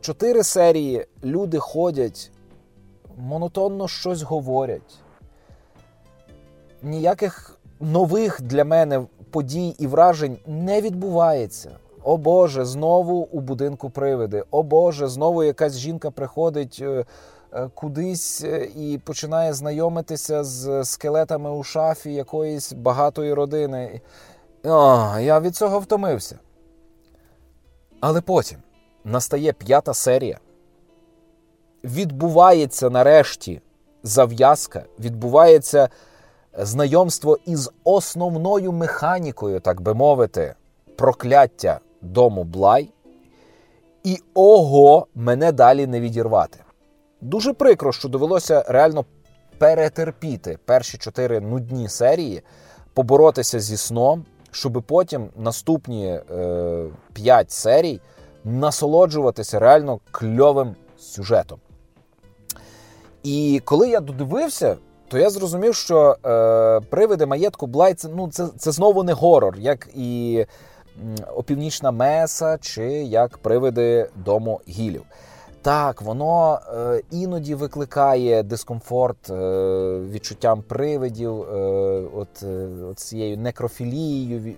Чотири 0.00 0.42
серії 0.42 1.06
люди 1.24 1.58
ходять, 1.58 2.30
монотонно 3.16 3.88
щось 3.88 4.22
говорять. 4.22 4.98
Ніяких 6.82 7.58
нових 7.80 8.42
для 8.42 8.64
мене 8.64 9.06
подій 9.30 9.74
і 9.78 9.86
вражень 9.86 10.38
не 10.46 10.80
відбувається. 10.80 11.70
О 12.04 12.16
Боже, 12.16 12.64
знову 12.64 13.14
у 13.14 13.40
будинку 13.40 13.90
привиди. 13.90 14.44
О 14.50 14.62
Боже, 14.62 15.08
знову 15.08 15.44
якась 15.44 15.78
жінка 15.78 16.10
приходить 16.10 16.78
е, 16.82 17.04
кудись 17.74 18.44
е, 18.44 18.68
і 18.76 18.98
починає 18.98 19.52
знайомитися 19.52 20.44
з 20.44 20.84
скелетами 20.84 21.50
у 21.50 21.62
шафі 21.62 22.14
якоїсь 22.14 22.72
багатої 22.72 23.34
родини. 23.34 24.00
О, 24.64 25.18
Я 25.18 25.40
від 25.40 25.56
цього 25.56 25.78
втомився. 25.78 26.38
Але 28.00 28.20
потім 28.20 28.58
настає 29.04 29.52
п'ята 29.52 29.94
серія. 29.94 30.38
Відбувається 31.84 32.90
нарешті 32.90 33.60
зав'язка, 34.02 34.84
відбувається 34.98 35.88
знайомство 36.58 37.38
із 37.46 37.70
основною 37.84 38.72
механікою, 38.72 39.60
так 39.60 39.80
би 39.80 39.94
мовити, 39.94 40.54
прокляття 40.96 41.80
дому 42.00 42.44
Блай. 42.44 42.92
І 44.04 44.18
ого, 44.34 45.06
мене 45.14 45.52
далі 45.52 45.86
не 45.86 46.00
відірвати. 46.00 46.58
Дуже 47.22 47.52
прикро, 47.52 47.92
що 47.92 48.08
довелося 48.08 48.64
реально 48.68 49.04
перетерпіти 49.58 50.58
перші 50.64 50.98
чотири 50.98 51.40
нудні 51.40 51.88
серії, 51.88 52.42
поборотися 52.94 53.60
зі 53.60 53.76
сном, 53.76 54.24
щоб 54.50 54.82
потім 54.86 55.28
наступні 55.36 56.06
е, 56.06 56.20
п'ять 57.12 57.50
серій 57.50 58.00
насолоджуватися 58.44 59.58
реально 59.58 60.00
кльовим 60.10 60.74
сюжетом. 60.98 61.58
І 63.22 63.62
коли 63.64 63.88
я 63.88 64.00
додивився, 64.00 64.76
то 65.08 65.18
я 65.18 65.30
зрозумів, 65.30 65.74
що 65.74 66.16
е, 66.26 66.80
привиди 66.90 67.26
маєтку 67.26 67.66
Блай 67.66 67.94
це, 67.94 68.08
ну, 68.08 68.28
це, 68.30 68.48
це 68.58 68.72
знову 68.72 69.02
не 69.02 69.12
горор, 69.12 69.56
як 69.58 69.88
і 69.94 70.44
опівнічна 71.34 71.90
меса, 71.90 72.58
чи 72.58 72.84
як 73.02 73.38
привиди 73.38 74.08
дому 74.16 74.60
гілів. 74.68 75.02
Так, 75.62 76.02
воно 76.02 76.60
е, 76.74 77.02
іноді 77.10 77.54
викликає 77.54 78.42
дискомфорт 78.42 79.30
е, 79.30 79.34
відчуттям 80.10 80.62
привидів, 80.62 81.42
е, 81.42 81.54
от, 82.14 82.42
е, 82.42 82.68
от 82.90 82.98
цією 82.98 83.38
некрофілією, 83.38 84.54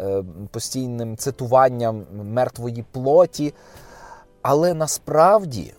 е, 0.00 0.24
постійним 0.50 1.16
цитуванням 1.16 2.06
мертвої 2.12 2.84
плоті. 2.92 3.54
Але 4.42 4.74
насправді 4.74 5.74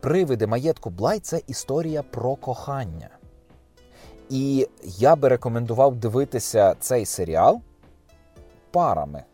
привиди 0.00 0.46
маєтку 0.46 0.90
Блай 0.90 1.18
це 1.18 1.40
історія 1.46 2.02
про 2.02 2.36
кохання. 2.36 3.08
І 4.30 4.68
я 4.82 5.16
би 5.16 5.28
рекомендував 5.28 5.96
дивитися 5.96 6.74
цей 6.80 7.06
серіал 7.06 7.60
парами. 8.70 9.24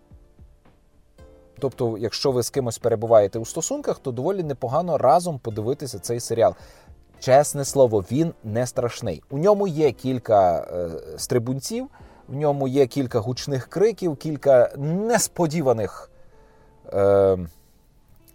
Тобто, 1.62 1.98
якщо 1.98 2.30
ви 2.30 2.42
з 2.42 2.50
кимось 2.50 2.78
перебуваєте 2.78 3.38
у 3.38 3.44
стосунках, 3.44 3.98
то 3.98 4.12
доволі 4.12 4.42
непогано 4.42 4.98
разом 4.98 5.38
подивитися 5.38 5.98
цей 5.98 6.20
серіал. 6.20 6.54
Чесне 7.20 7.64
слово, 7.64 8.04
він 8.10 8.34
не 8.44 8.66
страшний. 8.66 9.22
У 9.30 9.38
ньому 9.38 9.66
є 9.66 9.92
кілька 9.92 10.58
е, 10.58 10.90
стрибунців, 11.18 11.88
в 12.28 12.34
ньому 12.36 12.68
є 12.68 12.86
кілька 12.86 13.20
гучних 13.20 13.66
криків, 13.66 14.16
кілька 14.16 14.72
несподіваних 14.78 16.10
е, 16.92 17.38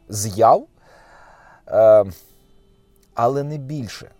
з'яв, 0.09 0.67
е, 1.67 2.05
але 3.13 3.43
не 3.43 3.57
більше. 3.57 4.11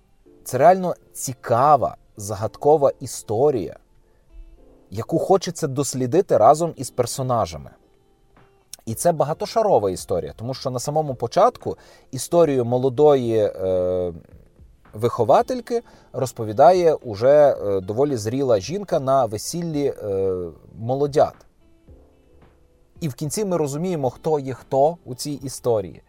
Це 0.43 0.57
реально 0.57 0.95
цікава, 1.13 1.97
загадкова 2.17 2.91
історія, 2.99 3.79
яку 4.89 5.19
хочеться 5.19 5.67
дослідити 5.67 6.37
разом 6.37 6.73
із 6.75 6.89
персонажами. 6.89 7.71
І 8.88 8.93
це 8.93 9.11
багатошарова 9.11 9.89
історія, 9.91 10.33
тому 10.35 10.53
що 10.53 10.69
на 10.69 10.79
самому 10.79 11.15
початку 11.15 11.77
історію 12.11 12.65
молодої 12.65 13.38
е, 13.38 14.13
виховательки 14.93 15.81
розповідає 16.13 16.93
уже 16.93 17.55
е, 17.55 17.81
доволі 17.81 18.15
зріла 18.15 18.59
жінка 18.59 18.99
на 18.99 19.25
весіллі 19.25 19.85
е, 19.85 20.33
молодят. 20.79 21.33
І 22.99 23.07
в 23.07 23.13
кінці 23.13 23.45
ми 23.45 23.57
розуміємо, 23.57 24.09
хто 24.09 24.39
є 24.39 24.53
хто 24.53 24.97
у 25.05 25.15
цій 25.15 25.31
історії. 25.31 26.01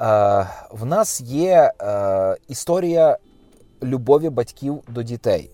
Е, 0.00 0.46
В 0.70 0.84
нас 0.84 1.20
є 1.20 1.72
е, 1.82 2.36
історія 2.48 3.18
любові 3.82 4.30
батьків 4.30 4.80
до 4.88 5.02
дітей. 5.02 5.50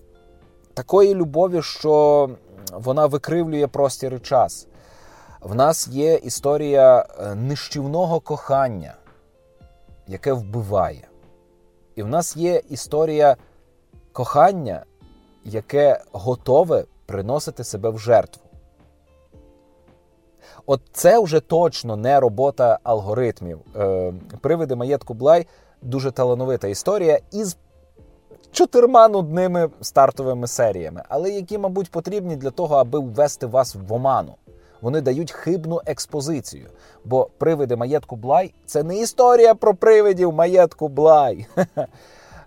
Такої 0.73 1.15
любові, 1.15 1.61
що 1.61 2.29
вона 2.73 3.05
викривлює 3.05 3.67
простір 3.67 4.13
і 4.13 4.19
час. 4.19 4.67
В 5.41 5.55
нас 5.55 5.87
є 5.87 6.15
історія 6.15 7.05
е, 7.19 7.35
нищівного 7.35 8.19
кохання, 8.19 8.93
яке 10.07 10.33
вбиває. 10.33 11.07
І 11.95 12.03
в 12.03 12.07
нас 12.07 12.37
є 12.37 12.61
історія 12.69 13.35
кохання, 14.11 14.83
яке 15.45 16.01
готове 16.11 16.85
приносити 17.05 17.63
себе 17.63 17.89
в 17.89 17.99
жертву. 17.99 18.43
От 20.65 20.81
це 20.91 21.19
вже 21.19 21.39
точно 21.39 21.95
не 21.95 22.19
робота 22.19 22.79
алгоритмів. 22.83 23.59
Е, 23.75 24.13
Привиди 24.41 24.75
маєтку 24.75 25.13
Блай 25.13 25.47
дуже 25.81 26.11
талановита 26.11 26.67
історія 26.67 27.19
із 27.31 27.57
чотирма 28.51 29.07
нудними 29.07 29.69
стартовими 29.81 30.47
серіями, 30.47 31.03
але 31.09 31.31
які, 31.31 31.57
мабуть, 31.57 31.91
потрібні 31.91 32.35
для 32.35 32.51
того, 32.51 32.75
аби 32.75 32.99
ввести 32.99 33.45
вас 33.45 33.75
в 33.75 33.93
оману. 33.93 34.35
Вони 34.81 35.01
дають 35.01 35.31
хибну 35.31 35.81
експозицію. 35.85 36.69
Бо 37.05 37.29
привиди 37.37 37.75
маєтку 37.75 38.15
Блай 38.15 38.53
це 38.65 38.83
не 38.83 38.97
історія 38.97 39.55
про 39.55 39.75
привидів 39.75 40.33
маєтку 40.33 40.87
Блай. 40.87 41.47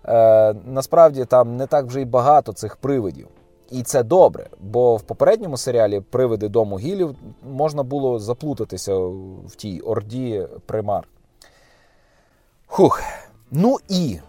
Е, 0.05 0.53
Насправді 0.65 1.25
там 1.25 1.57
не 1.57 1.67
так 1.67 1.85
вже 1.85 2.01
й 2.01 2.05
багато 2.05 2.53
цих 2.53 2.75
привидів. 2.75 3.27
І 3.71 3.83
це 3.83 4.03
добре, 4.03 4.47
бо 4.59 4.95
в 4.95 5.01
попередньому 5.01 5.57
серіалі 5.57 5.99
Привиди 5.99 6.49
дому 6.49 6.79
гілів 6.79 7.15
можна 7.43 7.83
було 7.83 8.19
заплутатися 8.19 8.95
в 9.47 9.55
тій 9.55 9.79
орді 9.79 10.47
примар. 10.65 11.07
Хух. 12.67 13.03
Ну 13.51 13.77
і 13.89 14.19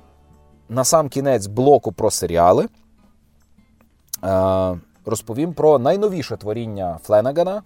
на 0.68 0.84
сам 0.84 1.08
кінець 1.08 1.46
блоку 1.46 1.92
про 1.92 2.10
серіали 2.10 2.68
е, 4.24 4.78
розповім 5.04 5.52
про 5.54 5.78
найновіше 5.78 6.36
творіння 6.36 6.98
Фленагана 7.02 7.62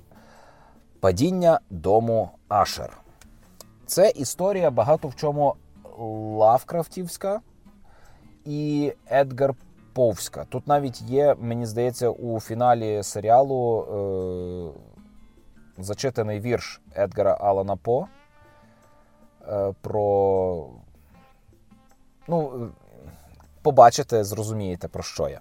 Падіння 1.01 1.61
дому 1.70 2.30
Ашер. 2.49 2.99
Це 3.86 4.11
історія 4.11 4.70
багато 4.70 5.09
в 5.09 5.14
чому 5.16 5.55
Лавкрафтівська 6.38 7.40
і 8.44 8.92
Едгар 9.11 9.55
Повська. 9.92 10.44
Тут 10.44 10.66
навіть 10.66 11.03
є, 11.03 11.34
мені 11.40 11.66
здається, 11.66 12.09
у 12.09 12.40
фіналі 12.40 13.03
серіалу 13.03 13.82
е- 15.78 15.82
зачитаний 15.82 16.40
вірш 16.40 16.80
Едгара 16.97 17.36
Алана 17.40 17.76
По 17.76 18.07
е- 19.49 19.74
про. 19.80 20.66
Ну, 22.28 22.70
побачите, 23.62 24.24
зрозумієте, 24.24 24.88
про 24.88 25.03
що 25.03 25.28
я. 25.28 25.40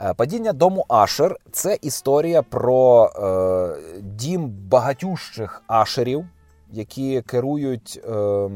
Е, 0.00 0.14
падіння 0.14 0.52
дому 0.52 0.84
Ашер 0.88 1.36
це 1.52 1.78
історія 1.82 2.42
про 2.42 3.06
е, 3.06 4.00
дім 4.00 4.48
багатющих 4.48 5.62
ашерів, 5.66 6.26
які 6.70 7.22
керують 7.22 8.00
е, 8.08 8.48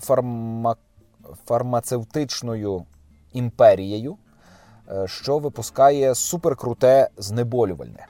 фарма, 0.00 0.76
фармацевтичною 1.46 2.84
імперією, 3.32 4.16
е, 4.90 5.06
що 5.08 5.38
випускає 5.38 6.14
суперкруте 6.14 7.08
знеболювальне. 7.16 8.06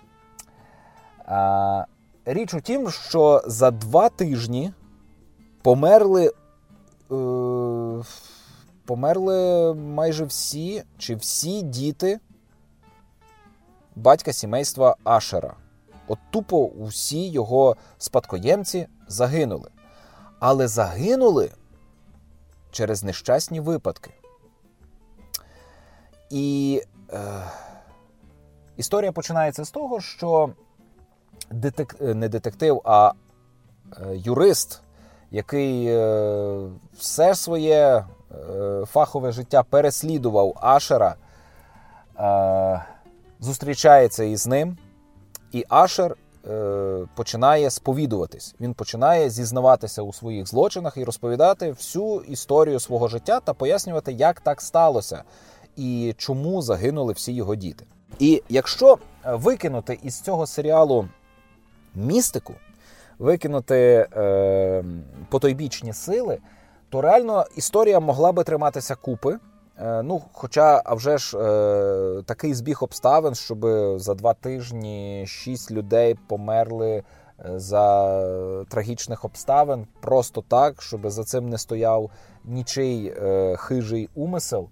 Е, 1.29 1.87
річ 2.25 2.55
у 2.55 2.61
тім, 2.61 2.91
що 2.91 3.43
за 3.47 3.71
два 3.71 4.09
тижні 4.09 4.73
померли. 5.63 6.33
Е, 7.13 8.03
померли 8.87 9.75
майже 9.75 10.25
всі 10.25 10.83
чи 10.99 11.15
всі 11.15 11.63
діти 11.63 12.21
батька 13.97 14.33
сімейства 14.33 14.97
Ашера. 15.05 15.55
От 16.09 16.19
тупо 16.31 16.67
усі 16.67 17.29
його 17.29 17.77
спадкоємці 17.99 18.87
загинули. 19.09 19.71
Але 20.39 20.69
загинули 20.69 21.51
через 22.71 23.05
нещасні 23.05 23.61
випадки. 23.61 24.11
І 26.31 26.83
е, 27.13 27.43
історія 28.77 29.13
починається 29.13 29.65
з 29.65 29.71
того, 29.71 30.01
що 30.01 30.51
детек... 31.51 32.01
не 32.01 32.29
детектив, 32.29 32.81
а 32.85 33.13
е, 34.01 34.17
юрист, 34.17 34.83
який 35.31 35.87
е, 35.87 36.71
все 36.99 37.35
своє 37.35 37.97
е, 37.97 38.05
фахове 38.87 39.33
життя 39.33 39.63
переслідував 39.63 40.59
Ашера, 40.61 41.15
е, 42.19 42.85
зустрічається 43.41 44.25
із 44.25 44.47
ним, 44.47 44.79
і 45.53 45.65
Ашер 45.69 46.17
Е, 46.51 47.07
починає 47.15 47.71
сповідуватись. 47.71 48.55
Він 48.61 48.75
починає 48.75 49.31
зізнаватися 49.31 50.03
у 50.03 50.13
своїх 50.13 50.47
злочинах 50.47 50.97
і 50.97 51.05
розповідати 51.05 51.71
всю 51.71 52.21
історію 52.29 52.81
свого 52.81 53.09
життя 53.09 53.41
та 53.41 53.55
пояснювати, 53.55 54.13
як 54.13 54.41
так 54.41 54.61
сталося 54.61 55.23
і 55.77 56.15
чому 56.19 56.63
загинули 56.63 57.13
всі 57.13 57.33
його 57.33 57.55
діти. 57.55 57.85
І 58.19 58.43
якщо 58.49 58.99
викинути 59.25 59.99
із 60.03 60.21
цього 60.21 60.47
серіалу 60.47 61.09
містику, 61.95 62.55
викинути 63.19 64.09
е, 64.17 64.85
потойбічні 65.29 65.93
сили, 65.93 66.39
то 66.91 67.01
реально 67.01 67.45
історія 67.57 68.01
могла 68.01 68.33
би 68.33 68.45
триматися 68.45 68.95
купи. 68.95 69.39
Е, 69.79 70.03
ну, 70.03 70.23
Хоча, 70.33 70.83
а 70.85 70.95
вже 70.95 71.19
ж 71.19 71.39
е, 71.39 72.23
такий 72.23 72.55
збіг 72.55 72.79
обставин, 72.81 73.35
щоб 73.35 73.67
за 74.01 74.15
два 74.15 74.35
тижні 74.35 75.25
шість 75.27 75.71
людей 75.71 76.17
померли 76.27 76.91
е, 76.91 77.05
за 77.59 78.65
трагічних 78.65 79.25
обставин, 79.25 79.87
просто 80.01 80.45
так, 80.49 80.83
щоб 80.83 81.11
за 81.11 81.25
цим 81.25 81.49
не 81.49 81.59
стояв 81.59 82.11
нічий 82.45 83.15
хижий 83.57 84.09
умисел. 84.15 84.69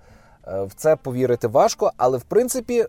В 0.46 0.70
це 0.76 0.96
повірити 0.96 1.48
важко, 1.48 1.92
але 1.96 2.18
в 2.18 2.22
принципі 2.22 2.86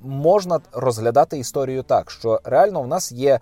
можна 0.00 0.60
розглядати 0.72 1.38
історію 1.38 1.82
так, 1.82 2.10
що 2.10 2.40
реально 2.44 2.82
в 2.82 2.88
нас 2.88 3.12
є 3.12 3.40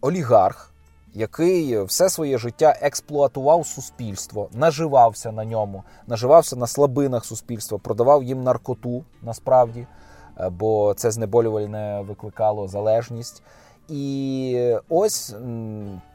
олігарх 0.00 0.73
який 1.14 1.82
все 1.82 2.08
своє 2.08 2.38
життя 2.38 2.78
експлуатував 2.80 3.66
суспільство, 3.66 4.48
наживався 4.52 5.32
на 5.32 5.44
ньому, 5.44 5.84
наживався 6.06 6.56
на 6.56 6.66
слабинах 6.66 7.24
суспільства, 7.24 7.78
продавав 7.78 8.22
їм 8.22 8.42
наркоту 8.42 9.04
насправді, 9.22 9.86
е, 10.40 10.48
бо 10.48 10.94
це 10.94 11.10
знеболювальне 11.10 12.00
викликало 12.00 12.68
залежність. 12.68 13.42
І 13.88 14.76
ось 14.88 15.34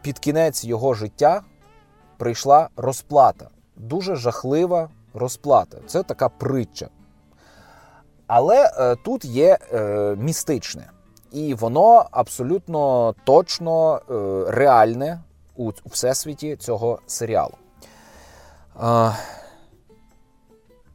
під 0.01 0.19
кінець 0.19 0.65
його 0.65 0.93
життя 0.93 1.41
прийшла 2.17 2.69
розплата. 2.75 3.49
Дуже 3.77 4.15
жахлива 4.15 4.89
розплата. 5.13 5.77
Це 5.87 6.03
така 6.03 6.29
притча. 6.29 6.89
Але 8.27 8.71
е, 8.77 8.95
тут 8.95 9.25
є 9.25 9.57
е, 9.73 10.15
містичне 10.19 10.89
і 11.31 11.53
воно 11.53 12.05
абсолютно 12.11 13.15
точно 13.23 13.95
е, 13.95 14.51
реальне 14.51 15.19
у 15.55 15.71
всесвіті 15.85 16.55
цього 16.55 16.99
серіалу. 17.07 17.53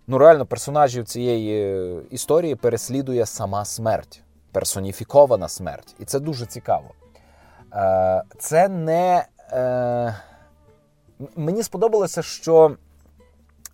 Ну, 0.07 0.19
реально, 0.19 0.47
персонажів 0.47 1.05
цієї 1.05 2.01
історії 2.11 2.55
переслідує 2.55 3.27
сама 3.27 3.65
смерть, 3.65 4.23
персоніфікована 4.53 5.49
смерть. 5.49 5.95
І 5.99 6.05
це 6.05 6.21
дуже 6.21 6.47
цікаво. 6.47 6.91
Е, 7.73 8.23
це 8.39 8.69
не. 8.69 9.27
Е, 9.53 10.17
мені 11.37 11.63
сподобалося, 11.63 12.23
що 12.23 12.77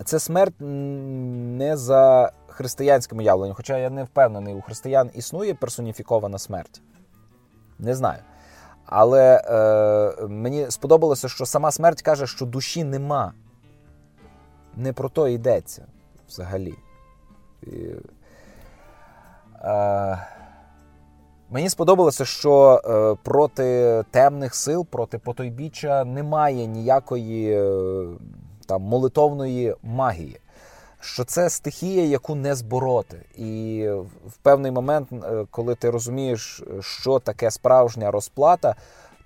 це 0.05 0.19
смерть 0.19 0.55
не 0.61 1.77
за 1.77 2.33
християнському 2.47 3.23
явленню, 3.23 3.55
хоча 3.55 3.79
я 3.79 3.91
не 3.91 4.05
впевнений, 4.05 4.55
у 4.55 4.61
християн 4.61 5.11
існує 5.15 5.55
персоніфікована 5.55 6.39
смерть. 6.39 6.83
Не 7.79 7.95
знаю. 7.95 8.23
Але 8.87 9.43
е, 9.45 10.27
мені 10.27 10.71
сподобалося, 10.71 11.29
що 11.29 11.47
сама 11.47 11.71
смерть 11.71 12.03
каже, 12.03 12.27
що 12.27 12.47
душі 12.47 12.85
нема. 12.85 13.33
Не 14.77 14.93
про 14.93 15.09
то 15.09 15.29
йдеться 15.29 15.85
взагалі. 16.29 16.75
І, 17.63 17.95
е, 19.63 20.27
Мені 21.53 21.69
сподобалося, 21.69 22.25
що 22.25 22.83
е, 22.85 23.17
проти 23.25 24.03
темних 24.11 24.55
сил, 24.55 24.87
проти 24.91 25.19
потойбіччя 25.19 26.05
немає 26.05 26.67
ніякої 26.67 27.53
е, 27.53 28.07
там 28.71 28.83
молитовної 28.83 29.75
магії 29.83 30.41
що 31.01 31.25
це 31.25 31.51
стихія, 31.51 32.05
яку 32.05 32.35
не 32.35 32.55
збороти. 32.55 33.21
І 33.37 33.87
в 34.27 34.37
певний 34.43 34.73
момент, 34.73 35.09
е, 35.13 35.47
коли 35.51 35.75
ти 35.75 35.91
розумієш, 35.91 36.63
що 36.81 37.19
таке 37.19 37.51
справжня 37.51 38.11
розплата, 38.11 38.75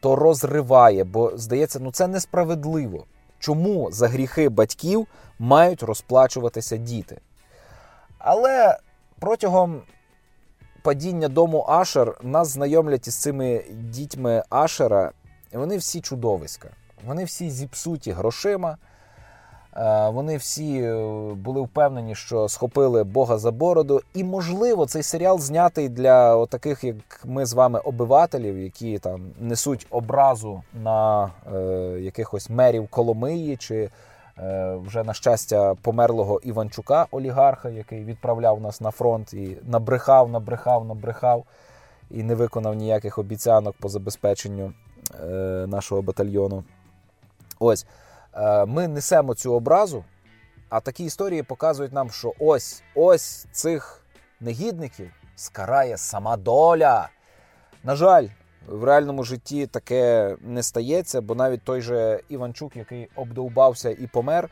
то 0.01 0.17
розриває, 0.17 1.05
бо 1.05 1.33
здається, 1.35 1.79
ну 1.81 1.93
це 1.93 2.07
несправедливо. 2.07 3.05
Чому 3.39 3.89
за 3.93 4.09
гріхи 4.09 4.49
батьків 4.49 5.07
мають 5.39 5.83
розплачуватися 5.83 6.77
діти? 6.77 7.21
Але 8.19 8.79
протягом 9.19 9.83
падіння 10.83 11.29
дому 11.29 11.65
Ашер 11.69 12.19
нас 12.23 12.49
знайомлять 12.49 13.09
із 13.09 13.15
цими 13.15 13.65
дітьми 13.71 14.43
Ашера, 14.51 15.11
і 15.53 15.57
вони 15.57 15.77
всі 15.77 16.01
чудовиська. 16.01 16.69
Вони 17.07 17.25
всі 17.25 17.51
зіпсуті 17.51 18.13
грошима. 18.13 18.77
Е, 19.77 20.09
вони 20.09 20.37
всі 20.37 20.83
е, 20.83 20.95
були 21.35 21.61
впевнені, 21.61 22.15
що 22.15 22.49
схопили 22.49 23.05
Бога 23.05 23.39
за 23.39 23.51
бороду. 23.51 24.01
І, 24.15 24.25
можливо, 24.25 24.87
цей 24.87 25.03
серіал 25.03 25.39
знятий 25.39 25.89
для 25.89 26.47
таких, 26.47 26.85
як 26.85 26.97
ми 27.25 27.47
з 27.47 27.53
вами, 27.53 27.79
обивателів, 27.79 28.59
які 28.59 28.99
там 28.99 29.21
несуть 29.41 29.87
образу 29.91 30.63
на 30.83 31.31
е, 31.55 31.59
якихось 32.01 32.51
мерів 32.51 32.89
Коломиї 32.89 33.57
чи 33.57 33.91
е, 34.39 34.75
вже 34.87 35.05
на 35.05 35.15
щастя 35.15 35.75
померлого 35.83 36.41
Іванчука, 36.45 37.07
олігарха, 37.11 37.69
який 37.69 38.05
відправляв 38.05 38.61
нас 38.61 38.81
на 38.81 38.91
фронт 38.91 39.35
і 39.35 39.57
набрехав, 39.63 40.31
набрехав, 40.31 40.85
набрехав 40.85 41.45
і 42.11 42.23
не 42.23 42.35
виконав 42.35 42.75
ніяких 42.75 43.19
обіцянок 43.19 43.75
по 43.81 43.89
забезпеченню 43.89 44.73
е, 45.23 45.27
нашого 45.69 46.03
батальйону. 46.03 46.65
Ось. 47.59 47.87
Е, 48.37 48.65
ми 48.65 48.89
несемо 48.89 49.35
цю 49.35 49.55
образу, 49.55 50.05
а 50.69 50.81
такі 50.81 51.05
історії 51.05 51.43
показують 51.43 51.93
нам, 51.93 52.11
що 52.11 52.33
ось 52.39 52.83
ось 52.95 53.47
цих 53.53 54.01
негідників 54.41 55.11
скарає 55.37 55.99
сама 55.99 56.37
доля. 56.37 57.09
На 57.83 57.97
жаль, 57.97 58.27
в 58.69 58.85
реальному 58.85 59.25
житті 59.25 59.67
таке 59.67 60.37
не 60.41 60.63
стається, 60.63 61.21
бо 61.21 61.35
навіть 61.35 61.63
той 61.63 61.81
же 61.81 62.21
Іванчук, 62.29 62.77
який 62.77 63.09
обдовбався 63.17 63.91
і 63.91 64.07
помер, 64.07 64.49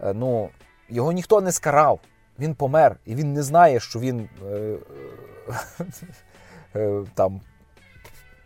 е, 0.00 0.12
ну, 0.14 0.50
його 0.88 1.12
ніхто 1.12 1.40
не 1.40 1.52
скарав. 1.52 2.00
Він 2.38 2.54
помер, 2.54 2.96
і 3.04 3.14
він 3.14 3.32
не 3.32 3.42
знає, 3.42 3.80
що 3.80 4.00
він 4.00 4.28
е, 6.74 7.02
там 7.14 7.40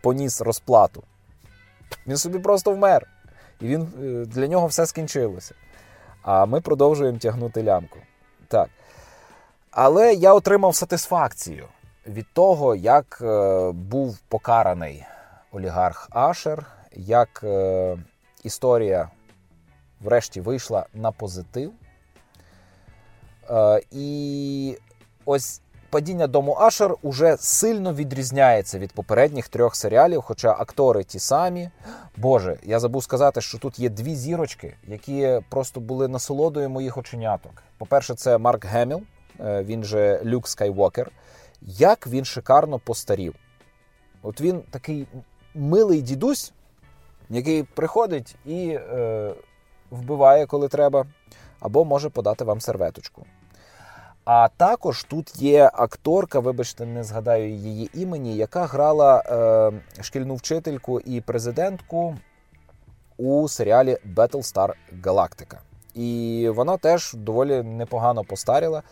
поніс 0.01 0.41
розплату. 0.41 1.03
Він 2.07 2.17
собі 2.17 2.39
просто 2.39 2.71
вмер. 2.71 3.07
І 3.61 3.67
він 3.67 3.81
е, 3.81 4.25
для 4.25 4.47
нього 4.47 4.67
все 4.67 4.85
скінчилося. 4.85 5.55
А 6.21 6.45
ми 6.45 6.61
продовжуємо 6.61 7.17
тягнути 7.17 7.63
лямку. 7.63 7.99
Так. 8.47 8.69
Але 9.71 10.13
я 10.13 10.33
отримав 10.33 10.75
сатисфакцію 10.75 11.67
від 12.07 12.25
того, 12.33 12.75
як 12.75 13.19
е, 13.21 13.71
був 13.71 14.17
покараний 14.17 15.05
олігарх 15.51 16.07
Ашер, 16.11 16.65
як 16.91 17.41
е, 17.43 17.97
історія, 18.43 19.09
врешті, 20.01 20.41
вийшла 20.41 20.85
на 20.93 21.11
позитив. 21.11 21.71
І 23.91 24.77
ось 25.25 25.61
падіння 25.91 26.27
дому 26.27 26.57
Ашер 26.59 26.95
уже 27.01 27.37
сильно 27.37 27.93
відрізняється 27.93 28.79
від 28.79 28.93
попередніх 28.93 29.47
трьох 29.47 29.75
серіалів, 29.75 30.21
хоча 30.21 30.51
актори 30.51 31.03
ті 31.03 31.19
самі. 31.19 31.69
Боже, 32.17 32.57
я 32.63 32.79
забув 32.79 33.03
сказати, 33.03 33.41
що 33.41 33.57
тут 33.57 33.79
є 33.79 33.89
дві 33.89 34.15
зірочки, 34.15 34.75
які 34.87 35.39
просто 35.49 35.79
були 35.79 36.07
насолодою 36.07 36.69
моїх 36.69 36.97
оченяток. 36.97 37.63
По-перше, 37.77 38.15
це 38.15 38.37
Марк 38.37 38.65
Геміл, 38.65 39.01
е, 39.39 39.63
він 39.63 39.83
же 39.83 40.21
Люк 40.25 40.47
Скайвокер. 40.47 41.11
Як 41.61 42.07
він 42.07 42.25
шикарно 42.25 42.79
постарів. 42.79 43.35
От 44.21 44.41
він 44.41 44.61
такий 44.61 45.07
милий 45.55 46.01
дідусь, 46.01 46.53
який 47.29 47.63
приходить 47.63 48.35
і 48.45 48.69
е, 48.69 49.33
вбиває, 49.91 50.45
коли 50.45 50.67
треба, 50.67 51.05
або 51.59 51.85
може 51.85 52.09
подати 52.09 52.43
вам 52.43 52.61
серветочку. 52.61 53.25
А 54.25 54.47
також 54.57 55.03
тут 55.03 55.41
є 55.41 55.71
акторка, 55.73 56.39
вибачте, 56.39 56.85
не 56.85 57.03
згадаю 57.03 57.49
її 57.49 57.89
імені, 57.93 58.35
яка 58.35 58.65
грала 58.65 59.23
е, 59.97 60.03
шкільну 60.03 60.35
вчительку 60.35 60.99
і 60.99 61.21
президентку 61.21 62.17
у 63.17 63.47
серіалі 63.47 63.97
Battlestar 64.15 64.73
Galactica. 65.03 65.57
І 65.93 66.49
вона 66.55 66.77
теж 66.77 67.13
доволі 67.13 67.63
непогано 67.63 68.23
постаріла. 68.23 68.83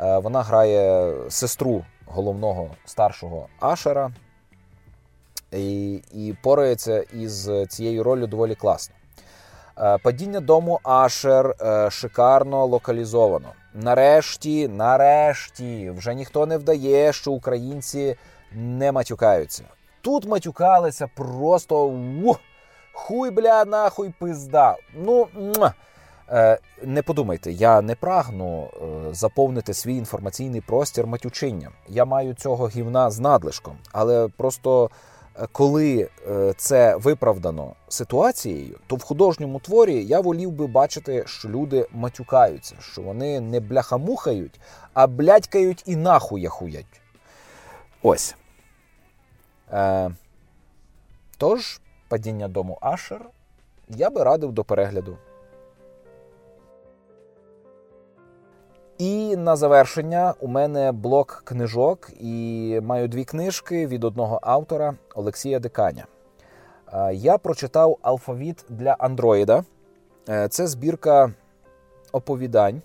Е, 0.00 0.18
вона 0.18 0.42
грає 0.42 1.14
сестру 1.28 1.84
головного 2.06 2.70
старшого 2.84 3.46
Ашера 3.60 4.10
і 5.52 5.92
і 5.94 6.36
порається 6.42 7.00
із 7.00 7.50
цією 7.68 8.02
ролью 8.02 8.26
доволі 8.26 8.54
класно. 8.54 8.94
Е, 9.80 9.98
падіння 9.98 10.40
дому 10.40 10.80
Ашер 10.82 11.54
е, 11.60 11.90
шикарно 11.90 12.66
локалізовано. 12.66 13.52
Нарешті, 13.82 14.68
нарешті, 14.68 15.90
вже 15.90 16.14
ніхто 16.14 16.46
не 16.46 16.58
вдає, 16.58 17.12
що 17.12 17.32
українці 17.32 18.16
не 18.52 18.92
матюкаються. 18.92 19.64
Тут 20.00 20.26
матюкалися 20.26 21.08
просто 21.14 21.86
ух, 22.24 22.40
хуй 22.92 23.30
бля, 23.30 23.64
нахуй 23.64 24.14
пизда. 24.18 24.76
Ну, 24.94 25.28
е, 26.30 26.58
не 26.82 27.02
подумайте, 27.02 27.52
я 27.52 27.80
не 27.80 27.94
прагну 27.94 28.68
заповнити 29.12 29.74
свій 29.74 29.96
інформаційний 29.96 30.60
простір 30.60 31.06
матючинням. 31.06 31.72
Я 31.88 32.04
маю 32.04 32.34
цього 32.34 32.68
гівна 32.68 33.10
з 33.10 33.18
надлишком, 33.20 33.76
але 33.92 34.28
просто 34.36 34.90
коли 35.52 36.08
е, 36.28 36.54
це 36.56 36.96
виправдано 36.96 37.74
ситуацією, 37.88 38.78
то 38.86 38.96
в 38.96 39.02
художньому 39.02 39.60
творі 39.60 40.04
я 40.04 40.20
волів 40.20 40.52
би 40.52 40.66
бачити, 40.66 41.24
що 41.26 41.48
люди 41.48 41.86
матюкаються, 41.92 42.74
що 42.80 43.02
вони 43.02 43.40
не 43.40 43.60
бляхамухають, 43.60 44.60
а 44.94 45.06
блядькають 45.06 45.82
і 45.86 45.96
нахуяхуять. 45.96 47.00
Ось. 48.02 48.36
Е, 49.72 50.10
Тож, 51.36 51.80
падіння 52.08 52.48
дому 52.48 52.78
Ашер 52.80 53.30
я 53.88 54.10
би 54.10 54.24
радив 54.24 54.52
до 54.52 54.64
перегляду. 54.64 55.18
І 58.98 59.36
на 59.36 59.56
завершення 59.56 60.34
у 60.40 60.48
мене 60.48 60.92
блок 60.92 61.42
книжок, 61.44 62.10
і 62.20 62.80
маю 62.82 63.08
дві 63.08 63.24
книжки 63.24 63.86
від 63.86 64.04
одного 64.04 64.40
автора 64.42 64.94
Олексія 65.14 65.58
Диканя. 65.58 66.06
Я 67.12 67.38
прочитав 67.38 67.98
алфавіт 68.02 68.64
для 68.68 68.92
Андроїда. 68.92 69.64
Е, 70.28 70.48
це 70.48 70.66
збірка 70.66 71.32
оповідань 72.12 72.82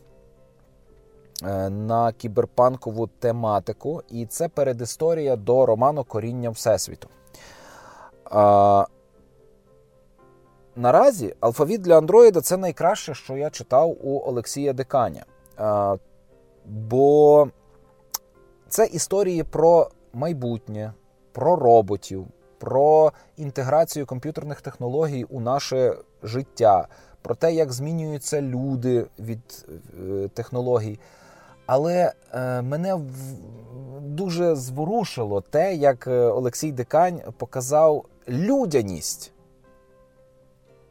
е, 1.43 1.69
на 1.69 2.11
кіберпанкову 2.11 3.07
тематику, 3.07 4.01
і 4.09 4.25
це 4.25 4.49
передісторія 4.49 5.35
до 5.35 5.65
роману 5.65 6.03
Коріння 6.03 6.49
Всесвіту. 6.49 7.09
Наразі 10.75 11.35
алфавіт 11.39 11.81
для 11.81 11.97
Андроїда 11.97 12.41
це 12.41 12.57
найкраще, 12.57 13.13
що 13.13 13.37
я 13.37 13.49
читав 13.49 13.97
у 14.01 14.21
Олексія 14.25 14.73
Диканя. 14.73 15.25
Бо 16.65 17.47
це 18.69 18.85
історії 18.85 19.43
про 19.43 19.89
майбутнє, 20.13 20.93
про 21.31 21.55
роботів, 21.55 22.27
про 22.57 23.11
інтеграцію 23.37 24.05
комп'ютерних 24.05 24.61
технологій 24.61 25.23
у 25.23 25.39
наше 25.39 25.95
життя, 26.23 26.87
про 27.21 27.35
те, 27.35 27.53
як 27.53 27.73
змінюються 27.73 28.41
люди 28.41 29.05
від 29.19 29.65
е, 29.99 30.27
технологій. 30.27 30.99
Але 31.65 32.13
е, 32.33 32.61
мене 32.61 32.99
дуже 34.01 34.55
зворушило 34.55 35.41
те, 35.41 35.75
як 35.75 36.07
е, 36.07 36.11
Олексій 36.11 36.71
Дикань 36.71 37.21
показав 37.37 38.05
людяність, 38.27 39.31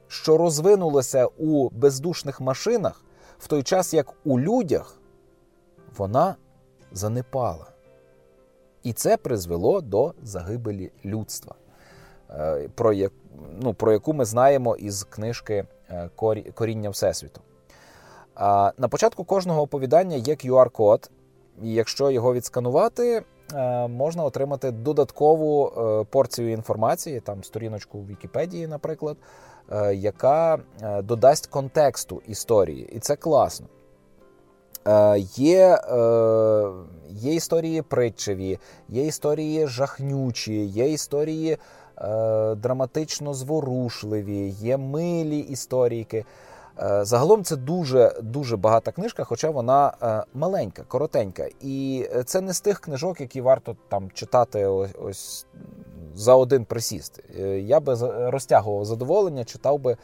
що 0.08 0.38
розвинулося 0.38 1.26
у 1.26 1.70
бездушних 1.70 2.40
машинах 2.40 3.04
в 3.42 3.46
той 3.46 3.62
час 3.62 3.94
як 3.94 4.06
у 4.24 4.40
людях 4.40 4.98
вона 5.96 6.36
занепала. 6.92 7.66
І 8.82 8.92
це 8.92 9.16
призвело 9.16 9.80
до 9.80 10.14
загибелі 10.22 10.92
людства, 11.04 11.54
е, 12.30 12.68
про 12.74 12.92
як, 12.92 13.12
ну, 13.62 13.74
про 13.74 13.92
яку 13.92 14.12
ми 14.12 14.24
знаємо 14.24 14.76
із 14.76 15.04
книжки 15.04 15.64
е, 15.90 16.10
Коріння 16.54 16.90
Всесвіту. 16.90 17.40
На 18.78 18.88
початку 18.90 19.24
кожного 19.24 19.62
оповідання 19.62 20.16
є 20.16 20.34
QR-код, 20.34 21.10
і 21.62 21.72
якщо 21.72 22.10
його 22.10 22.34
відсканувати, 22.34 23.22
е, 23.54 23.88
можна 23.88 24.24
отримати 24.24 24.70
додаткову 24.70 25.72
порцію 26.10 26.52
інформації, 26.52 27.20
там 27.20 27.44
сторіночку 27.44 27.98
в 27.98 28.06
Вікіпедії, 28.06 28.66
наприклад, 28.66 29.16
яка 29.94 30.58
е, 30.82 31.02
додасть 31.02 31.46
контексту 31.46 32.22
історії, 32.28 32.88
і 32.92 32.98
це 32.98 33.16
класно. 33.16 33.66
Е, 34.86 35.18
є 35.36 35.78
є 37.08 37.34
історії 37.34 37.82
притчеві, 37.82 38.58
є 38.88 39.06
історії 39.06 39.66
жахнючі, 39.66 40.64
є 40.64 40.92
історії 40.92 41.58
драматично 42.56 43.34
зворушливі, 43.34 44.48
є 44.48 44.76
милі 44.76 45.38
історійки. 45.38 46.24
Загалом 47.00 47.44
це 47.44 47.56
дуже 47.56 48.20
дуже 48.22 48.56
багата 48.56 48.92
книжка, 48.92 49.24
хоча 49.24 49.50
вона 49.50 49.92
маленька, 50.34 50.82
коротенька. 50.88 51.48
І 51.60 52.08
це 52.24 52.40
не 52.40 52.52
з 52.52 52.60
тих 52.60 52.80
книжок, 52.80 53.20
які 53.20 53.40
варто 53.40 53.76
там 53.88 54.10
читати 54.10 54.66
ось, 54.66 54.90
ось 55.02 55.46
за 56.14 56.34
один 56.34 56.64
присіст. 56.64 57.20
Е, 57.38 57.60
я 57.60 57.80
би 57.80 57.96
розтягував 58.30 58.84
задоволення, 58.84 59.44
читав 59.44 59.78
би 59.78 59.96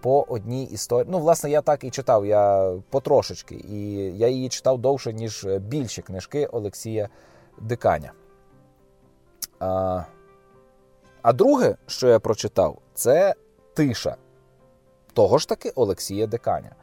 по 0.00 0.22
одній 0.28 0.64
історії. 0.64 1.08
Ну, 1.12 1.18
власне, 1.18 1.50
я 1.50 1.60
так 1.60 1.84
і 1.84 1.90
читав, 1.90 2.26
я 2.26 2.74
потрошечки, 2.90 3.54
і 3.54 3.92
я 4.18 4.28
її 4.28 4.48
читав 4.48 4.78
довше, 4.78 5.12
ніж 5.12 5.46
більші 5.60 6.02
книжки 6.02 6.46
Олексія 6.46 7.08
Диканя. 7.60 8.12
А 9.58 10.02
а 11.22 11.32
друге, 11.32 11.76
що 11.86 12.08
я 12.08 12.18
прочитав, 12.18 12.78
це 12.94 13.34
тиша 13.74 14.16
того 15.16 15.38
ж 15.38 15.48
таки 15.48 15.70
Олексія 15.70 16.26
Диканя. 16.26 16.74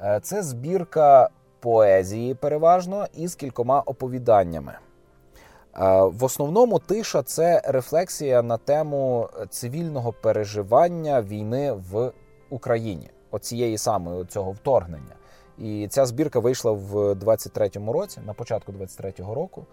Е, 0.00 0.20
це 0.22 0.42
збірка 0.42 1.28
поезії, 1.60 2.34
переважно, 2.34 3.06
із 3.14 3.34
кількома 3.34 3.80
оповіданнями. 3.80 4.72
В 6.00 6.24
основному 6.24 6.78
тиша 6.78 7.22
це 7.22 7.62
рефлексія 7.64 8.42
на 8.42 8.56
тему 8.56 9.28
цивільного 9.50 10.12
переживання 10.12 11.22
війни 11.22 11.72
в 11.72 12.12
Україні, 12.50 13.10
оцієї 13.30 13.78
самої 13.78 14.24
цього 14.24 14.52
вторгнення. 14.52 15.14
І 15.58 15.88
ця 15.90 16.06
збірка 16.06 16.38
вийшла 16.38 16.72
в 16.72 16.94
23-му 17.12 17.92
році, 17.92 18.20
на 18.26 18.32
початку 18.32 18.72
23-го 18.72 19.34
року. 19.34 19.66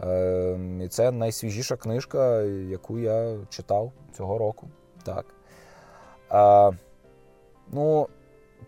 Ем, 0.00 0.82
і 0.82 0.88
це 0.88 1.10
найсвіжіша 1.10 1.76
книжка, 1.76 2.42
яку 2.42 2.98
я 2.98 3.36
читав 3.48 3.92
цього 4.16 4.38
року. 4.38 4.68
Так. 5.04 5.26
Ну, 7.72 8.08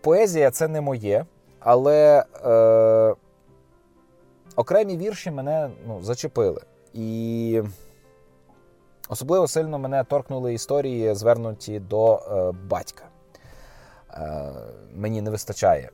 поезія 0.01 0.51
це 0.51 0.67
не 0.67 0.81
моє, 0.81 1.25
але 1.59 2.25
е, 2.45 3.15
окремі 4.55 4.97
вірші 4.97 5.31
мене 5.31 5.69
ну, 5.87 6.01
зачепили. 6.01 6.61
І 6.93 7.61
особливо 9.09 9.47
сильно 9.47 9.79
мене 9.79 10.03
торкнули 10.03 10.53
історії, 10.53 11.13
звернуті 11.13 11.79
до 11.79 12.15
е, 12.15 12.51
батька. 12.67 13.03
Е, 14.13 14.51
Мені 14.95 15.21
не 15.21 15.29
вистачає 15.29 15.89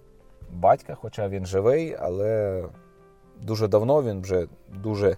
батька, 0.52 0.96
хоча 0.96 1.28
він 1.28 1.46
живий, 1.46 1.98
але 2.00 2.64
дуже 3.42 3.68
давно 3.68 4.04
він 4.04 4.22
вже 4.22 4.48
дуже 4.70 5.18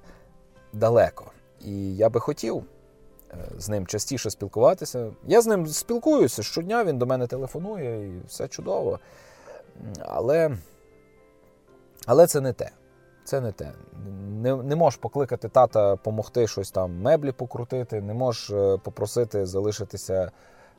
далеко. 0.74 1.32
І 1.62 1.96
я 1.96 2.10
би 2.10 2.20
хотів 2.20 2.64
з 3.58 3.70
ним 3.70 3.88
частіше 3.88 4.30
спілкуватися. 4.30 5.12
Я 5.28 5.42
з 5.42 5.48
ним 5.48 5.68
спілкуюся 5.68 6.44
щодня, 6.44 6.84
він 6.84 6.98
до 6.98 7.06
мене 7.06 7.28
телефонує 7.28 8.08
і 8.08 8.22
все 8.28 8.48
чудово. 8.48 9.00
Але, 10.00 10.58
Але 12.06 12.28
це 12.28 12.42
не 12.42 12.54
те. 12.54 12.72
Це 13.24 13.42
не 13.42 13.52
те. 13.52 13.72
Не 14.42 14.56
не 14.56 14.76
можеш 14.76 15.00
покликати 15.00 15.50
тата 15.50 15.92
допомогти 15.92 16.48
щось 16.48 16.72
там 16.72 17.02
меблі 17.02 17.32
покрутити, 17.32 18.02
не 18.02 18.14
можеш 18.14 18.50
е, 18.50 18.78
попросити 18.84 19.46
залишитися 19.46 20.32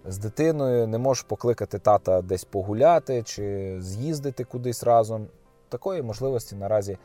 з 0.05 0.19
дитиною, 0.19 0.87
не 0.87 0.99
можеш 0.99 1.23
покликати 1.23 1.79
тата 1.79 2.23
десь 2.23 2.45
погуляти 2.45 3.23
чи 3.23 3.77
з'їздити 3.81 4.45
кудись 4.45 4.85
разом. 4.85 5.27
Такої 5.69 6.03
можливості 6.03 6.57
наразі 6.57 6.99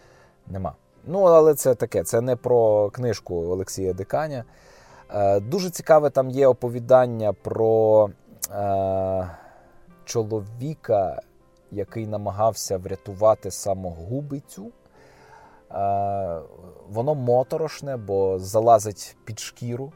нема. 0.47 0.75
Ну, 1.05 1.21
але 1.21 1.53
це 1.53 1.75
таке, 1.75 2.03
це 2.03 2.21
не 2.21 2.35
про 2.35 2.89
книжку 2.89 3.35
Олексія 3.35 3.93
Диканя. 3.93 4.43
Е, 5.13 5.39
Дуже 5.39 5.69
цікаве 5.69 6.09
там 6.09 6.29
є 6.29 6.47
оповідання 6.47 7.33
про 7.33 8.09
е, 8.51 9.29
чоловіка, 10.05 11.21
який 11.71 12.07
намагався 12.07 12.77
врятувати 12.77 13.51
самогубицю. 13.51 14.71
Воно 16.89 17.15
моторошне, 17.15 17.97
бо 17.97 18.39
залазить 18.39 19.15
під 19.25 19.39
шкіру. 19.39 19.91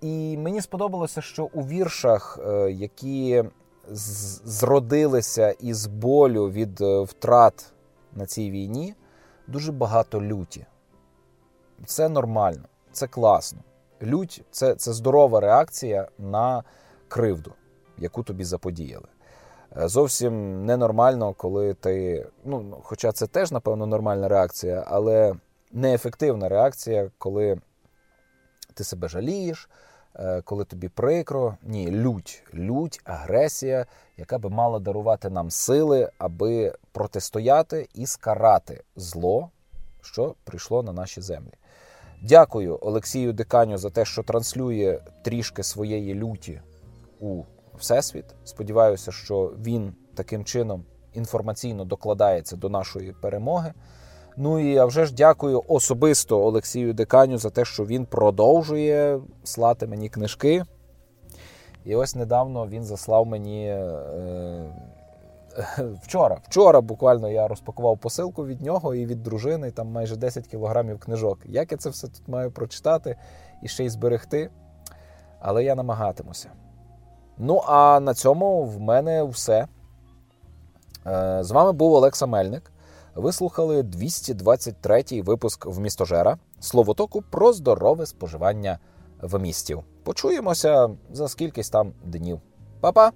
І 0.00 0.36
мені 0.36 0.60
сподобалося, 0.60 1.20
що 1.20 1.48
у 1.52 1.62
віршах, 1.62 2.38
е, 2.46 2.70
які 2.70 3.44
зродилися 4.44 5.50
із 5.50 5.86
болю 5.86 6.50
від 6.50 6.80
е, 6.80 7.00
втрат 7.00 7.72
на 8.12 8.26
цій 8.26 8.50
війні, 8.50 8.94
дуже 9.46 9.72
багато 9.72 10.22
люті. 10.22 10.66
Це 11.86 12.08
нормально, 12.08 12.64
це 12.92 13.06
класно. 13.06 13.58
Лють 14.02 14.42
це, 14.50 14.74
це 14.74 14.92
здорова 14.92 15.40
реакція 15.40 16.08
на 16.18 16.64
кривду, 17.08 17.52
яку 17.98 18.22
тобі 18.22 18.44
заподіяли. 18.44 19.08
Е, 19.76 19.88
зовсім 19.88 20.64
ненормально, 20.66 21.34
коли 21.36 21.74
ти. 21.74 22.26
Ну, 22.44 22.78
Хоча 22.82 23.12
це 23.12 23.26
теж, 23.26 23.52
напевно, 23.52 23.86
нормальна 23.86 24.28
реакція, 24.28 24.84
але 24.86 25.34
неефективна 25.72 26.48
реакція, 26.48 27.10
коли 27.18 27.60
ти 28.74 28.84
себе 28.84 29.08
жалієш, 29.08 29.68
е, 30.14 30.42
коли 30.42 30.64
тобі 30.64 30.88
прикро. 30.88 31.56
Ні, 31.62 31.90
лють, 31.90 32.42
лють, 32.54 33.00
агресія, 33.04 33.86
яка 34.16 34.38
би 34.38 34.50
мала 34.50 34.78
дарувати 34.78 35.30
нам 35.30 35.50
сили, 35.50 36.10
аби 36.18 36.74
протистояти 36.92 37.88
і 37.94 38.06
скарати 38.06 38.82
зло, 38.96 39.50
що 40.02 40.34
прийшло 40.44 40.82
на 40.82 40.92
наші 40.92 41.20
землі. 41.20 41.52
Дякую 42.22 42.78
Олексію 42.80 43.32
Диканю 43.32 43.78
за 43.78 43.90
те, 43.90 44.04
що 44.04 44.22
транслює 44.22 44.98
трішки 45.22 45.62
своєї 45.62 46.14
люті 46.14 46.60
у 47.20 47.42
всесвіт. 47.78 48.24
Сподіваюся, 48.44 49.12
що 49.12 49.52
він 49.64 49.94
таким 50.14 50.44
чином 50.44 50.84
інформаційно 51.14 51.84
докладається 51.84 52.56
до 52.56 52.68
нашої 52.68 53.12
перемоги. 53.12 53.72
Ну 54.36 54.58
і 54.58 54.72
я 54.72 54.84
вже 54.84 55.04
ж 55.04 55.14
дякую 55.14 55.62
особисто 55.68 56.44
Олексію 56.44 56.92
Диканю 56.94 57.38
за 57.38 57.50
те, 57.50 57.64
що 57.64 57.84
він 57.84 58.06
продовжує 58.06 59.20
слати 59.44 59.86
мені 59.86 60.08
книжки. 60.08 60.64
І 61.84 61.94
ось 61.94 62.14
недавно 62.14 62.66
він 62.66 62.84
заслав 62.84 63.26
мені 63.26 63.66
е, 63.66 63.92
вчора. 66.02 66.40
Вчора 66.42 66.80
буквально 66.80 67.28
я 67.28 67.48
розпакував 67.48 67.98
посилку 67.98 68.46
від 68.46 68.62
нього 68.62 68.94
і 68.94 69.06
від 69.06 69.22
дружини, 69.22 69.70
там 69.70 69.88
майже 69.88 70.16
10 70.16 70.46
кілограмів 70.46 70.98
книжок. 70.98 71.38
Як 71.44 71.72
я 71.72 71.78
це 71.78 71.90
все 71.90 72.08
тут 72.08 72.28
маю 72.28 72.50
прочитати 72.50 73.16
і 73.62 73.68
ще 73.68 73.84
й 73.84 73.88
зберегти? 73.88 74.50
Але 75.40 75.64
я 75.64 75.74
намагатимуся. 75.74 76.48
Ну, 77.38 77.62
а 77.66 78.00
на 78.00 78.14
цьому 78.14 78.64
в 78.64 78.80
мене 78.80 79.22
все. 79.22 79.66
Е, 81.06 81.38
з 81.44 81.50
вами 81.50 81.72
був 81.72 81.92
Олекса 81.92 82.26
Мельник. 82.26 82.72
Ви 83.14 83.32
слухали 83.32 83.82
223-й 83.82 85.22
випуск 85.22 85.66
в 85.66 85.80
містожера 85.80 86.38
Словотоку 86.60 87.22
про 87.22 87.52
здорове 87.52 88.06
споживання 88.06 88.78
в 89.22 89.38
містів. 89.38 89.82
Почуємося 90.02 90.90
за 91.12 91.28
скількись 91.28 91.70
там 91.70 91.92
днів. 92.04 92.40
Па-па! 92.80 93.12